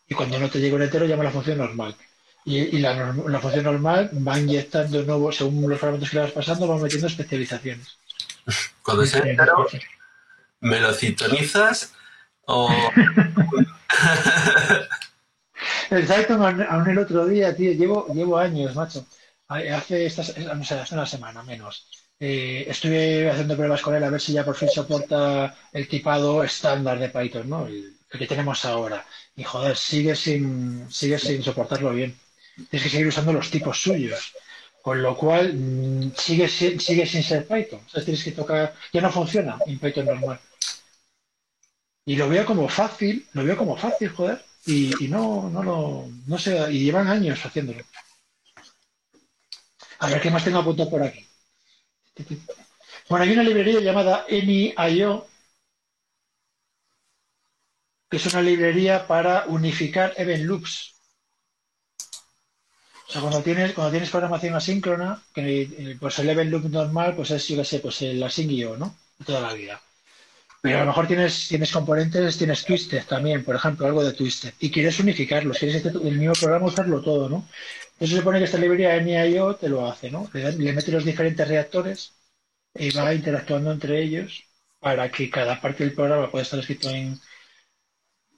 [0.08, 1.96] Y cuando no te llegue un entero, llama a la función normal.
[2.44, 6.32] Y, y la, la función normal va inyectando nuevos, según los parámetros que le vas
[6.32, 7.98] pasando, va metiendo especializaciones.
[8.84, 9.68] cuando sea entero,
[10.62, 11.94] ¿me lo citonizas?
[12.46, 12.70] O.
[15.92, 19.06] El Python aún aún el otro día, tío, llevo, llevo años, macho.
[19.48, 21.88] Hace, estas, no sé, hace una semana menos.
[22.20, 26.44] Eh, estuve haciendo pruebas con él a ver si ya por fin soporta el tipado
[26.44, 27.68] estándar de Python, ¿no?
[27.68, 29.06] El, el que tenemos ahora.
[29.36, 32.18] Y joder, sigue sin, sigue sin soportarlo bien.
[32.56, 34.34] Tienes que seguir usando los tipos suyos.
[34.82, 37.82] Con lo cual, mm, sigue, sigue sin ser Python.
[38.04, 38.74] Tienes que tocar.
[38.92, 40.40] Ya no funciona en Python normal.
[42.06, 44.44] Y lo veo como fácil, lo veo como fácil, joder.
[44.66, 47.84] Y, y no, no lo, no sé, y llevan años haciéndolo.
[50.00, 51.26] A ver qué más tengo apuntado por aquí.
[53.10, 55.28] Bueno, hay una librería llamada AnyIO,
[58.10, 61.01] que es una librería para unificar event loops.
[63.12, 67.14] O sea, cuando tienes, cuando tienes programación asíncrona, que eh, pues el event loop normal,
[67.14, 68.96] pues es, yo qué sé, pues el async.io, ¿no?
[69.26, 69.82] Toda la vida.
[70.62, 74.54] Pero a lo mejor tienes, tienes componentes, tienes Twisted también, por ejemplo, algo de Twisted,
[74.62, 77.50] y quieres unificarlos, quieres este- el mismo programa usarlo todo, ¿no?
[78.00, 80.30] Eso se supone que esta librería NIO te lo hace, ¿no?
[80.32, 82.14] Le, mete los diferentes reactores
[82.74, 84.46] y va interactuando entre ellos
[84.80, 87.20] para que cada parte del programa pueda estar escrito en,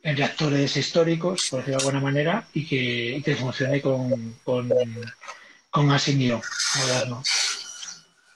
[0.04, 4.70] en reactores históricos, por decirlo de alguna manera, y que, y que funcione con, con,
[5.70, 7.24] con moderno.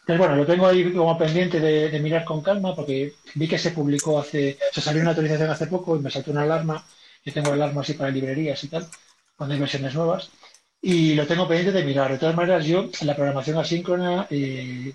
[0.07, 3.71] Entonces, bueno, lo tengo ahí como pendiente de, mirar con calma porque vi que se
[3.71, 6.85] publicó hace, se salió una actualización hace poco y me saltó una alarma.
[7.25, 8.87] Yo tengo alarmas así para librerías y tal,
[9.35, 10.29] cuando hay versiones nuevas.
[10.81, 12.11] Y lo tengo pendiente de mirar.
[12.11, 14.93] De todas maneras, yo, la programación asíncrona, eh,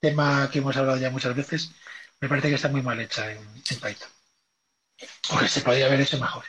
[0.00, 1.72] tema que hemos hablado ya muchas veces,
[2.20, 4.13] me parece que está muy mal hecha en Python.
[5.30, 6.44] O que se podría haber hecho mejor.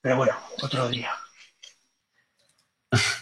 [0.00, 1.12] Pero bueno, otro día.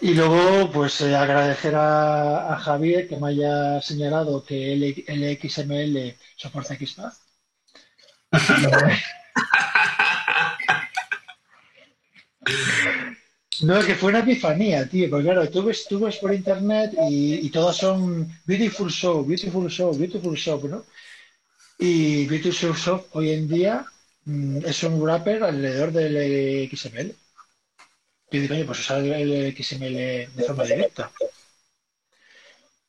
[0.00, 6.16] Y luego, pues eh, agradecer a, a Javier que me haya señalado que el, XML
[6.36, 7.14] soporta XPath.
[13.62, 17.46] No, que fue una epifanía, tío, porque claro, tú ves, tú ves por internet y,
[17.46, 20.84] y todas son Beautiful Show, Beautiful Show, Beautiful Shop, ¿no?
[21.78, 23.84] Y Beautiful Shop hoy en día
[24.24, 27.14] mm, es un wrapper alrededor del XML.
[28.30, 31.10] Y digo, oye, pues usar el XML de forma directa.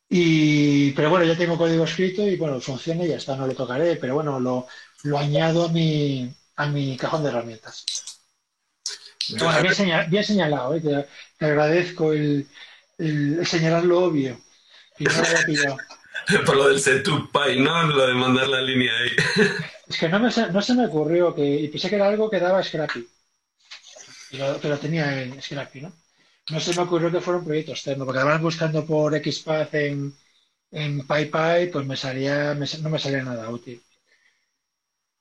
[0.08, 3.54] Y, pero bueno, ya tengo código escrito y bueno, funciona y ya está, no lo
[3.54, 4.66] tocaré, pero bueno, lo,
[5.02, 7.84] lo añado a mi, a mi cajón de herramientas.
[9.30, 10.80] Bueno, bien, señal- bien señalado, ¿eh?
[10.80, 11.06] te,
[11.38, 12.46] te agradezco el,
[13.44, 14.38] señalar lo obvio.
[14.96, 15.76] Que no lo había pillado.
[16.46, 17.82] Por lo del setup ¿no?
[17.88, 19.10] Lo de mandar la línea ahí.
[19.86, 22.62] Es que no, me, se- me ocurrió que y pensé que era algo que daba
[22.62, 23.06] Scrappy.
[24.30, 25.92] Y lo- que lo tenía en Scrappy, ¿no?
[26.50, 30.14] no se me ocurrió que fuera un proyecto externo, porque además buscando por XPath en,
[30.72, 33.82] en PyPy, pues me salía, no me salía nada útil.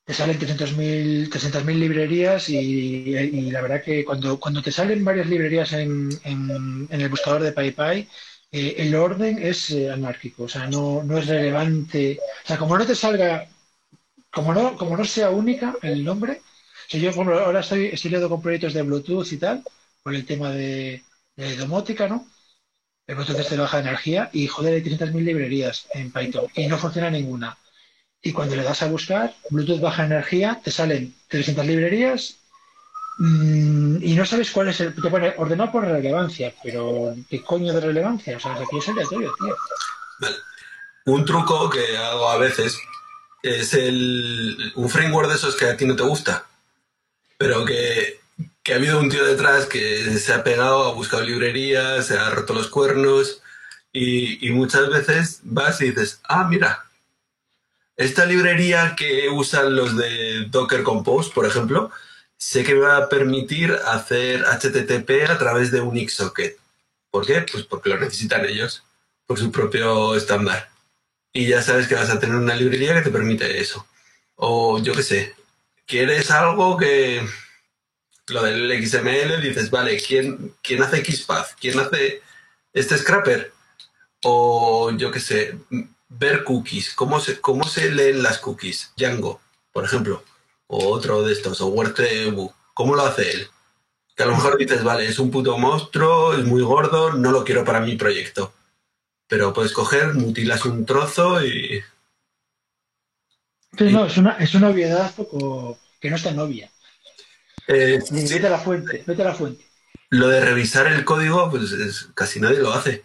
[0.06, 5.72] Te salen 300.000 300 librerías y, la verdad que cuando, cuando te salen varias librerías
[5.74, 8.10] en, en, el buscador de PyPy,
[8.54, 12.20] eh, el orden es eh, anárquico, o sea, no, no es relevante.
[12.44, 13.50] O sea, como no te salga,
[14.32, 16.42] como no, como no sea única el nombre,
[16.88, 19.64] si yo ahora estoy, estoy con proyectos de Bluetooth y tal,
[20.04, 21.04] por el tema de,
[21.36, 22.28] de domótica, ¿no?
[23.08, 26.78] El Bluetooth es de baja energía y joder, hay 300.000 librerías en Python y no
[26.78, 27.58] funciona ninguna.
[28.22, 32.38] Y cuando le das a buscar Bluetooth baja energía, te salen 300 librerías
[33.20, 34.96] y no sabes cuál es el.
[34.96, 38.38] Te pone ordenado por relevancia, pero ¿qué coño de relevancia?
[38.38, 39.56] O sea, aquí es aleatorio, tío.
[41.06, 42.80] Un truco que hago a veces
[43.42, 46.46] es el, un framework de esos que a ti no te gusta,
[47.38, 48.24] pero que
[48.64, 52.30] que ha habido un tío detrás que se ha pegado, ha buscado librerías, se ha
[52.30, 53.42] roto los cuernos
[53.92, 56.86] y, muchas veces vas y dices, ah, mira,
[57.98, 61.92] esta librería que usan los de Docker Compose, por ejemplo,
[62.44, 66.58] sé que me va a permitir hacer HTTP a través de un XSocket.
[67.10, 67.46] ¿Por qué?
[67.50, 68.84] Pues porque lo necesitan ellos,
[69.26, 70.70] por su propio estándar.
[71.32, 73.88] Y ya sabes que vas a tener una librería que te permite eso.
[74.36, 75.36] O yo qué sé,
[75.86, 77.26] quieres algo que
[78.28, 81.56] lo del XML, dices, vale, ¿quién, quién hace XPath?
[81.60, 82.22] ¿Quién hace
[82.74, 83.54] este scrapper?
[84.24, 85.58] O yo qué sé,
[86.10, 86.94] ver cookies.
[86.94, 88.92] ¿Cómo se, ¿Cómo se leen las cookies?
[88.98, 89.40] Django,
[89.72, 90.24] por ejemplo.
[90.68, 92.34] O otro de estos, o WordPress.
[92.74, 93.48] ¿Cómo lo hace él?
[94.16, 97.44] Que a lo mejor dices, vale, es un puto monstruo, es muy gordo, no lo
[97.44, 98.54] quiero para mi proyecto.
[99.28, 101.84] Pero puedes coger, mutilas un trozo y.
[103.78, 106.70] Sí, no, es una, es una obviedad poco, que no está tan obvia.
[107.68, 109.66] Eh, vete a la fuente, vete a la fuente.
[110.10, 113.04] Lo de revisar el código, pues casi nadie lo hace.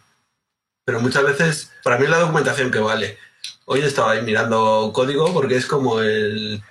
[0.84, 3.18] Pero muchas veces, para mí es la documentación que vale.
[3.64, 6.62] Hoy estaba ahí mirando código porque es como el,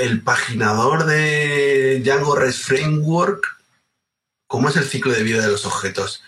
[0.00, 3.58] el paginador de Django REST Framework.
[4.46, 6.22] ¿Cómo es el ciclo de vida de los objetos?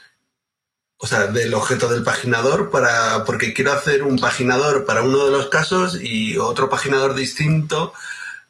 [0.98, 5.32] O sea, del objeto del paginador para, porque quiero hacer un paginador para uno de
[5.32, 7.92] los casos y otro paginador distinto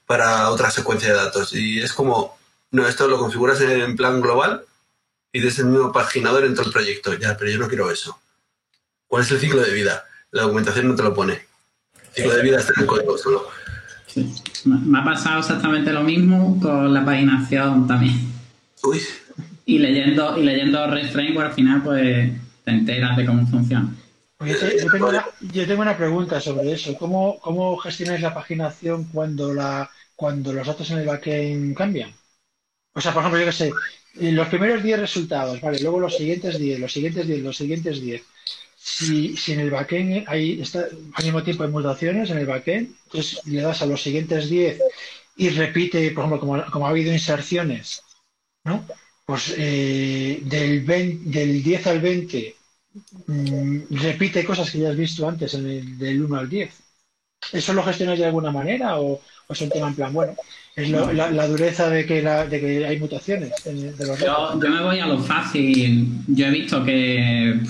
[0.06, 1.54] para otra secuencia de datos.
[1.54, 2.36] Y es como,
[2.70, 4.66] no, esto lo configuras en plan global
[5.32, 7.14] y desde el mismo paginador en todo el proyecto.
[7.14, 8.20] Ya, pero yo no quiero eso.
[9.06, 10.04] ¿Cuál es el ciclo de vida?
[10.32, 11.46] La documentación no te lo pone.
[12.08, 13.61] El ciclo de vida está en el código solo.
[14.64, 18.32] Me ha pasado exactamente lo mismo con la paginación también.
[18.84, 19.00] Uy.
[19.64, 22.32] Y leyendo, y leyendo REST Framework al final, pues
[22.64, 23.94] te enteras de cómo funciona.
[25.52, 26.96] Yo, tengo una, pregunta sobre eso.
[26.98, 29.88] ¿Cómo, ¿Cómo gestionáis la paginación cuando la
[30.22, 32.14] cuando los datos en el backend cambian.
[32.94, 33.72] O sea, por ejemplo, yo que sé,
[34.14, 38.22] los primeros 10 resultados, vale, luego los siguientes 10, los siguientes 10, los siguientes 10.
[38.84, 42.96] Si, si en el backend hay, está, al mismo tiempo hay mutaciones en el backend,
[43.04, 44.80] entonces le das a los siguientes 10
[45.36, 48.02] y repite, por ejemplo, como, como ha habido inserciones,
[48.64, 48.84] ¿no?
[49.24, 52.56] Pues eh, del, del 10 al 20
[53.26, 56.82] mm, repite cosas que ya has visto antes en el, del 1 al 10.
[57.52, 60.34] ¿Eso lo gestionas de alguna manera o, es un tema en plan, bueno,
[60.74, 64.98] es la, dureza de que, de que hay mutaciones de los yo, yo, me voy
[64.98, 66.08] a lo fácil.
[66.28, 67.60] Yo he visto que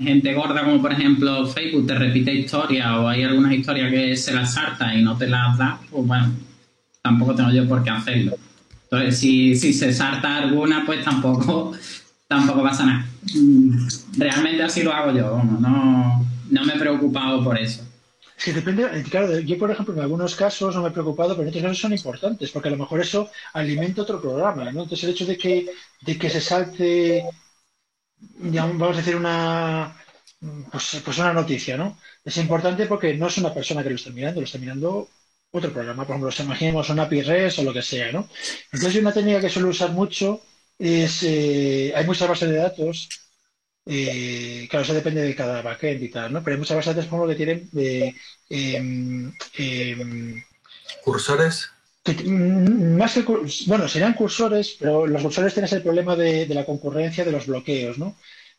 [0.00, 4.32] gente gorda como por ejemplo Facebook te repite historias o hay algunas historias que se
[4.32, 6.32] las salta y no te las da, pues bueno,
[7.02, 8.36] tampoco tengo yo por qué hacerlo.
[8.84, 11.72] Entonces, si, si se salta alguna, pues tampoco,
[12.28, 13.06] tampoco pasa nada.
[13.34, 13.86] Mm,
[14.18, 17.84] realmente así lo hago yo, no, no me he preocupado por eso.
[18.36, 21.36] Es que depende, eh, claro, yo por ejemplo en algunos casos no me he preocupado,
[21.36, 24.82] pero en otros casos son importantes, porque a lo mejor eso alimenta otro programa, ¿no?
[24.82, 25.66] Entonces el hecho de que,
[26.00, 27.22] de que se salte,
[28.20, 29.96] vamos a decir, una,
[30.70, 31.98] pues, pues, una noticia, ¿no?
[32.24, 35.08] Es importante porque no es una persona que lo está mirando, lo está mirando
[35.52, 38.28] otro programa, por ejemplo, imaginemos una API REST o lo que sea, ¿no?
[38.72, 40.42] Entonces una técnica que suelo usar mucho
[40.78, 43.08] es, eh, hay muchas bases de datos
[43.86, 46.44] eh, claro, eso depende de cada backend y tal, ¿no?
[46.44, 48.14] Pero hay muchas bases de datos que tienen eh,
[48.48, 50.42] em, em,
[51.02, 51.70] cursores.
[52.06, 53.22] Mm, más que,
[53.66, 57.98] bueno, serían cursores, pero los cursores tienen el problema de, la concurrencia de los bloqueos,
[57.98, 58.16] ¿no?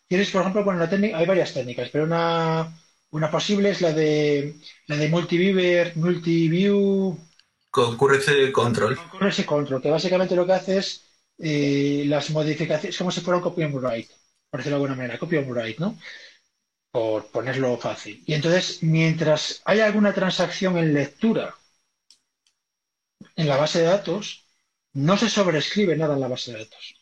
[0.08, 2.72] Tienes, por ejemplo, bueno, la técnica, hay varias técnicas, pero una,
[3.12, 4.56] una posible es la de
[4.88, 7.18] la de multiviewer, multiview.
[7.72, 8.98] Concurrency control.
[8.98, 11.06] Concurrency control, que básicamente lo que hace es
[11.40, 15.18] eh, las modificaciones, como si fuera un copy and write por decirlo de alguna manera,
[15.18, 15.98] copy of write, ¿no?
[16.92, 18.22] Por ponerlo fácil.
[18.28, 21.56] Y entonces, mientras haya alguna transacción en lectura
[23.36, 24.46] en la base de datos,
[24.94, 26.96] no se sobrescribe nada en la base de datos.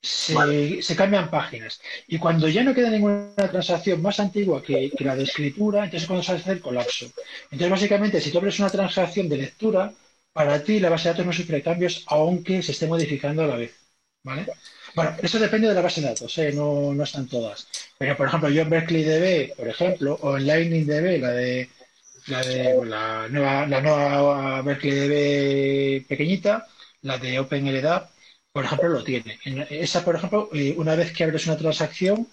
[0.00, 1.80] se, cambian páginas.
[2.06, 6.06] Y cuando ya no queda ninguna transacción más antigua que, la de escritura, entonces es
[6.06, 7.06] cuando se hace el colapso.
[7.44, 9.92] Entonces, básicamente, si tú abres una transacción de lectura,
[10.32, 13.56] para ti la base de datos no sufre cambios, aunque se esté modificando a la
[13.56, 13.74] vez.
[14.22, 14.46] ¿Vale?
[14.94, 16.52] Bueno, eso depende de la base de datos, ¿eh?
[16.52, 17.68] no, no están todas.
[17.98, 21.68] Pero, por ejemplo, yo en Berkeley DB, por ejemplo, o en Lightning DB, la de
[22.26, 25.08] la de la nueva, la nueva Berkeley
[26.00, 26.66] DB pequeñita,
[27.02, 28.10] la de OpenLDAP,
[28.52, 29.38] por ejemplo, lo tiene.
[29.70, 32.26] esa, por ejemplo, eh, una vez que abres una transacción,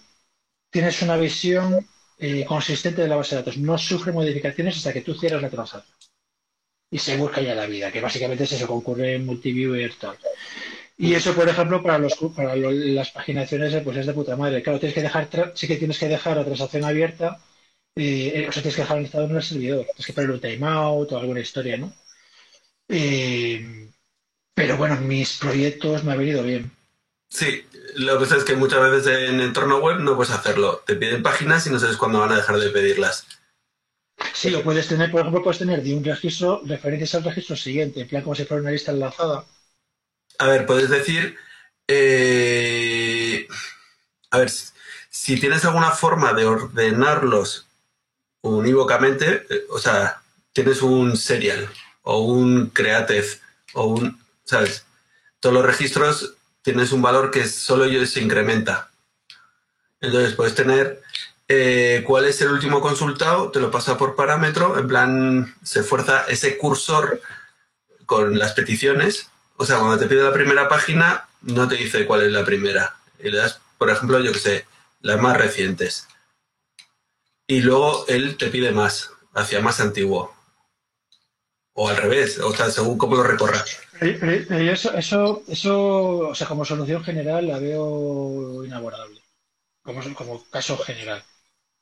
[0.70, 1.86] tienes una visión
[2.18, 3.58] eh, consistente de la base de datos.
[3.58, 5.94] No sufre modificaciones hasta que tú cierras la transacción.
[6.90, 9.90] Y se busca ya la vida, que básicamente es eso que ocurre en multiview y
[9.90, 10.16] tal.
[10.96, 14.62] Y eso, por ejemplo, para los para las paginaciones, pues es de puta madre.
[14.62, 17.40] Claro, tienes que dejar, sí que tienes que dejar la transacción abierta,
[17.96, 19.84] eh, o sea, tienes que dejar el estado en el servidor.
[19.86, 21.92] Tienes que poner un timeout o alguna historia, ¿no?
[22.88, 23.90] Eh,
[24.54, 26.70] pero bueno, mis proyectos me han venido bien.
[27.28, 27.66] Sí,
[27.96, 30.82] lo que sé es que muchas veces en entorno web no puedes hacerlo.
[30.86, 33.26] Te piden páginas y no sabes cuándo van a dejar de pedirlas.
[34.32, 38.02] Sí, lo puedes tener, por ejemplo, puedes tener de un registro referencias al registro siguiente,
[38.02, 39.44] en plan como si fuera una lista enlazada.
[40.38, 41.36] A ver, puedes decir.
[41.88, 43.46] Eh,
[44.30, 44.50] a ver,
[45.10, 47.63] si tienes alguna forma de ordenarlos
[48.50, 50.22] unívocamente, o sea,
[50.52, 51.68] tienes un serial
[52.02, 53.26] o un creative
[53.72, 54.84] o un ¿sabes?
[55.40, 58.90] Todos los registros tienes un valor que solo se incrementa.
[60.00, 61.02] Entonces puedes tener
[61.48, 66.24] eh, cuál es el último consultado, te lo pasa por parámetro, en plan se fuerza
[66.28, 67.20] ese cursor
[68.06, 69.30] con las peticiones.
[69.56, 72.96] O sea, cuando te pide la primera página, no te dice cuál es la primera.
[73.18, 74.66] Y le das, por ejemplo, yo que sé,
[75.00, 76.08] las más recientes.
[77.46, 80.34] Y luego él te pide más, hacia más antiguo.
[81.74, 83.80] O al revés, o sea, según cómo lo recorras.
[84.00, 89.20] Eso, eso, eso, o sea, como solución general la veo inabordable.
[89.82, 91.22] Como, como caso general.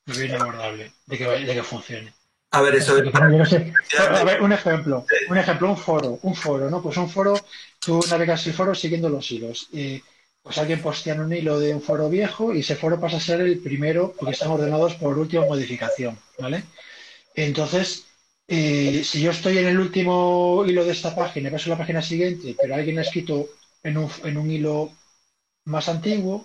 [0.06, 2.12] La veo inabordable de que, de que funcione.
[2.54, 6.82] A ver, eso A ver, un ejemplo, un ejemplo, un foro, un foro, ¿no?
[6.82, 7.34] Pues un foro,
[7.78, 9.68] tú navegas el foro siguiendo los hilos.
[9.72, 10.02] Y
[10.42, 13.40] pues alguien postea un hilo de un foro viejo y ese foro pasa a ser
[13.40, 16.64] el primero porque están ordenados por última modificación, ¿vale?
[17.34, 18.06] Entonces,
[18.48, 21.78] eh, si yo estoy en el último hilo de esta página y paso a la
[21.78, 23.48] página siguiente, pero alguien ha escrito
[23.84, 24.90] en un, hilo
[25.64, 26.44] más antiguo,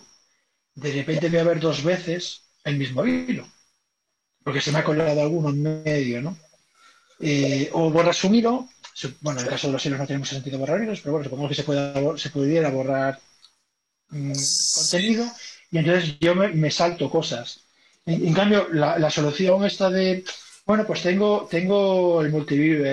[0.76, 3.48] de repente voy a ver dos veces el mismo hilo,
[4.44, 6.38] porque se me ha colado alguno en medio, ¿no?
[7.20, 8.70] Eh, o borras un hilo,
[9.22, 11.24] bueno, en el caso de los hilos no tiene mucho sentido borrar hilos, pero bueno,
[11.24, 13.20] supongo que se, pueda, se pudiera borrar
[14.10, 14.34] mm,
[14.76, 15.26] contenido
[15.72, 17.62] y entonces yo me, salto cosas.
[18.06, 20.24] En, cambio, la, la, solución esta de
[20.68, 22.84] bueno, pues tengo, tengo el multiview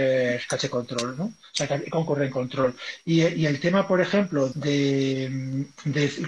[0.49, 1.25] cache control, ¿no?
[1.25, 2.77] O sea, concurre en control.
[3.05, 5.67] Y, el tema, por ejemplo, de,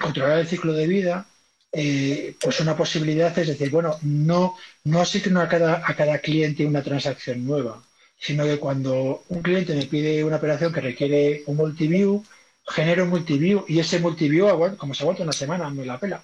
[0.01, 1.27] controlar el ciclo de vida,
[1.73, 6.67] eh, pues una posibilidad es decir, bueno, no, no asigno a cada, a cada cliente
[6.67, 7.81] una transacción nueva,
[8.19, 12.25] sino que cuando un cliente me pide una operación que requiere un multiview,
[12.66, 16.22] genero un multiview y ese multiview, como se aguanta una semana, me la pela.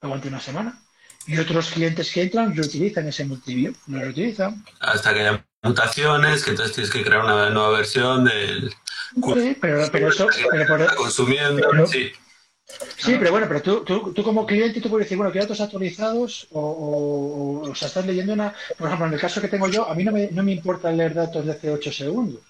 [0.00, 0.80] Aguanta una semana
[1.28, 4.64] y otros clientes que entran reutilizan ese multiview, lo reutilizan.
[4.80, 8.70] Hasta que haya mutaciones, que entonces tienes que crear una nueva versión del...
[9.34, 10.26] Sí, pero, pero eso...
[10.50, 12.10] Pero consumiendo, sí.
[12.96, 15.60] Sí, pero bueno, pero tú, tú, tú, como cliente tú puedes decir, bueno, quiero datos
[15.60, 18.54] actualizados o, o, o, sea, estás leyendo una...
[18.78, 20.90] Por ejemplo, en el caso que tengo yo, a mí no me, no me importa
[20.90, 22.40] leer datos de hace 8 segundos.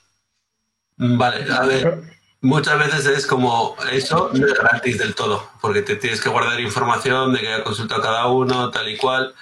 [0.97, 5.97] Vale, a ver muchas veces es como eso no es gratis del todo, porque te
[5.97, 9.35] tienes que guardar información de que ha consultado cada uno, tal y cual,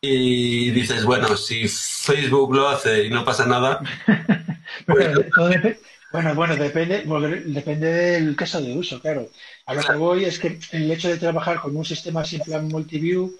[0.00, 3.80] y dices, bueno, si Facebook lo hace y no pasa nada.
[6.12, 7.04] bueno, bueno, depende,
[7.46, 9.28] depende del caso de uso, claro.
[9.66, 12.66] A lo que voy es que el hecho de trabajar con un sistema sin plan
[12.68, 13.32] multiview,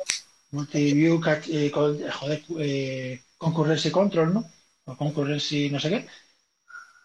[0.52, 4.44] multiview, eh, joder, eh, concurrency control, ¿no?
[4.84, 6.06] O concurrency no sé qué.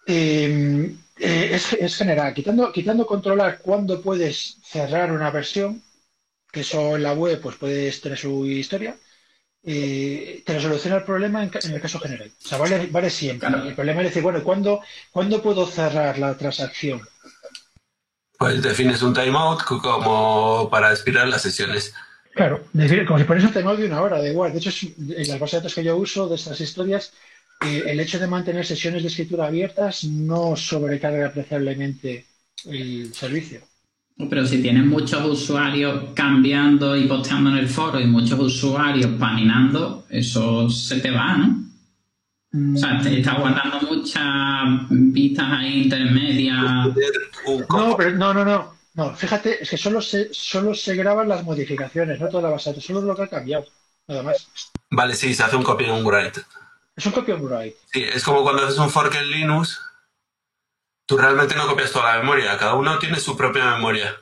[0.05, 2.33] Eh, eh, es, general.
[2.33, 5.83] Quitando, quitando controlar cuándo puedes cerrar una versión,
[6.51, 8.95] que eso en la web pues puedes tener su historia,
[9.63, 12.31] eh, te soluciona el problema en, el caso general.
[12.43, 13.49] O sea, vale, vale siempre.
[13.49, 14.81] El problema es decir, bueno, ¿cuándo,
[15.11, 17.01] ¿cuándo puedo cerrar la transacción?
[18.37, 21.93] Pues defines un timeout como para expirar las sesiones.
[22.33, 22.63] Claro,
[23.07, 24.53] como si pones un timeout de una hora, da igual.
[24.53, 27.13] De hecho, en las bases de datos que yo uso de estas historias,
[27.61, 32.25] el hecho de mantener sesiones de escritura abiertas no sobrecarga apreciablemente
[32.65, 33.61] el servicio.
[34.29, 40.05] Pero si tienes muchos usuarios cambiando y posteando en el foro y muchos usuarios paninando,
[40.09, 41.67] eso se te va, ¿no?
[42.73, 44.23] O sea, te está guardando muchas
[44.89, 46.87] vistas ahí intermedias.
[47.69, 48.77] No, pero no, no, no.
[48.95, 52.81] No, fíjate, es que solo se, solo se graban las modificaciones, no toda la base
[52.81, 53.65] solo lo que ha cambiado,
[54.07, 54.47] nada más.
[54.89, 56.41] Vale, sí, se hace un copy and write.
[56.97, 57.77] Es un copy and write.
[57.93, 59.79] Sí, es como cuando haces un fork en Linux,
[61.05, 64.17] tú realmente no copias toda la memoria, cada uno tiene su propia memoria.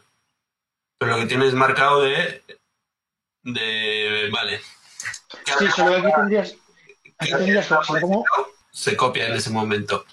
[0.99, 2.43] Pero lo que tienes marcado de.
[3.43, 4.29] de.
[4.31, 4.59] vale.
[5.57, 6.55] Sí, solo aquí tendrías.
[7.17, 8.25] Aquí tendrías como-
[8.71, 10.05] Se copia en ese momento.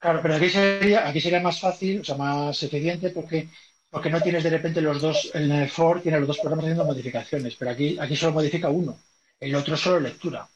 [0.00, 3.48] Claro, pero aquí sería, aquí sería más fácil, o sea, más eficiente porque,
[3.90, 6.86] porque no tienes de repente los dos, en el for tienes los dos programas haciendo
[6.86, 8.98] modificaciones, pero aquí, aquí solo modifica uno,
[9.38, 10.48] el otro solo lectura.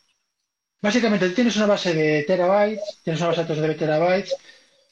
[0.84, 4.36] Básicamente tienes una base de terabytes, tienes una base de datos de terabytes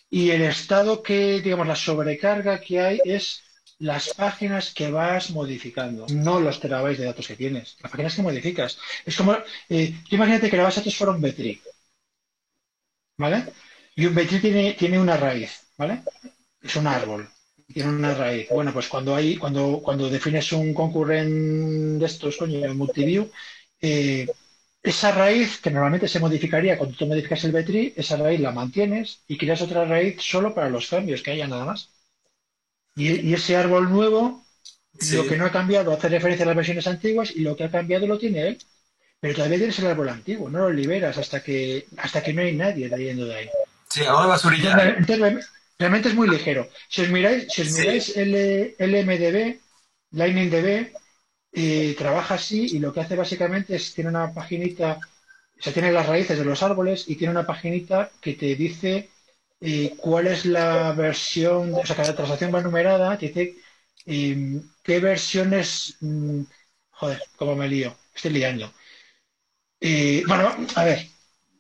[0.09, 3.43] y el estado que, digamos, la sobrecarga que hay es
[3.79, 8.23] las páginas que vas modificando, no los terabytes de datos que tienes, las páginas que
[8.23, 8.79] modificas.
[9.05, 9.37] Es como,
[9.69, 11.61] eh, imagínate que la base de datos fuera un B-tree,
[13.19, 13.53] ¿vale?
[13.95, 16.05] Y un B-tree tiene, tiene una raíz, ¿vale?
[16.63, 17.29] Es un árbol,
[17.71, 18.49] tiene una raíz.
[18.49, 23.31] Bueno, pues cuando hay, cuando, cuando defines un concurrent de estos, coño, multiview,
[23.79, 24.27] eh,
[24.83, 29.21] esa raíz que normalmente se modificaría cuando tú modificas el B-tree, esa raíz la mantienes
[29.29, 31.91] y creas otra raíz solo para los cambios que haya nada más.
[32.97, 34.43] Y, y ese árbol nuevo,
[34.99, 35.17] Sí.
[35.17, 37.71] lo que no ha cambiado hace referencia a las versiones antiguas y lo que ha
[37.71, 38.59] cambiado lo tiene él.
[39.21, 42.55] Pero todavía tienes el árbol antiguo, no lo liberas hasta que, hasta que no hay
[42.55, 43.49] nadie leyendo de ahí.
[43.89, 44.73] Sí, de basurilla.
[44.73, 46.69] Entonces, entonces, realmente es muy ligero.
[46.89, 47.81] Si os miráis, si os Sí.
[47.81, 49.61] miráis el LMDB,
[50.11, 50.93] LightningDB,
[51.53, 54.99] eh, trabaja así y lo que hace básicamente es tiene una paginita,
[55.59, 59.11] o sea, tiene las raíces de los árboles y tiene una paginita que te dice
[59.61, 63.57] eh, cuál es la versión, o sea, cada transacción va numerada, te dice
[64.07, 66.43] eh, qué versiones, mm,
[66.91, 68.73] joder, cómo me lío, estoy liando.
[69.81, 71.07] Eh, bueno, a ver,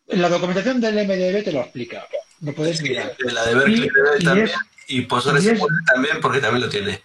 [0.09, 2.06] la documentación del MDB te lo explica,
[2.40, 3.16] lo puedes mirar.
[3.16, 3.89] De la de Berkeley
[4.19, 4.47] Y- y también.
[4.48, 4.55] es-
[4.89, 5.60] Y Postgres y es-
[5.93, 6.93] también, porque también lo tiene.
[6.93, 7.01] Y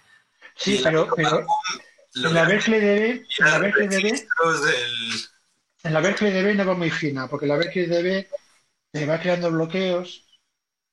[0.56, 1.08] Sí, pero,
[2.22, 5.28] en la hace Berkeley DB, en la es Berkeley DB, registros del-
[5.84, 6.00] en la
[6.54, 8.28] no va muy fina, porque la Berkeley DB
[8.92, 10.26] te va creando bloqueos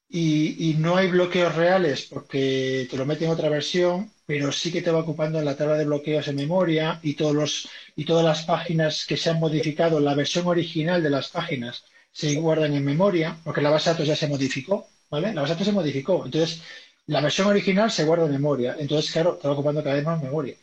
[0.09, 4.71] y, y no hay bloqueos reales porque te lo mete en otra versión, pero sí
[4.71, 8.05] que te va ocupando en la tabla de bloqueos en memoria y todos los y
[8.05, 12.73] todas las páginas que se han modificado, la versión original de las páginas se guardan
[12.75, 15.33] en memoria, porque la base de datos ya se modificó, ¿vale?
[15.33, 16.61] La base de datos se modificó, entonces
[17.07, 20.21] la versión original se guarda en memoria, entonces claro, te va ocupando cada vez más
[20.21, 20.55] memoria.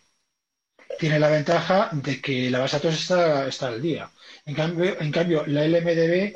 [1.02, 4.08] Tiene la ventaja de que la base de datos está, al día.
[4.46, 6.32] En cambio, la LMDB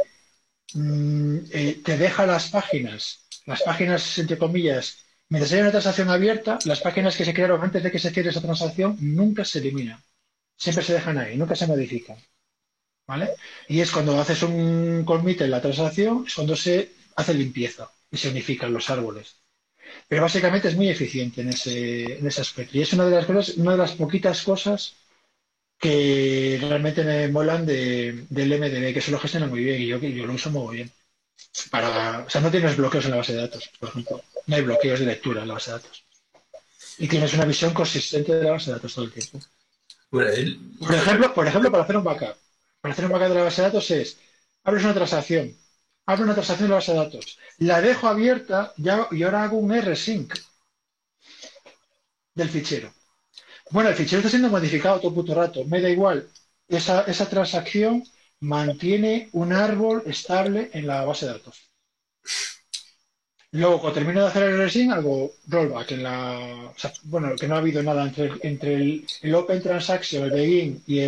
[0.74, 6.58] mm, eh, te deja las páginas, las páginas entre comillas, mientras haya una transacción abierta,
[6.64, 10.02] las páginas que se crearon antes de que se cierre esa transacción nunca se eliminan.
[10.56, 12.16] Siempre se dejan ahí, nunca se modifican.
[13.06, 13.34] ¿Vale?
[13.68, 18.16] Y es cuando haces un commit en la transacción, es cuando se hace limpieza y
[18.16, 19.36] se unifican los árboles.
[20.08, 22.78] Pero básicamente es muy eficiente en ese, en ese aspecto.
[22.78, 24.94] Y es una de las cosas, una de las poquitas cosas
[25.78, 29.98] que realmente me molan de, del MDB, que se lo gestiona muy bien y yo,
[30.00, 30.92] yo lo uso muy bien.
[31.70, 34.22] Para, o sea, no tienes bloqueos en la base de datos, por ejemplo.
[34.46, 36.04] No hay bloqueos de lectura en la base de datos.
[36.98, 39.40] Y tienes una visión consistente de la base de datos todo el tiempo.
[40.10, 42.36] Bueno, el- Por ejemplo, por ejemplo, para hacer un backup.
[42.80, 44.18] Para hacer un backup de la base de datos es,
[44.64, 45.56] abres una transacción,
[46.06, 49.74] abro una transacción de la base de datos, la dejo abierta y ahora hago un
[49.80, 50.34] rsync
[52.34, 52.92] del fichero.
[53.70, 56.28] Bueno, el fichero está siendo modificado todo puto rato, me da igual.
[56.68, 58.04] Esa, transacción
[58.40, 61.70] mantiene un árbol estable en la base de datos.
[63.52, 66.72] Luego, cuando termino de hacer el rsync, hago rollback en la.
[67.04, 70.98] bueno, que no ha habido nada entre, el, Open Transaction, el begin y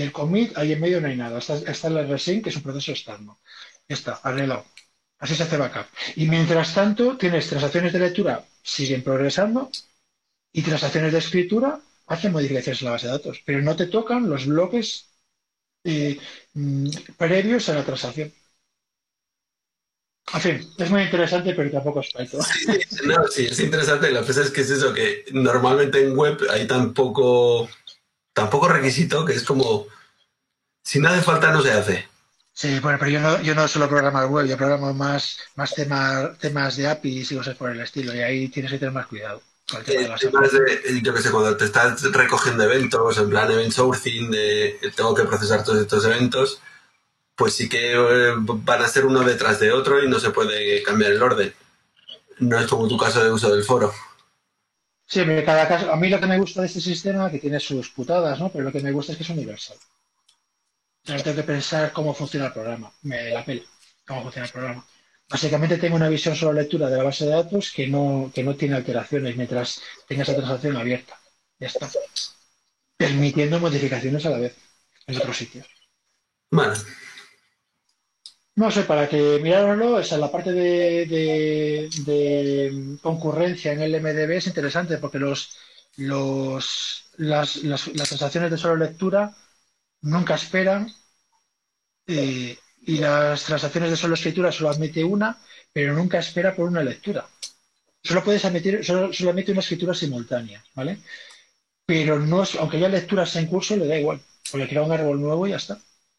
[0.00, 1.38] el, commit, ahí en medio no hay nada.
[1.38, 3.38] Está, está el rsync, que es un proceso externo.
[3.88, 4.64] Ya está, arreglado.
[5.18, 5.86] Así se hace backup.
[6.16, 9.70] Y mientras tanto, tienes transacciones de lectura, siguen progresando,
[10.52, 14.28] y transacciones de escritura hacen modificaciones en la base de datos, pero no te tocan
[14.28, 15.08] los bloques
[15.82, 16.18] eh,
[16.54, 18.32] mm, previos a la transacción.
[20.32, 22.40] En fin, es muy interesante, pero tampoco es Python.
[23.06, 24.10] no, sí, es interesante.
[24.10, 27.68] La cosa es que es eso, que normalmente en web hay tan poco,
[28.32, 29.86] tan poco requisito que es como,
[30.82, 32.13] si no hace falta, no se hace.
[32.56, 36.36] Sí, bueno, pero yo no, yo no solo programo web, yo programo más, más tema-
[36.40, 39.42] temas de APIs y cosas por el estilo, y ahí tienes que tener más cuidado
[39.68, 42.62] con el tema de Eh, las temas de, yo que sé, cuando te estás recogiendo
[42.64, 46.60] eventos, en plan event sourcing, de tengo que procesar todos estos eventos,
[47.36, 50.82] pues sí que eh, van a ser uno detrás de otro y no se puede
[50.84, 51.54] cambiar el orden.
[52.40, 53.92] No es como tu caso de uso del foro.
[55.12, 57.58] Sí, pero cada caso, a mí lo que me gusta de este sistema, que tiene
[57.60, 58.50] sus putadas, ¿no?
[58.52, 59.78] Pero lo que me gusta es que es universal.
[61.08, 62.92] No tengo que pensar cómo funciona el programa.
[63.02, 63.62] Me la pela
[64.06, 64.86] cómo funciona el programa.
[65.28, 68.54] Básicamente tengo una visión solo lectura de la base de datos que no, que no
[68.56, 71.18] tiene alteraciones mientras tenga esa transacción abierta.
[71.58, 71.88] Ya está.
[72.96, 74.54] Permitiendo modificaciones a la vez
[75.06, 75.66] en otros sitios.
[76.50, 76.74] Vale.
[78.56, 84.30] No sé, para que mirároslo, esa la parte de, de- de concurrencia en el MDB
[84.36, 85.56] es interesante porque los,
[85.96, 89.34] los, las, las, las transacciones de solo lectura
[90.04, 90.92] nunca esperan
[92.06, 92.56] eh,
[92.86, 95.38] y las transacciones de solo escritura solo admite una,
[95.72, 97.26] pero nunca espera por una lectura.
[98.02, 100.98] Solo puedes admitir, solo, solo admite una escritura simultánea, ¿vale?
[101.86, 104.20] Pero no es, aunque haya lecturas en curso, le da igual,
[104.50, 105.78] porque crea un árbol nuevo y ya está,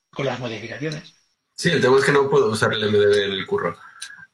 [0.09, 1.13] con las modificaciones.
[1.53, 3.77] Sí, el tema es que no puedo usar el MDB en el curro.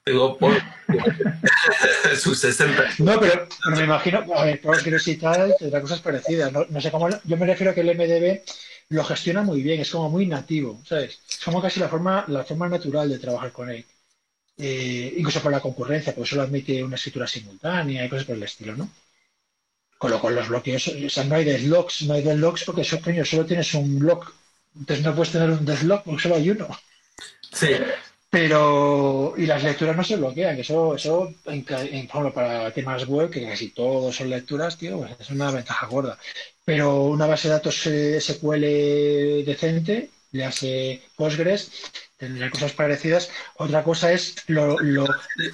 [0.04, 0.54] Tengo por
[2.18, 2.96] sus 60.
[3.00, 4.62] No, pero, pero me imagino, a ver,
[5.06, 6.52] y tal, tendrá cosas parecidas.
[6.52, 8.42] No, no sé cómo, yo me refiero a que el MDB
[8.92, 11.20] lo gestiona muy bien, es como muy nativo, ¿sabes?
[11.30, 13.86] Es como casi la forma, la forma natural de trabajar con él.
[14.58, 18.44] Eh, incluso por la concurrencia, porque solo admite una escritura simultánea y cosas por el
[18.44, 18.90] estilo, ¿no?
[19.98, 23.00] Con lo cual los bloqueos, o sea, no hay deadlocks, no hay deadlocks porque eso,
[23.02, 24.34] coño, solo tienes un block.
[24.78, 26.68] Entonces no puedes tener un deadlock porque solo hay uno.
[27.52, 27.70] Sí,
[28.30, 32.72] Pero, y las lecturas no se bloquean, que eso, eso en, en, por ejemplo, para
[32.74, 36.18] temas web, que casi todos son lecturas, tío, pues es una ventaja gorda.
[36.66, 41.72] Pero una base de datos eh, SQL decente, le hace Postgres,
[42.18, 43.30] tendrá cosas parecidas.
[43.58, 44.78] Otra cosa es lo,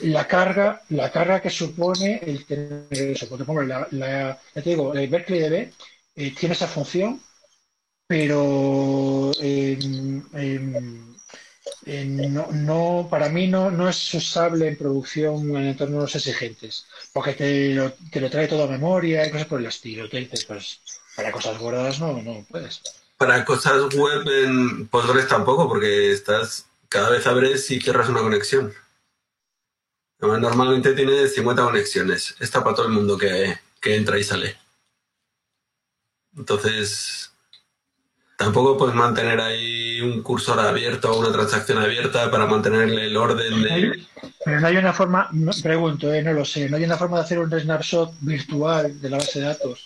[0.03, 3.27] la carga, la carga que supone el tener eso.
[3.29, 5.73] Porque, por ejemplo, la, la- ya te digo, el Berkeley DB
[6.15, 7.21] eh, tiene esa función,
[8.07, 10.23] pero em,
[11.89, 17.33] eh, no, no, para mí no, no es usable en producción en entornos exigentes, porque
[17.33, 20.09] te lo, te lo trae todo a memoria y cosas por el estilo.
[20.09, 20.81] Te dices, pues
[21.15, 22.81] para cosas gordas no, no puedes.
[23.17, 28.73] para cosas web en Postgres tampoco, porque estás cada vez abres y cierras una conexión.
[30.19, 32.35] Normalmente tienes 50 conexiones.
[32.39, 34.57] Está para todo el mundo que, que entra y sale.
[36.35, 37.31] Entonces,
[38.37, 39.76] tampoco puedes mantener ahí
[40.11, 44.05] un cursor abierto o una transacción abierta para mantenerle el orden de...
[44.43, 47.17] Pero no hay una forma, no- pregunto, eh, no lo sé, no hay una forma
[47.17, 49.85] de hacer un snapshot virtual de la base de datos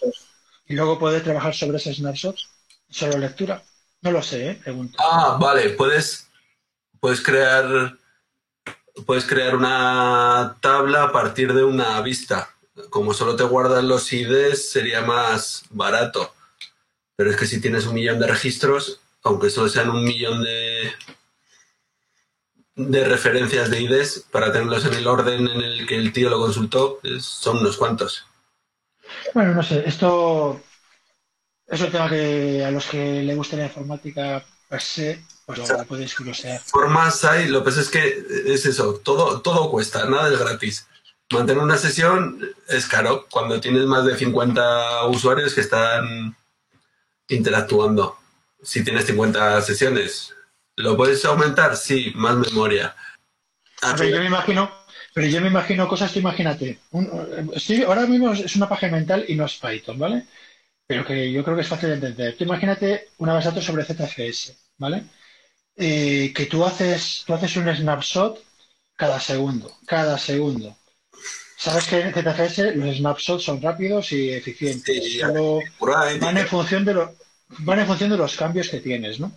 [0.67, 2.35] y luego poder trabajar sobre ese snapshot,
[2.89, 3.61] solo lectura.
[4.01, 4.97] No lo sé, eh, pregunto.
[4.99, 6.27] Ah, vale, puedes,
[6.99, 7.97] puedes crear
[9.05, 12.49] puedes crear una tabla a partir de una vista.
[12.89, 16.33] Como solo te guardan los IDs, sería más barato.
[17.15, 20.91] Pero es que si tienes un millón de registros, aunque solo sean un millón de,
[22.75, 26.39] de referencias de IDs, para tenerlos en el orden en el que el tío lo
[26.39, 28.25] consultó, son unos cuantos.
[29.33, 30.61] Bueno, no sé, esto
[31.67, 34.43] es un tema que a los que le guste la informática
[34.79, 36.61] se, pues lo podéis curiosear.
[36.61, 40.87] formas hay, lo que pasa es que es eso, todo, todo cuesta, nada es gratis.
[41.31, 46.35] Mantener una sesión es caro cuando tienes más de 50 usuarios que están
[47.29, 48.17] interactuando.
[48.63, 50.35] Si tienes 50 sesiones,
[50.75, 51.75] ¿lo puedes aumentar?
[51.75, 52.95] Sí, más memoria.
[53.97, 54.71] Ver, yo me imagino,
[55.13, 56.79] pero yo me imagino cosas que imagínate.
[56.91, 60.25] un- sí, ahora mismo es una página mental y no es Python, ¿vale?
[60.85, 62.37] Pero que yo creo que es fácil de entender.
[62.37, 65.03] Tú imagínate una base de datos sobre ZFS, ¿vale?
[65.75, 68.39] Eh, que tú haces, tú haces un snapshot
[68.95, 70.77] cada segundo, cada segundo.
[71.57, 75.03] Sabes que en ZFS los snapshots son rápidos y eficientes.
[75.03, 75.59] Sí, Solo
[75.97, 77.15] ahí, van en función de lo-
[77.59, 79.31] van en función de los cambios que tienes, ¿no?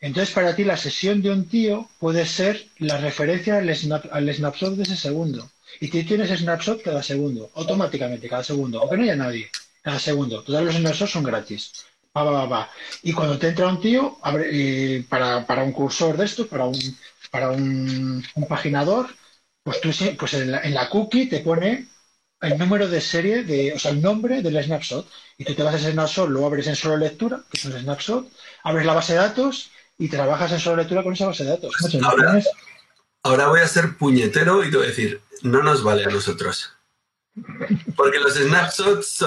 [0.00, 4.32] Entonces, para ti, la sesión de un tío puede ser la referencia al, snap- al
[4.34, 5.50] snapshot de ese segundo.
[5.80, 9.50] Y tú tienes snapshot cada segundo, automáticamente, cada segundo, aunque no haya nadie,
[9.82, 10.42] cada segundo.
[10.42, 11.72] Todos los snapshots son gratis.
[12.16, 12.70] Va, va, va.
[13.02, 14.18] Y cuando te entra un tío,
[15.08, 16.78] para, para un cursor de esto, para un,
[17.30, 19.08] para un, un paginador,
[19.62, 21.86] pues tú pues en la, en la cookie te pone
[22.42, 25.06] el número de serie, de, o sea, el nombre del snapshot.
[25.38, 27.72] Y tú te vas a ese snapshot, lo abres en solo lectura, que es un
[27.78, 28.28] snapshot,
[28.64, 31.72] abres la base de datos y trabajas en solo lectura con esa base de datos.
[32.02, 32.42] Ahora-
[33.22, 36.72] Ahora voy a ser puñetero y te voy a decir, no nos vale a nosotros.
[37.94, 39.22] Porque los snapshots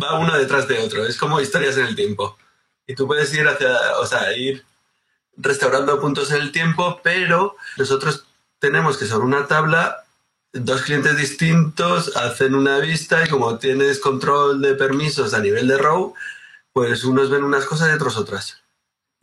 [0.00, 2.38] va uno detrás de otro, es como historias en el tiempo.
[2.86, 4.64] Y tú puedes ir hacia, o sea, ir
[5.36, 8.26] restaurando puntos en el tiempo, pero nosotros
[8.60, 10.04] tenemos que sobre una tabla,
[10.52, 15.78] dos clientes distintos hacen una vista y como tienes control de permisos a nivel de
[15.78, 16.14] row,
[16.72, 18.58] pues unos ven unas cosas y otros otras.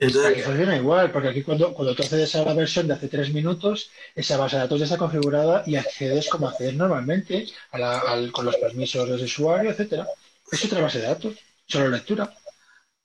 [0.01, 3.09] Aquí Entonces, funciona igual, porque aquí cuando, cuando tú accedes a la versión de hace
[3.09, 7.77] tres minutos, esa base de datos ya está configurada y accedes como accedes normalmente a
[7.77, 10.07] la- al- con los permisos del usuario, etcétera.
[10.51, 11.35] Es otra base de datos,
[11.67, 12.33] solo lectura.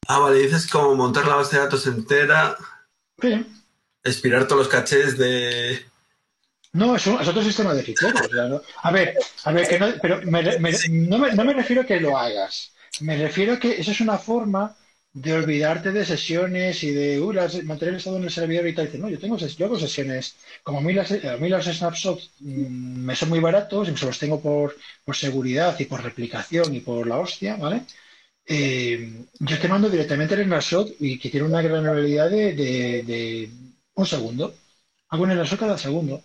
[0.06, 2.56] ah, vale, dices como montar la base de datos entera,
[3.20, 3.44] Sí.
[4.05, 5.84] expirar todos los cachés de...
[6.74, 8.20] No, es, otro sistema de ficheros.
[8.82, 12.18] A ver, a ver, que no, pero no, me, no me refiero a que lo
[12.18, 12.72] hagas.
[13.01, 14.76] Me refiero a que eso es una forma
[15.14, 17.32] de olvidarte de sesiones y de uh,
[17.64, 18.86] mantener el estado en el servidor y tal.
[18.86, 20.36] Dice, no, yo tengo yo hago sesiones.
[20.64, 24.01] Como a mí las, a mí los snapshots mm, me son muy baratos y me
[24.01, 27.82] los tengo por, por, seguridad y por replicación y por la hostia, ¿vale?
[28.46, 33.51] Eh, yo te mando directamente el snapshot y que tiene una granularidad de, de,
[33.94, 34.55] un segundo.
[35.10, 36.22] Hago un snapshot cada segundo.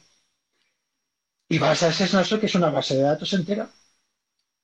[1.50, 3.70] Y vas a ese snapshot que es una base de datos entera.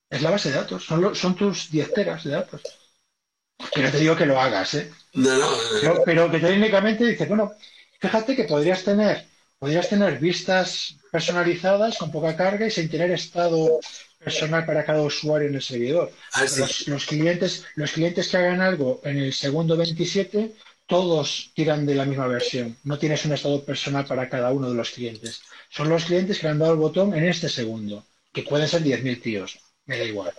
[0.10, 0.86] Es la base de datos.
[0.86, 2.62] Son, son tus 10 teras de datos.
[3.74, 4.92] Que no te digo que lo hagas, ¿eh?
[5.14, 5.50] No, no,
[5.82, 7.54] pero, pero, que técnicamente dices, bueno,
[8.00, 9.26] fíjate que podrías tener,
[9.58, 13.80] podrías tener vistas personalizadas con poca carga y sin tener estado
[14.20, 16.12] personal para cada usuario en el servidor.
[16.34, 16.46] Ah,
[16.88, 20.54] los, clientes, los clientes que hagan algo en el segundo 27,
[20.88, 22.78] todos tiran de la misma versión.
[22.84, 25.42] No tienes un estado personal para cada uno de los clientes.
[25.70, 28.84] Son los clientes que le han dado el botón en este segundo, que pueden ser
[28.84, 29.60] 10.000 tíos.
[29.86, 30.34] Me da igual.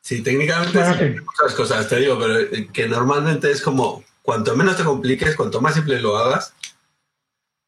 [0.00, 4.76] Sí, técnicamente hay muchas cosas, te digo, pero eh, que normalmente es como, cuanto menos
[4.76, 6.52] te compliques, cuanto más simple lo hagas,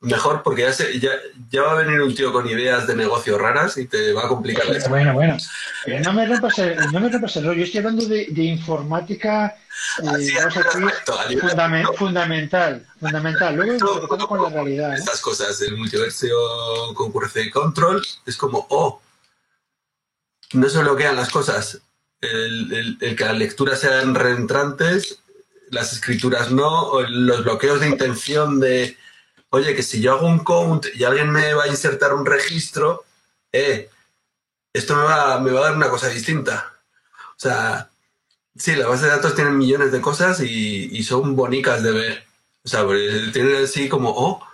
[0.01, 1.11] mejor, porque ya, se, ya,
[1.51, 4.29] ya, va a venir un tío con ideas de negocio raras y te va a
[4.29, 4.67] complicar.
[4.89, 5.37] Bueno, bueno,
[5.85, 8.43] pero no me rompas el, no me rompas el rollo, yo estoy hablando de, de
[8.43, 9.57] informática
[10.03, 10.35] eh,
[11.97, 13.57] fundamental, fundamental.
[13.57, 14.95] Luego todo con la realidad.
[14.95, 16.27] Estas cosas, el multiverso
[16.95, 19.01] concurrencia y control, es como, oh,
[20.53, 21.81] no se bloquean las cosas,
[22.21, 25.21] el, que las lecturas sean reentrantes,
[25.71, 28.97] las escrituras no, o los bloqueos de intención de,
[29.51, 33.05] oye, que si yo hago un count y alguien me va a insertar un registro,
[33.53, 33.91] eh,
[34.73, 36.73] esto me va, me va a dar una cosa distinta.
[37.31, 37.91] O sea,
[38.57, 42.27] sí, la base de datos tienen millones de cosas y, son bonicas de ver.
[42.65, 42.87] O sea,
[43.33, 44.47] tienen así como, oh,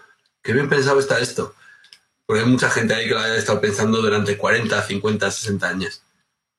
[0.43, 1.55] qué bien pensado está esto.
[2.27, 6.03] Porque hay mucha gente ahí que lo ha estado pensando durante 40, 50, 60 años.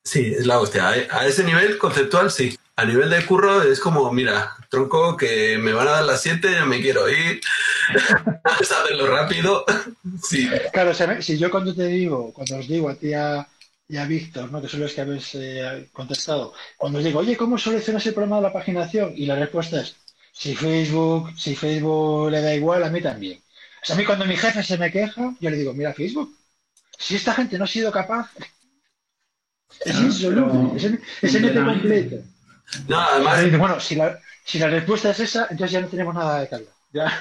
[0.03, 0.89] Sí, es la hostia.
[0.89, 2.57] A ese nivel conceptual, sí.
[2.75, 6.55] A nivel de curro es como, mira, tronco, que me van a dar las 7,
[6.59, 7.39] yo me quiero ir.
[8.63, 9.63] Saberlo rápido.
[10.23, 10.49] sí.
[10.71, 14.59] Claro, si yo cuando te digo, cuando os digo a ti y a Víctor, ¿no?
[14.59, 18.37] que son los que habéis eh, contestado, cuando os digo, oye, ¿cómo solucionas el problema
[18.37, 19.13] de la paginación?
[19.15, 19.95] Y la respuesta es,
[20.31, 23.39] si Facebook, si Facebook le da igual, a mí también.
[23.83, 26.35] O sea, a mí cuando mi jefe se me queja, yo le digo, mira, Facebook,
[26.97, 28.31] si esta gente no ha sido capaz
[29.85, 32.32] es insoluble, es, el completo.
[32.87, 33.57] No, además.
[33.57, 36.71] Bueno, si la, si la respuesta es esa, entonces ya no tenemos nada de calidad.
[36.93, 37.11] Ya.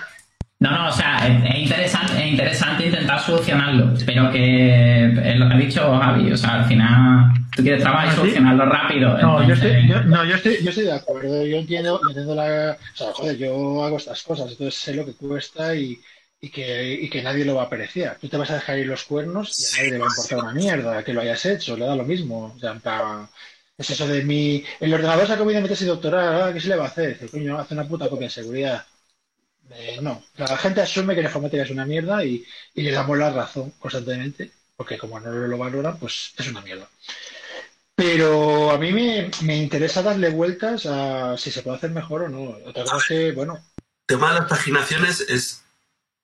[0.63, 5.55] No, no, o sea, es, interesante, es interesante intentar solucionarlo, pero que es lo que
[5.55, 9.19] ha dicho Javi, o sea, al final tú quieres trabajar y ¿Ah, solucionarlo rápido.
[9.19, 12.77] No, yo estoy, yo, no yo, estoy, yo estoy de acuerdo, yo entiendo, entiendo la...
[12.95, 15.99] O sea, joder, yo hago estas cosas, entonces sé lo que cuesta y,
[16.41, 18.19] y que, y que nadie lo va a apreciar.
[18.21, 20.39] Tú te vas a dejar ir los cuernos y a nadie le va a importar
[20.39, 22.55] una mierda que lo hayas hecho, le da lo mismo.
[22.57, 22.79] O sea,
[23.83, 24.65] es eso de mi.
[24.81, 27.13] El ordenador se ha comido meterse doctoral, ¿qué se le va a hacer?
[27.13, 28.87] Dice, coño, hace una puta copia de seguridad.
[29.71, 32.45] Eh, no, la gente asume que la informática es una mierda y,
[32.75, 36.89] y, le damos la razón constantemente, porque como no lo valoran, pues es una mierda.
[37.95, 42.29] Pero a mí me, me interesa darle vueltas a si se puede hacer mejor o
[42.29, 42.57] no.
[42.67, 43.55] Otra cosa que, bueno.
[43.79, 45.63] El tema de las paginaciones es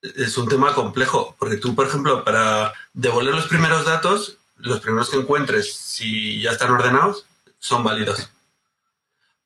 [0.02, 5.10] es un tema complejo, porque tú, por ejemplo, para devolver los primeros datos, los primeros
[5.10, 7.26] que encuentres, si ya están ordenados,
[7.59, 8.30] son válidos.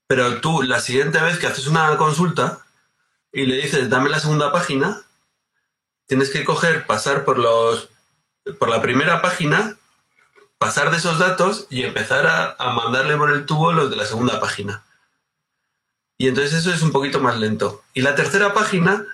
[0.06, 2.64] Pero tú, la siguiente vez que haces una consulta
[3.32, 5.02] y le dices, dame la segunda página,
[6.06, 7.88] tienes que coger, pasar por los
[8.58, 9.76] por la primera página,
[10.58, 14.04] pasar de esos datos y empezar a, a mandarle por el tubo los de la
[14.04, 14.84] segunda página.
[16.18, 17.82] Y entonces eso es un poquito más lento.
[17.94, 19.06] Y la tercera página,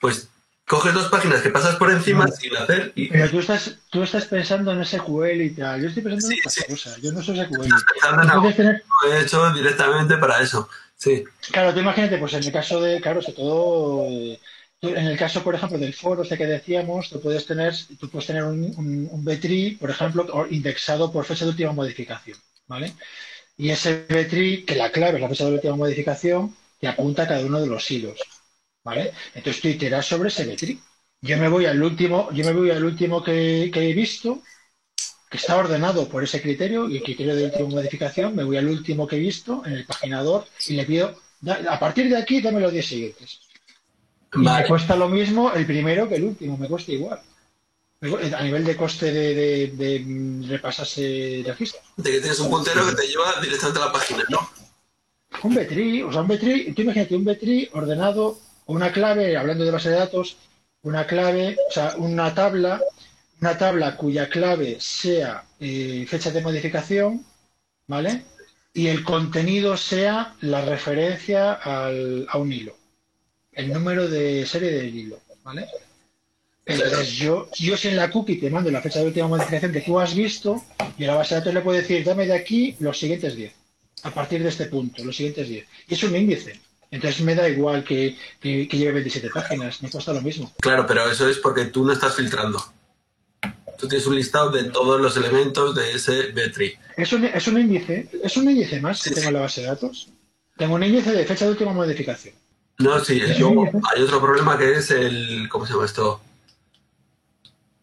[0.00, 0.28] pues
[0.66, 2.92] coges dos páginas que pasas por encima sin hacer.
[2.94, 3.08] Y...
[3.08, 5.82] Pero tú estás, tú estás pensando en SQL y tal.
[5.82, 6.96] Yo estoy pensando en otra cosa.
[7.02, 7.68] Yo no soy SQL.
[9.02, 10.68] Lo he hecho directamente para eso.
[10.96, 11.24] Sí.
[11.50, 15.54] Claro, tú imagínate, pues en el caso de, claro, sobre todo, en el caso, por
[15.54, 19.24] ejemplo, del foro este que decíamos, tú puedes tener, tú puedes tener un, un, un
[19.24, 22.94] B-tree, por ejemplo, indexado por fecha de última modificación, ¿vale?
[23.56, 27.28] Y ese B-tree, que la clave es la fecha de última modificación, te apunta a
[27.28, 28.18] cada uno de los hilos.
[28.84, 29.12] ¿Vale?
[29.34, 30.80] Entonces tú iteras sobre Symmetry.
[31.22, 34.42] Yo me voy al último, yo me voy al último que, he visto,
[35.30, 38.68] que está ordenado por ese criterio, y el criterio de última modificación, me voy al
[38.68, 41.18] último que he visto en el paginador y le pido,
[41.68, 43.40] a partir de aquí dame los 10 siguientes.
[44.34, 47.20] Me cuesta lo mismo el primero que el último, me cuesta igual.
[48.36, 51.00] A nivel de coste de, de, de repasarse.
[51.00, 54.46] De que tienes un puntero que te lleva directamente a la página, ¿no?
[55.42, 59.70] Un B-tree, o sea, un B-tree, tú imagínate un B-tree ordenado una clave, hablando de
[59.70, 60.36] base de datos,
[60.82, 62.80] una clave, o sea, una tabla,
[63.40, 67.24] una tabla cuya clave sea eh, fecha de modificación,
[67.86, 68.24] ¿vale?
[68.72, 72.76] Y el contenido sea la referencia al, a un hilo,
[73.52, 75.66] el número de serie del hilo, ¿vale?
[76.66, 79.82] Entonces yo, yo si en la cookie te mando la fecha de última modificación que
[79.82, 80.64] tú has visto,
[80.96, 83.52] y a la base de datos le puedo decir, dame de aquí los siguientes 10,
[84.04, 85.66] a partir de este punto, los siguientes 10.
[85.88, 86.58] Y es un índice.
[86.94, 90.54] Entonces me da igual que, que, que lleve 27 páginas, me cuesta lo mismo.
[90.60, 92.64] Claro, pero eso es porque tú no estás filtrando.
[93.76, 96.78] Tú tienes un listado de todos los elementos de ese B-tree.
[96.96, 99.66] Es un, es un índice, es un índice más que tengo en la base de
[99.66, 100.08] datos.
[100.56, 102.36] Tengo un índice de fecha de última modificación.
[102.78, 103.42] No, sí, índice.
[103.92, 105.48] hay otro problema que es el.
[105.48, 106.20] ¿Cómo se llama esto?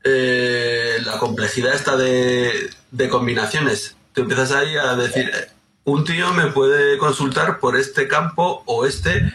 [0.05, 3.97] Eh, la complejidad esta de, de combinaciones.
[4.13, 5.29] Tú empiezas ahí a decir,
[5.84, 9.34] un tío me puede consultar por este campo o este,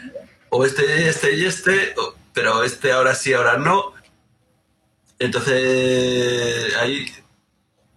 [0.51, 1.95] o este y este y este,
[2.33, 3.93] pero este ahora sí, ahora no.
[5.19, 7.07] Entonces, ahí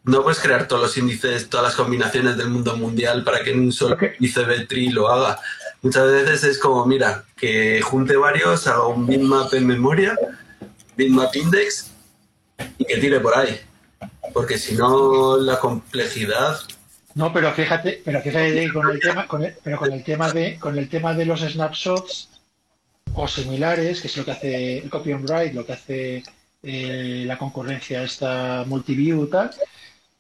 [0.04, 3.60] no puedes crear todos los índices, todas las combinaciones del mundo mundial para que en
[3.60, 4.04] un solo Ok.
[4.20, 5.40] índice B-tree lo haga.
[5.82, 10.18] Muchas veces es como, mira, que junte varios, haga un bitmap en memoria,
[10.98, 11.92] bitmap index,
[12.78, 13.60] y que tire por ahí.
[14.34, 16.60] Porque si no, la complejidad.
[17.20, 20.58] No, pero fíjate, pero fíjate con el tema, con el- pero con el tema de,
[20.58, 22.30] con el tema de los snapshots
[23.14, 26.24] o similares, que es lo que hace el copy on write, lo que hace
[26.64, 29.52] eh, la concurrencia esta multiview tal,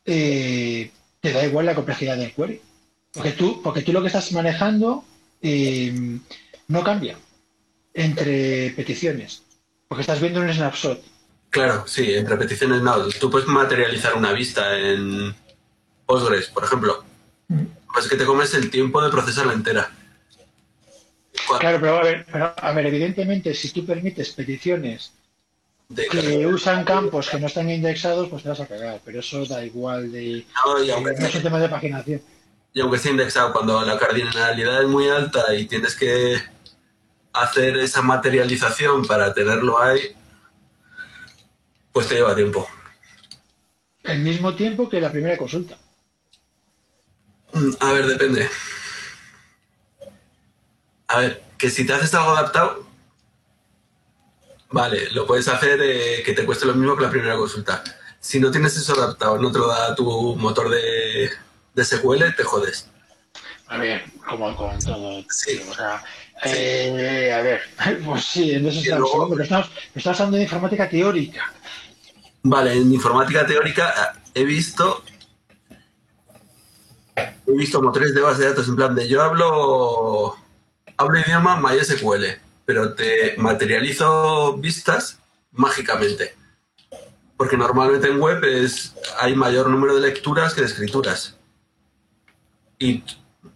[0.06, 2.60] eh, te da igual la complejidad del query.
[3.14, 5.06] Porque tú, porque tú lo que estás manejando
[5.42, 5.94] eh,
[6.68, 7.16] no cambia
[7.94, 9.44] entre peticiones.
[9.88, 11.02] Porque estás viendo un snapshot.
[11.50, 13.08] Claro, sí, en repeticiones no.
[13.22, 15.34] Tú puedes materializar una vista en
[16.14, 17.04] Postgres, por ejemplo.
[17.94, 19.92] Pues que te comes el tiempo de procesarla entera.
[21.60, 25.14] Claro, pero a ver, pero, a ver, evidentemente, si tú permites peticiones
[25.88, 29.02] de- que usan campos que no están indexados, pues te vas a cagar.
[29.06, 30.46] Pero eso da igual de.
[30.66, 32.22] No, y No aunque, es un tema de paginación.
[32.74, 36.38] y aunque esté indexado, cuando la cardinalidad es muy alta y tienes que
[37.34, 40.00] hacer esa materialización para tenerlo ahí,
[41.92, 42.68] pues te lleva tiempo.
[44.04, 45.78] El mismo tiempo que la primera consulta.
[47.80, 48.50] A ver, depende.
[51.08, 52.86] A ver, que si te haces algo adaptado,
[54.70, 57.84] vale, lo puedes hacer eh, que te cueste lo mismo que la primera consulta.
[58.20, 61.32] Si no tienes eso adaptado, no te lo da tu motor de,
[61.74, 62.88] de SQL, te jodes.
[63.68, 65.24] A ver, como con todo.
[65.30, 65.62] Sí.
[65.70, 66.04] O sea,
[66.46, 67.62] eh, a ver,
[68.06, 71.54] pues sí, en eso estamos luego- pero estamos, estamos hablando de informática teórica.
[72.44, 75.04] Vale, en informática teórica eh, he visto
[77.50, 80.36] he visto motores de base de datos en plan de yo hablo
[80.98, 82.26] hablo idioma MySQL,
[82.66, 85.20] pero te materializo vistas
[85.52, 86.36] mágicamente.
[87.38, 91.38] Porque normalmente en web es hay mayor número de lecturas que de escrituras.
[92.78, 93.04] Y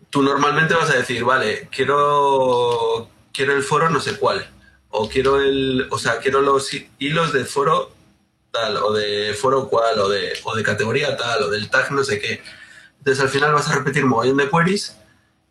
[0.10, 4.48] tú normalmente vas a decir, vale, quiero quiero el foro no sé cuál
[4.96, 7.92] o quiero el, o sea, quiero los hi- hilos del foro
[8.52, 12.04] tal, o de foro cual, o de, o de categoría tal, o del tag no
[12.04, 12.44] sé qué.
[13.04, 14.96] Entonces al final vas a repetir un mogollón de queries,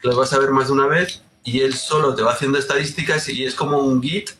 [0.01, 2.59] que los vas a ver más de una vez, y él solo te va haciendo
[2.59, 4.31] estadísticas y es como un git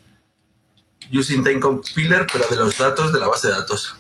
[1.13, 3.97] using time compiler, pero de los datos de la base de datos.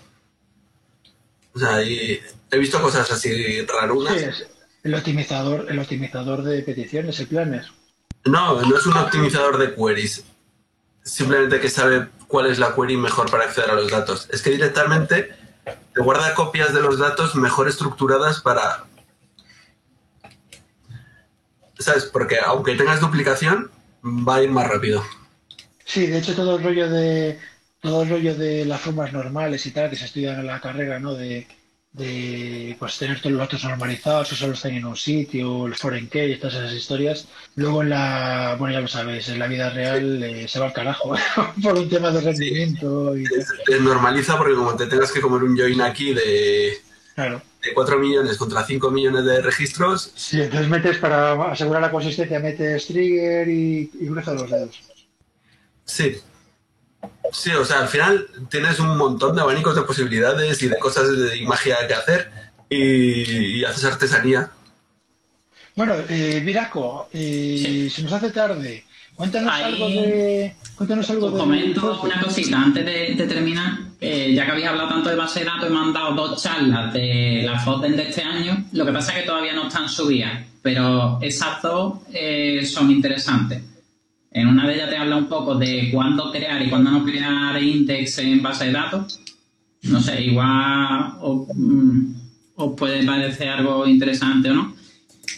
[1.54, 4.18] O sea, y he visto cosas así rarunas.
[4.18, 4.46] Sí, es
[4.82, 7.66] el optimizador, el optimizador de peticiones, el planner.
[8.24, 10.24] No, no es un optimizador de queries.
[11.02, 14.26] Simplemente que sabe cuál es la query mejor para acceder a los datos.
[14.32, 15.36] Es que directamente
[15.92, 18.86] te guarda copias de los datos mejor estructuradas para...
[21.82, 22.04] ¿Sabes?
[22.04, 23.70] Porque aunque tengas duplicación,
[24.04, 25.04] va a ir más rápido.
[25.84, 27.38] Sí, de hecho todo el rollo de
[27.80, 31.00] todo el rollo de las formas normales y tal que se estudian en la carrera,
[31.00, 31.14] ¿no?
[31.14, 31.48] De,
[31.92, 36.08] de pues tener todos los datos normalizados, o solo están en un sitio, el foreign
[36.08, 37.26] key, todas esas historias.
[37.56, 40.72] Luego en la, bueno ya lo sabéis, en la vida real eh, se va al
[40.72, 41.14] carajo
[41.62, 43.24] por un tema de rendimiento y.
[43.66, 46.80] Te normaliza porque como te tengas que comer un join aquí de,
[47.14, 47.42] Claro.
[47.62, 52.40] De 4 millones contra 5 millones de registros, Sí, entonces metes para asegurar la consistencia,
[52.40, 54.80] metes trigger y, y cruzas los dedos.
[55.84, 56.16] Sí.
[57.32, 61.16] Sí, o sea, al final tienes un montón de abanicos de posibilidades y de cosas
[61.16, 62.30] de y magia que hacer
[62.68, 64.50] y, y haces artesanía.
[65.74, 68.84] Bueno, eh, Viraco, eh, se nos hace tarde.
[69.14, 70.54] Cuéntanos Ahí- algo de.
[70.76, 71.38] Cuéntanos algo Os de.
[71.38, 73.78] comento una cosita antes de, de terminar.
[74.00, 77.42] Eh, ya que habéis hablado tanto de base de datos, he mandado dos charlas de
[77.44, 78.64] la FODEN de este año.
[78.72, 83.62] Lo que pasa es que todavía no están subidas, pero esas dos eh, son interesantes.
[84.32, 87.62] En una de ellas te habla un poco de cuándo crear y cuándo no crear
[87.62, 89.20] index en base de datos.
[89.82, 92.14] No sé, igual os, mm,
[92.56, 94.74] os puede parecer algo interesante o no.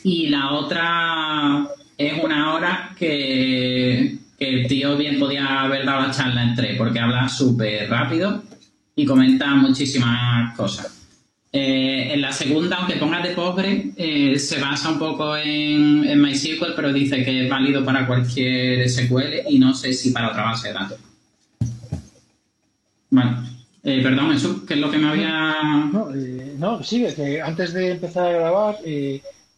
[0.05, 1.67] Y la otra
[1.99, 7.01] es una hora que, el tío bien podía haber dado la charla en tres, porque
[7.01, 8.43] habla súper rápido
[8.97, 11.05] y comenta muchísimas cosas.
[11.53, 16.75] Eh, en la segunda, aunque ponga de pobre, eh, se basa un poco en, MySQL,
[16.75, 20.69] pero dice que es válido para cualquier SQL y no sé si para otra base
[20.69, 20.99] de datos.
[23.11, 23.49] Bueno,
[23.85, 25.91] eh, perdón, eso, ¿qué es lo que me había...?
[25.93, 26.11] No,
[26.59, 28.79] no sigue, que antes de empezar a grabar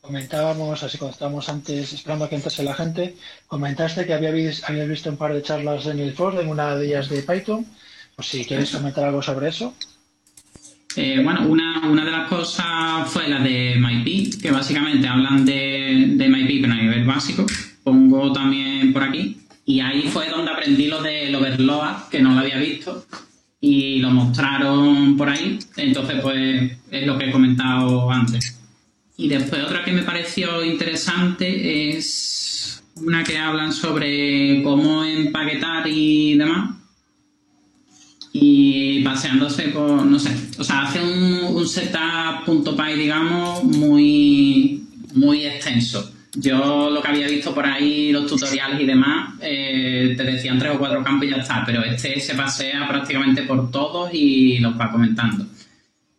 [0.06, 3.16] comentábamos, así cuando estábamos antes esperando a que entrase la gente,
[3.46, 6.86] comentaste que habíais, habías visto un par de charlas en el foro, en una de
[6.86, 7.66] ellas de Python,
[8.14, 9.74] pues si quieres comentar algo sobre eso.
[10.96, 16.14] Eh, bueno, una, una, de las cosas fue la de MyPy, que básicamente hablan de,
[16.16, 17.44] de MyPy, pero a nivel básico.
[17.84, 19.38] Pongo también por aquí.
[19.66, 23.04] Y ahí fue donde aprendí lo del overload, que no lo había visto.
[23.60, 25.58] Y lo mostraron por ahí.
[25.76, 28.55] Entonces, pues, es lo que he comentado antes.
[29.16, 36.36] Y después otra que me pareció interesante es una que hablan sobre cómo empaquetar y
[36.36, 36.76] demás
[38.38, 44.84] y paseándose por, no sé, o sea, hace un, un setup.py, digamos, muy,
[45.14, 46.12] muy extenso.
[46.34, 50.74] Yo lo que había visto por ahí, los tutoriales y demás, eh, te decían tres
[50.74, 54.78] o cuatro campos y ya está, pero este se pasea prácticamente por todos y los
[54.78, 55.46] va comentando.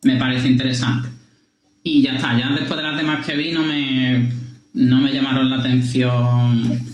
[0.02, 1.10] Me parece interesante.
[1.90, 4.30] Y ya está, ya después de las demás que vi no me,
[4.74, 6.86] no me llamaron la atención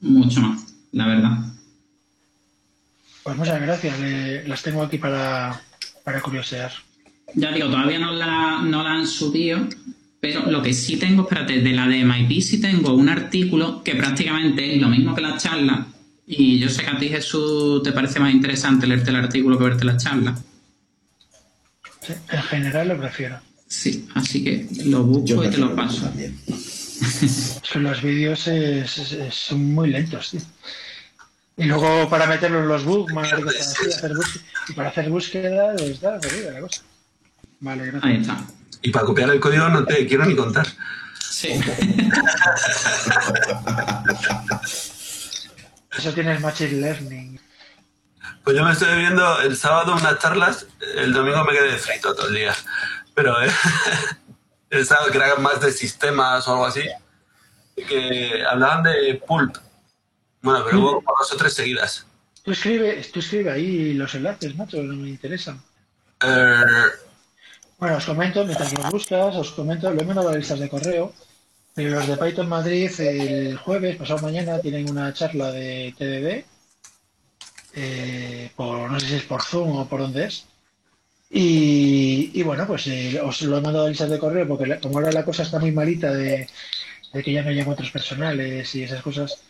[0.00, 1.38] mucho más, la verdad.
[3.24, 3.98] Pues muchas gracias,
[4.46, 5.60] las tengo aquí para,
[6.04, 6.70] para curiosear.
[7.34, 9.66] Ya digo, todavía no la, no la han subido,
[10.20, 13.96] pero lo que sí tengo, espérate, de la de MyP sí tengo un artículo que
[13.96, 15.88] prácticamente es lo mismo que la charla.
[16.28, 19.64] Y yo sé que a ti, Jesús, te parece más interesante leerte el artículo que
[19.64, 20.36] verte la charla.
[22.30, 23.38] En general lo prefiero.
[23.68, 26.06] Sí, así que lo busco y te lo paso.
[26.06, 26.38] También.
[27.74, 28.48] los vídeos
[29.30, 30.40] son muy lentos, tío.
[31.58, 33.74] Y luego para meterlo en los bookmarks
[34.68, 36.82] y para hacer búsqueda, pues da jodida la cosa.
[37.60, 38.04] Vale, gracias.
[38.04, 38.46] Ahí está.
[38.82, 40.66] Y para copiar el código no te quiero ni contar.
[41.18, 41.48] Sí.
[45.98, 47.40] Eso tiene el Machine Learning.
[48.46, 52.28] Pues yo me estoy viendo el sábado unas charlas, el domingo me quedé frito todo
[52.28, 52.54] el día.
[53.12, 53.50] Pero eh,
[54.70, 56.84] el sábado que era más de sistemas o algo así,
[57.74, 59.56] que hablaban de pulp
[60.42, 62.06] bueno, pero hubo como dos o tres seguidas.
[62.44, 65.60] Tú escribe, tú escribe ahí los enlaces, macho, no me interesan.
[66.22, 66.62] Eh,
[67.78, 71.12] Bueno, os comento, mientras los buscas, os comento, lo he mandado a listas de correo,
[71.74, 76.55] pero los de Python Madrid el jueves, pasado mañana, tienen una charla de TDD,
[77.76, 80.46] eh, por, no sé si es por Zoom o por dónde es.
[81.30, 85.12] Y, bueno, pues eh, os lo he mandado a listas de correo porque como ahora
[85.12, 86.48] la cosa está muy malita de,
[87.12, 89.42] que ya no hay encuentros personales y esas cosas,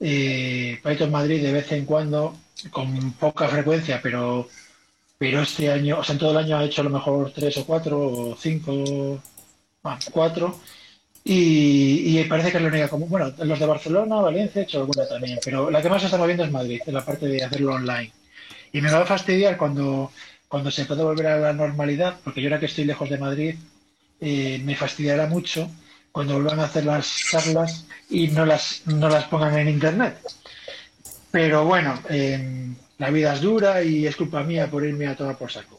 [0.00, 2.36] eh, Python Madrid de vez en cuando,
[2.70, 4.48] con poca frecuencia, pero,
[5.18, 7.56] pero este año, o sea, en todo el año ha hecho a lo mejor tres
[7.58, 9.20] o cuatro o cinco,
[10.12, 10.60] cuatro.
[11.28, 13.08] Y, parece que es la única común.
[13.08, 16.18] Bueno, los de Barcelona, Valencia, he hecho alguna también, pero la que más se está
[16.18, 18.12] moviendo es Madrid, en la parte de hacerlo online.
[18.72, 20.12] Y me va a fastidiar cuando,
[20.46, 23.56] cuando se puede volver a la normalidad, porque yo ahora que estoy lejos de Madrid,
[24.20, 25.68] eh, me fastidiará mucho
[26.12, 30.18] cuando vuelvan a hacer las charlas y no las, no las pongan en internet.
[31.32, 35.36] Pero bueno, eh, la vida es dura y es culpa mía por irme a tomar
[35.36, 35.75] por saco.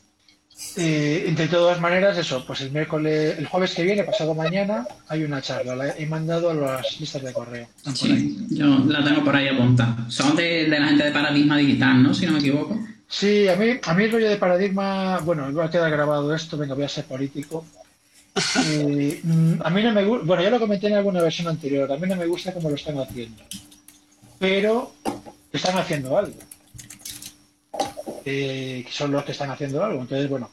[0.75, 5.23] Eh, de todas maneras, eso, pues el miércoles, el jueves que viene, pasado mañana, hay
[5.23, 5.75] una charla.
[5.75, 7.67] La he mandado a las listas de correo.
[7.93, 10.05] Sí, yo la tengo por ahí apuntada.
[10.09, 12.13] Son de, de la gente de Paradigma Digital, ¿no?
[12.13, 12.79] Si no me equivoco.
[13.07, 16.57] Sí, a mí, a mí el rollo de paradigma, bueno, va a quedar grabado esto,
[16.57, 17.65] venga, voy a ser político.
[18.65, 21.91] Eh, mm, a mí no me gusta, bueno, ya lo comenté en alguna versión anterior,
[21.91, 23.41] a mí no me gusta cómo lo están haciendo,
[24.38, 24.93] pero
[25.51, 26.38] están haciendo algo.
[28.26, 30.52] Eh, que son los que están haciendo algo, entonces, bueno,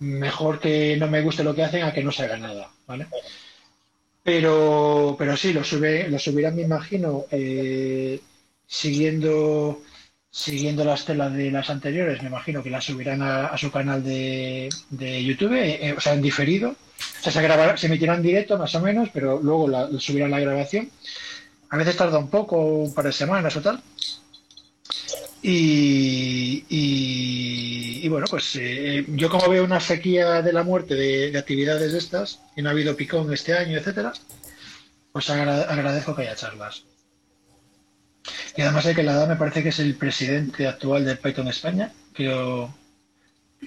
[0.00, 3.06] mejor que no me guste lo que hacen a que no se haga nada, ¿vale?
[4.22, 8.20] Pero, pero sí, lo, sube, lo subirán, me imagino, eh,
[8.66, 9.82] siguiendo
[10.30, 14.68] siguiendo las telas de las anteriores, me imagino que las subirán a, su canal de,
[14.90, 16.70] de YouTube, eh, o sea, en diferido.
[16.70, 20.30] O sea, se, grabará, se emitirá en directo más o menos, pero luego la, subirán
[20.30, 20.90] la grabación.
[21.70, 23.82] A veces tarda un poco, un par de semanas o tal.
[25.40, 31.38] Y, y, bueno, pues eh, yo como veo una sequía de la muerte de, de,
[31.38, 34.12] actividades de estas, y no ha habido picón este año, etcétera,
[35.12, 36.84] pues agra agradezco que haya charlas.
[38.56, 41.48] Y además hay que la da me parece que es el presidente actual de Python
[41.48, 41.92] España.
[42.12, 42.74] Creo.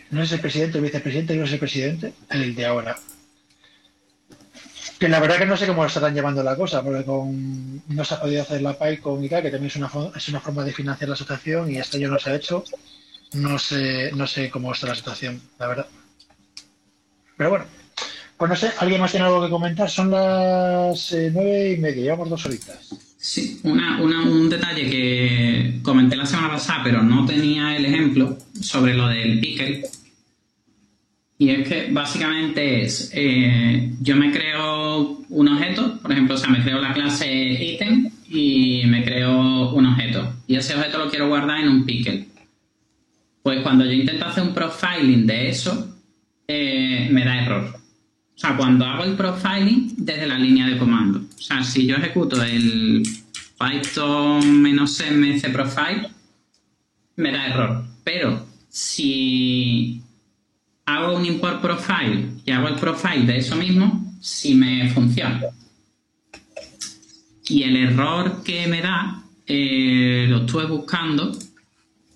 [0.10, 2.98] No es el presidente, el vicepresidente, no es el presidente, el de ahora.
[5.02, 8.14] Que la verdad que no sé cómo estarán llevando la cosa, porque con, no se
[8.14, 10.74] ha podido hacer la PyCon y tal, que también es una, es una forma de
[10.74, 12.64] financiar la asociación y este año no se ha hecho.
[13.34, 15.88] No sé, no sé cómo está la situación, la verdad.
[17.36, 17.66] Pero bueno,
[18.38, 19.90] pues no sé, ¿alguien más tiene algo que comentar?
[19.90, 22.96] Son las eh, nueve y media, llevamos dos horitas.
[23.18, 28.38] Sí, una, una, un detalle que comenté la semana pasada, pero no tenía el ejemplo
[28.62, 29.82] sobre lo del pickle.
[31.42, 36.52] Y es que básicamente es, eh, yo me creo un objeto, por ejemplo, o sea,
[36.52, 37.28] me creo la clase
[37.64, 40.36] item y me creo un objeto.
[40.46, 42.28] Y ese objeto lo quiero guardar en un pickle.
[43.42, 45.98] Pues cuando yo intento hacer un profiling de eso,
[46.48, 47.74] eh, me da error.
[47.74, 51.22] O sea, cuando hago el profiling desde la línea de comando.
[51.40, 53.02] O sea, si yo ejecuto el
[53.58, 56.08] Python-mc profile,
[57.16, 57.84] me da error.
[58.04, 60.01] Pero si
[60.86, 65.42] hago un import profile y hago el profile de eso mismo, sí me funciona.
[67.48, 71.38] Y el error que me da, eh, lo estuve buscando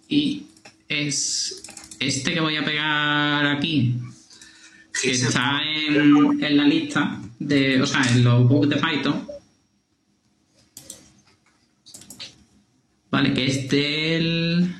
[0.07, 0.43] y
[0.87, 1.63] es
[1.99, 3.95] este que voy a pegar aquí,
[5.01, 9.27] que está en, en, la lista de, o sea, en los bugs de Python.
[13.11, 14.73] Vale, que es del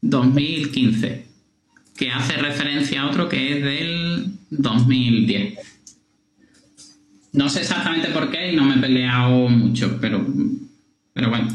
[0.00, 1.27] 2015,
[1.98, 5.58] que hace referencia a otro que es del 2010.
[7.32, 10.24] No sé exactamente por qué y no me he peleado mucho, pero,
[11.12, 11.48] pero bueno.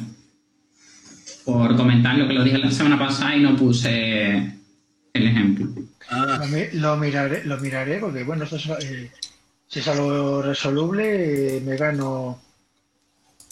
[1.45, 4.53] Por comentar lo que lo dije la semana pasada y no puse
[5.14, 5.70] el ejemplo.
[6.10, 6.45] Ah.
[6.74, 9.11] Lo, miraré, lo miraré porque, bueno, esto es, eh,
[9.68, 12.41] si es algo resoluble, eh, me gano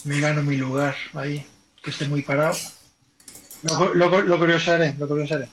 [0.04, 1.44] me gano mi lugar ahí,
[1.82, 2.56] que esté muy parado.
[3.62, 5.48] Lo, lo, lo curiosaré, lo curiosaré.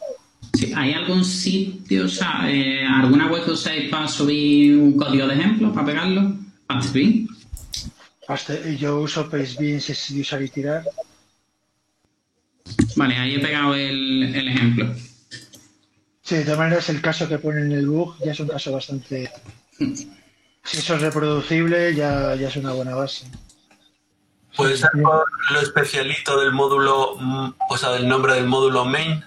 [0.54, 5.28] Sí, ¿Hay algún sitio, o sea, eh, alguna web que uséis para subir un código
[5.28, 6.36] de ejemplo, para pegarlo?
[6.68, 7.28] ¿Pastebin?
[8.78, 10.84] Yo uso Pastebin si es de usar y tirar.
[12.96, 14.96] Vale, ahí he pegado el, el ejemplo.
[16.22, 18.72] Sí, de todas maneras el caso que pone en el bug ya es un caso
[18.72, 19.32] bastante...
[20.64, 23.26] Si eso es reproducible ya, ya es una buena base.
[24.56, 29.24] ¿Puede ser por lo especialito del módulo, mm, o sea, del nombre del módulo main?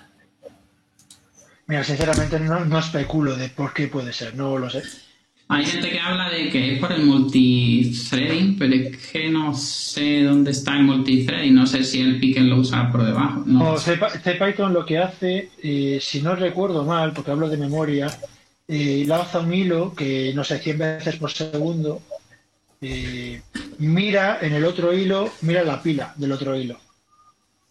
[1.72, 4.82] Mira, sinceramente no, no especulo de por qué puede ser, no lo sé.
[5.48, 10.22] Hay gente que habla de que es por el multithreading, pero es que no sé
[10.22, 13.42] dónde está el multithreading, no sé si el Pickle lo usa por debajo.
[13.46, 18.08] No, CPython lo que hace, eh, si no recuerdo mal, porque hablo de memoria,
[18.68, 22.02] eh, lanza un hilo que, no sé, 100 veces por segundo,
[22.82, 23.40] eh,
[23.78, 26.78] mira en el otro hilo, mira la pila del otro hilo,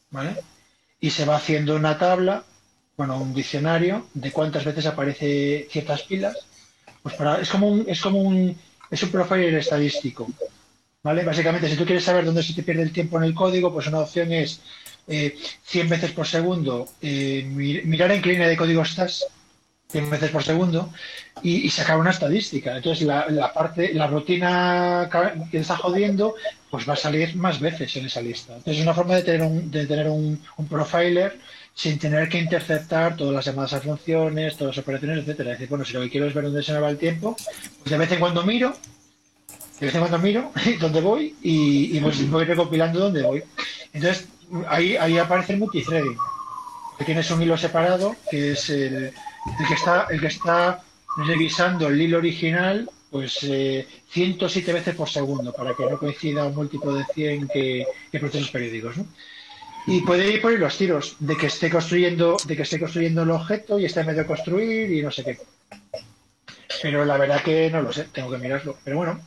[0.10, 0.38] ¿vale?
[1.00, 2.46] Y se va haciendo una tabla,
[3.02, 6.38] bueno, un diccionario de cuántas veces aparece ciertas pilas
[7.02, 8.56] pues para, es como un, es como un,
[8.92, 10.28] es un profiler estadístico.
[11.02, 11.24] ¿Vale?
[11.24, 13.88] Básicamente, si tú quieres saber dónde se te pierde el tiempo en el código, pues
[13.88, 14.62] una opción es
[15.08, 17.44] eh, 100 veces por segundo, eh,
[17.86, 19.26] mirar en qué línea de código estás,
[19.88, 20.94] 100 veces por segundo,
[21.42, 22.78] y, sacar una estadística.
[22.78, 25.10] Entonces, la, la, parte, la rutina
[25.50, 26.36] que está jodiendo,
[26.70, 28.58] pues va a salir más veces en esa lista.
[28.58, 31.40] Entonces, es una forma de tener un, de tener un, un profiler
[31.74, 35.52] sin tener que interceptar todas las llamadas a funciones, todas las operaciones, etcétera.
[35.52, 37.36] Es decir, bueno, si lo que quiero es ver dónde se me va el tiempo,
[37.80, 38.76] pues de vez en cuando miro,
[39.80, 43.44] de vez en cuando miro dónde voy y, pues voy recopilando dónde voy.
[43.94, 44.28] Entonces,
[44.68, 46.18] ahí, ahí aparece el multithreading.
[46.98, 49.12] Que tienes un hilo separado, que es el,
[49.68, 50.84] que está, el que está
[51.18, 56.56] revisando el hilo original pues eh, 107 veces por segundo, para que no coincida un
[56.56, 58.98] múltiplo de 100 que, que procesos periódicos.
[58.98, 59.06] ¿no?
[59.88, 63.24] Y puede ir por ahí los tiros de que esté construyendo, de que esté construyendo
[63.24, 65.40] el objeto y esté en medio de construir y no sé qué.
[66.82, 68.78] Pero la verdad que no lo sé, tengo que mirarlo.
[68.84, 69.22] Pero bueno,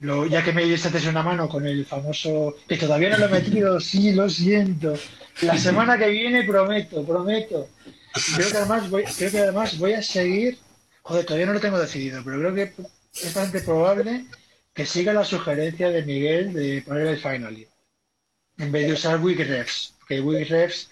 [0.00, 3.40] lo, ya que me diste una mano con el famoso, que todavía no lo he
[3.40, 4.94] metido, sí, lo siento.
[5.42, 7.68] La semana que viene prometo, prometo.
[8.34, 10.58] Creo que además voy, creo que además voy a seguir,
[11.02, 12.62] joder, todavía no lo tengo decidido, pero creo que
[13.12, 14.24] es bastante probable
[14.72, 17.68] que siga la sugerencia de Miguel de poner el finally
[18.58, 20.88] en vez de usar Wigrefs, que Wigrefs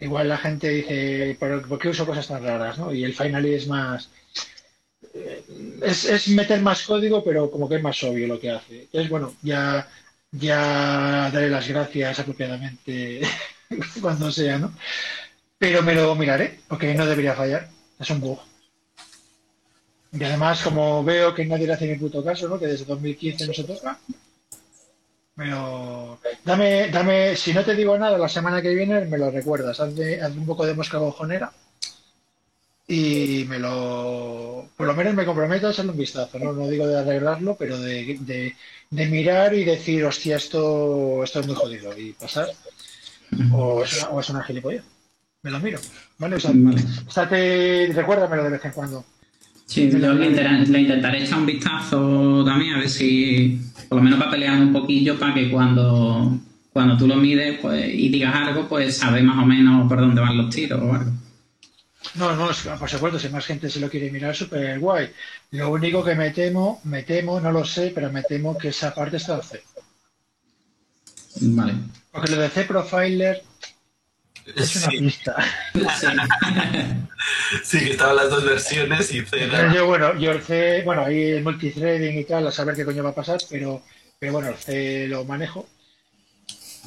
[0.00, 2.78] igual la gente dice, ¿por qué uso cosas tan raras?
[2.78, 2.92] ¿no?
[2.92, 4.10] Y el finally es más...
[5.14, 5.44] Eh,
[5.82, 8.82] es, es, meter más código, pero como que es más obvio lo que hace.
[8.82, 9.88] Entonces, bueno, ya,
[10.30, 13.20] ya daré las gracias apropiadamente
[14.00, 14.74] cuando sea, ¿no?
[15.58, 17.68] Pero me lo miraré, porque no debería fallar.
[18.00, 18.40] Es un bug.
[20.12, 22.58] Y además, como veo que nadie le hace ni puto caso, ¿no?
[22.58, 23.98] Que desde 2015 no se toca,
[25.34, 29.78] pero Dame, dame, si no te digo nada la semana que viene, me lo recuerdas.
[29.78, 29.92] Haz,
[30.36, 31.52] un poco de mosca cojonera
[32.88, 34.68] y me lo.
[34.76, 36.38] Por lo menos me comprometo a echarle un vistazo.
[36.40, 38.18] No, no digo de arreglarlo, pero de,
[38.90, 41.96] de, mirar y decir, hostia, esto, esto es muy jodido.
[41.96, 42.48] Y pasar.
[43.52, 44.82] O es una, o es una gilipollez.
[45.42, 45.78] Me lo miro.
[46.18, 46.36] ¿Vale?
[46.36, 46.52] O sea,
[47.08, 49.04] Estate, recuérdamelo de vez en cuando.
[49.66, 53.58] Sí, yo le, intentaré echar un vistazo también, a ver si,
[53.92, 56.38] por lo menos para pelear un poquillo, para que cuando,
[56.72, 60.18] cuando tú lo mides pues, y digas algo, pues sabes más o menos por dónde
[60.18, 61.10] van los tiros o algo.
[62.14, 62.48] No, no,
[62.78, 65.10] por supuesto, si más gente se lo quiere mirar, súper guay.
[65.50, 68.94] Lo único que me temo, me temo, no lo sé, pero me temo que esa
[68.94, 69.62] parte está en C.
[71.42, 71.74] Vale.
[72.10, 73.42] Porque lo de C Profiler
[74.46, 75.36] es una pista.
[77.62, 77.78] Sí.
[77.78, 79.48] que estaban las dos versiones y C.
[79.72, 83.04] Yo, bueno, yo el C, bueno, ahí el multithreading y tal, a saber qué coño
[83.04, 83.82] va a pasar, pero,
[84.18, 85.68] pero bueno, el C lo manejo.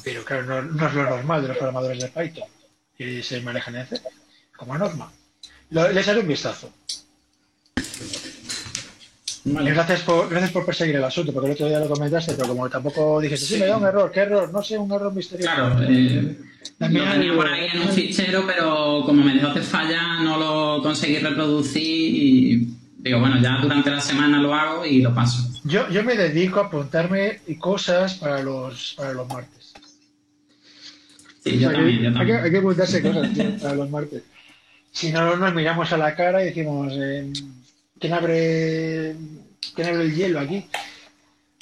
[0.04, 2.48] Pero claro, no, es lo normal de los programadores de Python,
[2.98, 4.00] que se manejan en C,
[4.56, 5.10] como norma.
[5.70, 6.70] Lo, les haré un vistazo.
[9.48, 12.68] Gracias, por, gracias por perseguir el asunto, porque el otro día lo comentaste, pero como
[12.68, 14.52] tampoco dijiste, sí, me da un error, ¿qué error?
[14.52, 15.54] No sé, un error misterioso.
[15.54, 16.36] Claro, eh,
[16.80, 20.82] lo tenía por ahí en un fichero, pero como me dejó hacer falla, no lo
[20.82, 25.48] conseguí reproducir y digo, bueno, ya durante la semana lo hago y lo paso.
[25.62, 29.74] Yo, yo me dedico a apuntarme cosas para los, para los martes.
[31.44, 32.38] Sí, yo, también, yo también.
[32.40, 33.28] Hay que, apuntarse cosas
[33.62, 34.24] para los martes.
[34.90, 37.32] Si no, nos miramos a la cara y decimos, eh,
[38.00, 39.16] ¿quién abre,
[39.74, 40.68] quién abre el hielo aquí?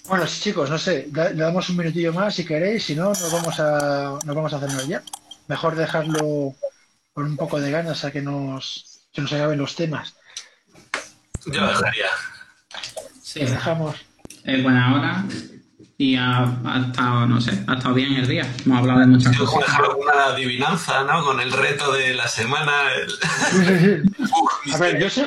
[0.07, 3.59] Bueno, chicos, no sé, le damos un minutillo más si queréis, si no, nos vamos
[3.59, 5.03] a, nos vamos a hacernos ya.
[5.49, 6.55] Mejor dejarlo
[7.13, 10.15] con un poco de ganas a que nos, se nos acaben los temas.
[11.47, 12.07] Yo dejaría.
[13.23, 13.97] Sí, dejamos.
[14.45, 15.25] Es buena hora
[15.97, 16.45] y ha,
[16.87, 18.51] estado, no sé, ha estado bien el día.
[18.65, 19.61] Hemos hablado de muchas cosas.
[19.61, 21.25] dejar una adivinanza, ¿no?
[21.25, 22.73] Con el reto de la semana.
[24.73, 25.27] a ver, yo sé,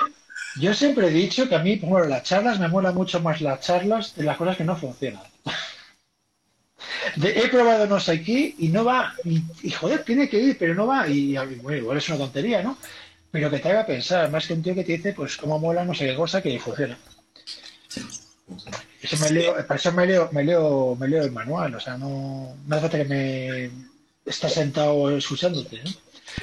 [0.59, 3.61] yo siempre he dicho que a mí, bueno, las charlas me mola mucho más las
[3.61, 5.23] charlas de las cosas que no funcionan.
[7.23, 10.87] he probado no sé qué y no va, y, joder, tiene que ir, pero no
[10.87, 12.77] va, y, bueno, igual es una tontería, ¿no?
[13.31, 15.83] Pero que te haga pensar, más que un tío que te dice, pues cómo mola
[15.83, 16.97] no sé qué cosa que funciona.
[19.01, 21.97] Eso me leo, para eso me leo, me leo, me leo el manual, o sea,
[21.97, 23.71] no, no hace falta que me
[24.25, 25.91] estés sentado escuchándote, ¿no?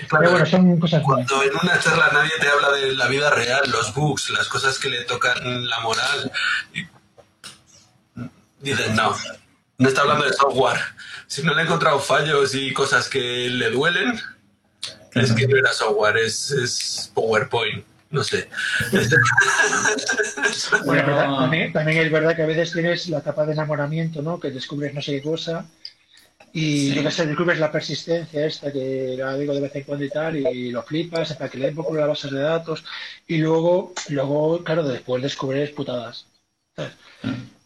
[0.09, 4.79] Cuando en una charla nadie te habla de la vida real, los bugs, las cosas
[4.79, 6.33] que le tocan la moral.
[8.61, 9.15] Dicen, no,
[9.79, 10.81] no está hablando de software.
[11.27, 14.21] Si no le he encontrado fallos y cosas que le duelen,
[15.15, 17.85] es que no era software, es, PowerPoint.
[18.11, 18.49] No sé.
[21.73, 24.39] también, es verdad que a veces tienes la etapa de enamoramiento, ¿no?
[24.39, 25.67] Que descubres no sé qué cosa
[26.57, 29.83] y lo que se descubre es la persistencia esta, que la digo de vez en
[29.83, 32.85] cuando y tal, y lo flipas, para que le den poco las bases de datos,
[33.27, 36.27] y luego, luego claro, después descubres putadas.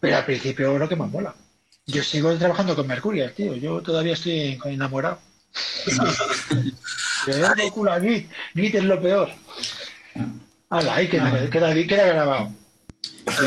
[0.01, 1.35] Pero al principio lo que más mola.
[1.85, 3.55] Yo sigo trabajando con Mercurio, tío.
[3.57, 5.19] Yo todavía estoy enamorado.
[7.27, 8.31] Yo culo a Git.
[8.55, 9.29] Git es lo peor.
[10.71, 12.53] Hala, ahí queda, queda, queda grabado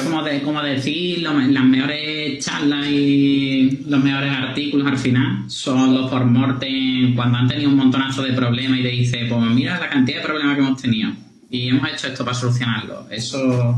[0.03, 6.09] como, de, como decir, las mejores charlas y los mejores artículos al final son los
[6.09, 9.89] por mortem cuando han tenido un montonazo de problemas y te dice, pues mira la
[9.89, 11.11] cantidad de problemas que hemos tenido
[11.49, 13.07] y hemos hecho esto para solucionarlo.
[13.09, 13.75] Eso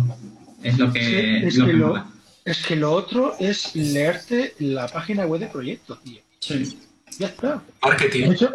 [0.61, 2.05] es lo que, es, que, lo,
[2.45, 6.21] es que lo otro es leerte la página web de proyecto, tío.
[6.39, 6.77] Sí.
[7.19, 7.61] Ya está.
[7.81, 8.29] Marketing.
[8.29, 8.53] De hecho,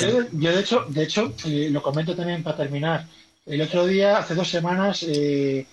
[0.00, 3.06] yo, de hecho, de hecho eh, lo comento también para terminar.
[3.44, 5.66] El otro día, hace dos semanas, eh,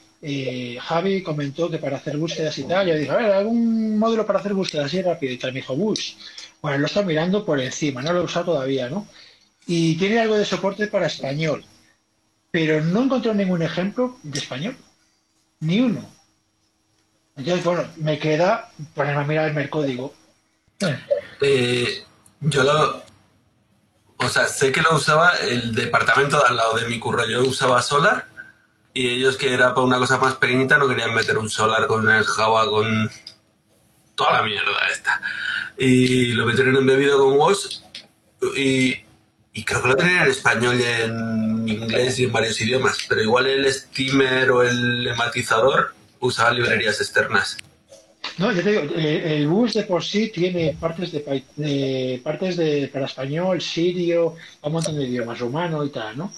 [0.80, 4.40] Javi comentó que para hacer búsquedas y tal, yo dije, a ver, ¿algún módulo para
[4.40, 5.34] hacer búsquedas así rápido?
[5.34, 6.14] Y tal, me dijo, Bush.
[6.62, 9.06] Bueno, lo está mirando por encima, no lo he usado todavía, ¿no?
[9.68, 11.66] Y tiene algo de soporte para español,
[12.52, 14.78] pero no encontró ningún ejemplo de español,
[15.60, 16.10] ni uno.
[17.36, 20.14] Entonces, bueno, me queda ponerme a mirar el mercódigo.
[21.42, 22.04] Eh,
[22.40, 23.04] yo lo,
[24.18, 27.28] o sea, sé que lo usaba el departamento de al lado de mi curro.
[27.28, 28.33] Yo usaba Solar
[28.94, 32.10] y ellos que era para una cosa más pequeñita no querían meter un Solar con
[32.10, 33.10] el Java, con
[34.16, 35.22] toda la mierda esta.
[35.78, 37.84] Y lo metieron embebido con WOS
[38.56, 38.96] y,
[39.54, 43.22] y creo que lo tenían en español y en inglés y en varios idiomas, pero
[43.22, 47.58] igual el steamer o el lematizador usaba librerías externas.
[48.38, 52.90] No, yo te digo, eh, el bus de por sí tiene partes de, partes de
[52.92, 56.32] para español, sirio, un montón de idiomas, rumano y tal, ¿no?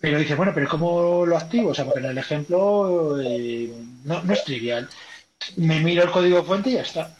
[0.00, 1.70] Pero dice, bueno, pero ¿cómo lo activo?
[1.70, 3.72] O sea, porque en el ejemplo eh,
[4.04, 4.88] no, es trivial.
[5.56, 7.16] Me miro el código fuente y ya está.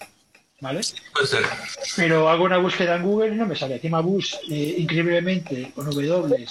[0.60, 0.80] ¿vale?
[1.12, 1.44] Puede ser.
[1.96, 3.76] Pero hago una búsqueda en Google y no me sale.
[3.76, 6.46] Encima bus, eh, increíblemente, con W,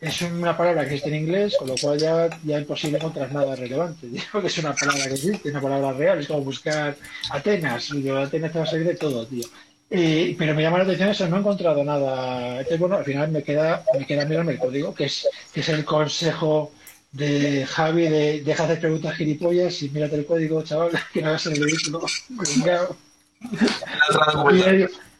[0.00, 3.32] es una palabra que existe en inglés, con lo cual ya, ya es imposible encontrar
[3.32, 4.06] nada relevante.
[4.08, 6.96] Digo que es una palabra que existe, una palabra real, es como buscar
[7.30, 9.46] Atenas, y de Atenas te va a salir de todo, tío.
[9.92, 12.58] Eh, pero me llama la atención eso, no he encontrado nada.
[12.58, 15.68] Entonces, bueno, al final me queda, me queda mirarme el código, que es, que es
[15.68, 16.72] el consejo
[17.10, 21.30] de Javi de deja de hacer preguntas gilipollas y mírate el código, chaval, que no
[21.30, 22.06] hagas el ridículo.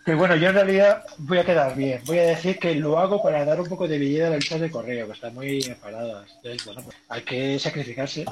[0.05, 2.01] Que bueno, yo en realidad voy a quedar bien.
[2.07, 4.59] Voy a decir que lo hago para dar un poco de belleza a la lista
[4.59, 6.31] de correo, que están muy enfadadas.
[6.37, 8.25] Entonces, bueno, pues hay que sacrificarse.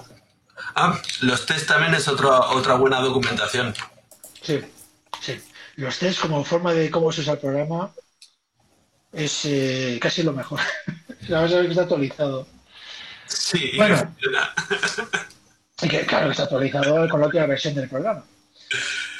[0.74, 3.74] Ah, los test también es otra otra buena documentación.
[4.40, 4.60] Sí,
[5.20, 5.38] sí.
[5.78, 7.92] Los test como forma de cómo se usa el programa
[9.12, 10.58] es eh, casi lo mejor.
[11.28, 12.48] La verdad es que está actualizado.
[13.26, 14.12] Sí, bueno.
[15.82, 18.24] y que, claro, está actualizado con la última versión del programa.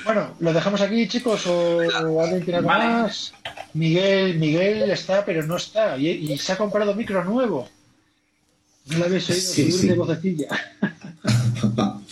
[0.05, 1.47] Bueno, ¿lo dejamos aquí, chicos?
[1.47, 1.81] ¿O
[2.21, 3.33] alguien tiene algo más?
[3.75, 5.97] Miguel, Miguel está, pero no está.
[5.97, 7.69] Y, se ha comprado micro nuevo.
[8.87, 9.89] No lo habéis oído sí, sí.
[9.89, 10.49] de vocecilla.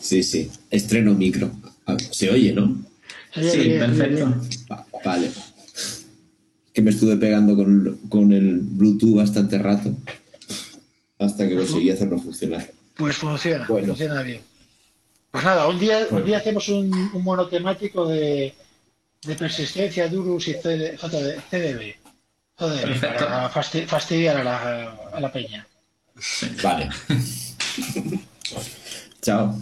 [0.00, 0.50] sí, sí.
[0.70, 1.50] Estreno micro.
[1.86, 2.89] Ah, se oye, ¿no?
[3.32, 4.34] Sí, perfecto.
[5.04, 5.30] vale.
[6.72, 9.94] Que me estuve pegando con, con el Bluetooth bastante rato
[11.18, 12.70] hasta que conseguí hacerlo funcionar.
[12.96, 14.40] Pues funciona, funciona bien.
[15.30, 18.54] Pues nada, un día, un día hacemos un, un monotemático de,
[19.22, 21.94] de persistencia, Durus y CD, CDB.
[22.56, 25.66] Joder, para fastidiar a la, a la peña.
[26.62, 26.90] Vale.
[29.22, 29.56] Chao.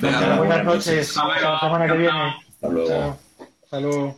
[0.00, 1.16] Venga, buenas noches.
[1.16, 2.45] Hasta la semana que viene.
[2.56, 2.88] Hasta luego.
[2.88, 3.18] Chao.
[3.62, 4.16] Hasta luego.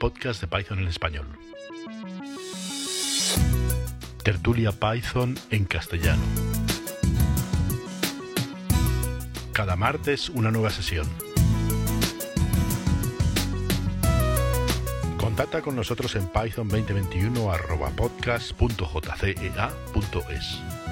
[0.00, 1.26] Podcast de Python en español.
[4.22, 6.22] Tertulia Python en castellano.
[9.52, 11.06] Cada martes una nueva sesión.
[15.18, 17.52] Contacta con nosotros en python 2021
[17.96, 20.83] podcast.jcea.es.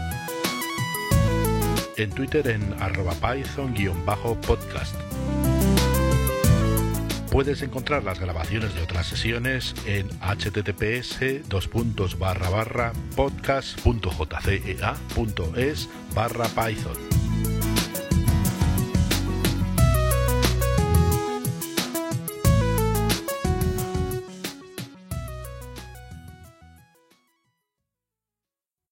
[1.97, 4.95] En Twitter en arroba python-podcast.
[7.31, 11.19] Puedes encontrar las grabaciones de otras sesiones en https
[13.17, 17.22] podcast.jcea.es barra python.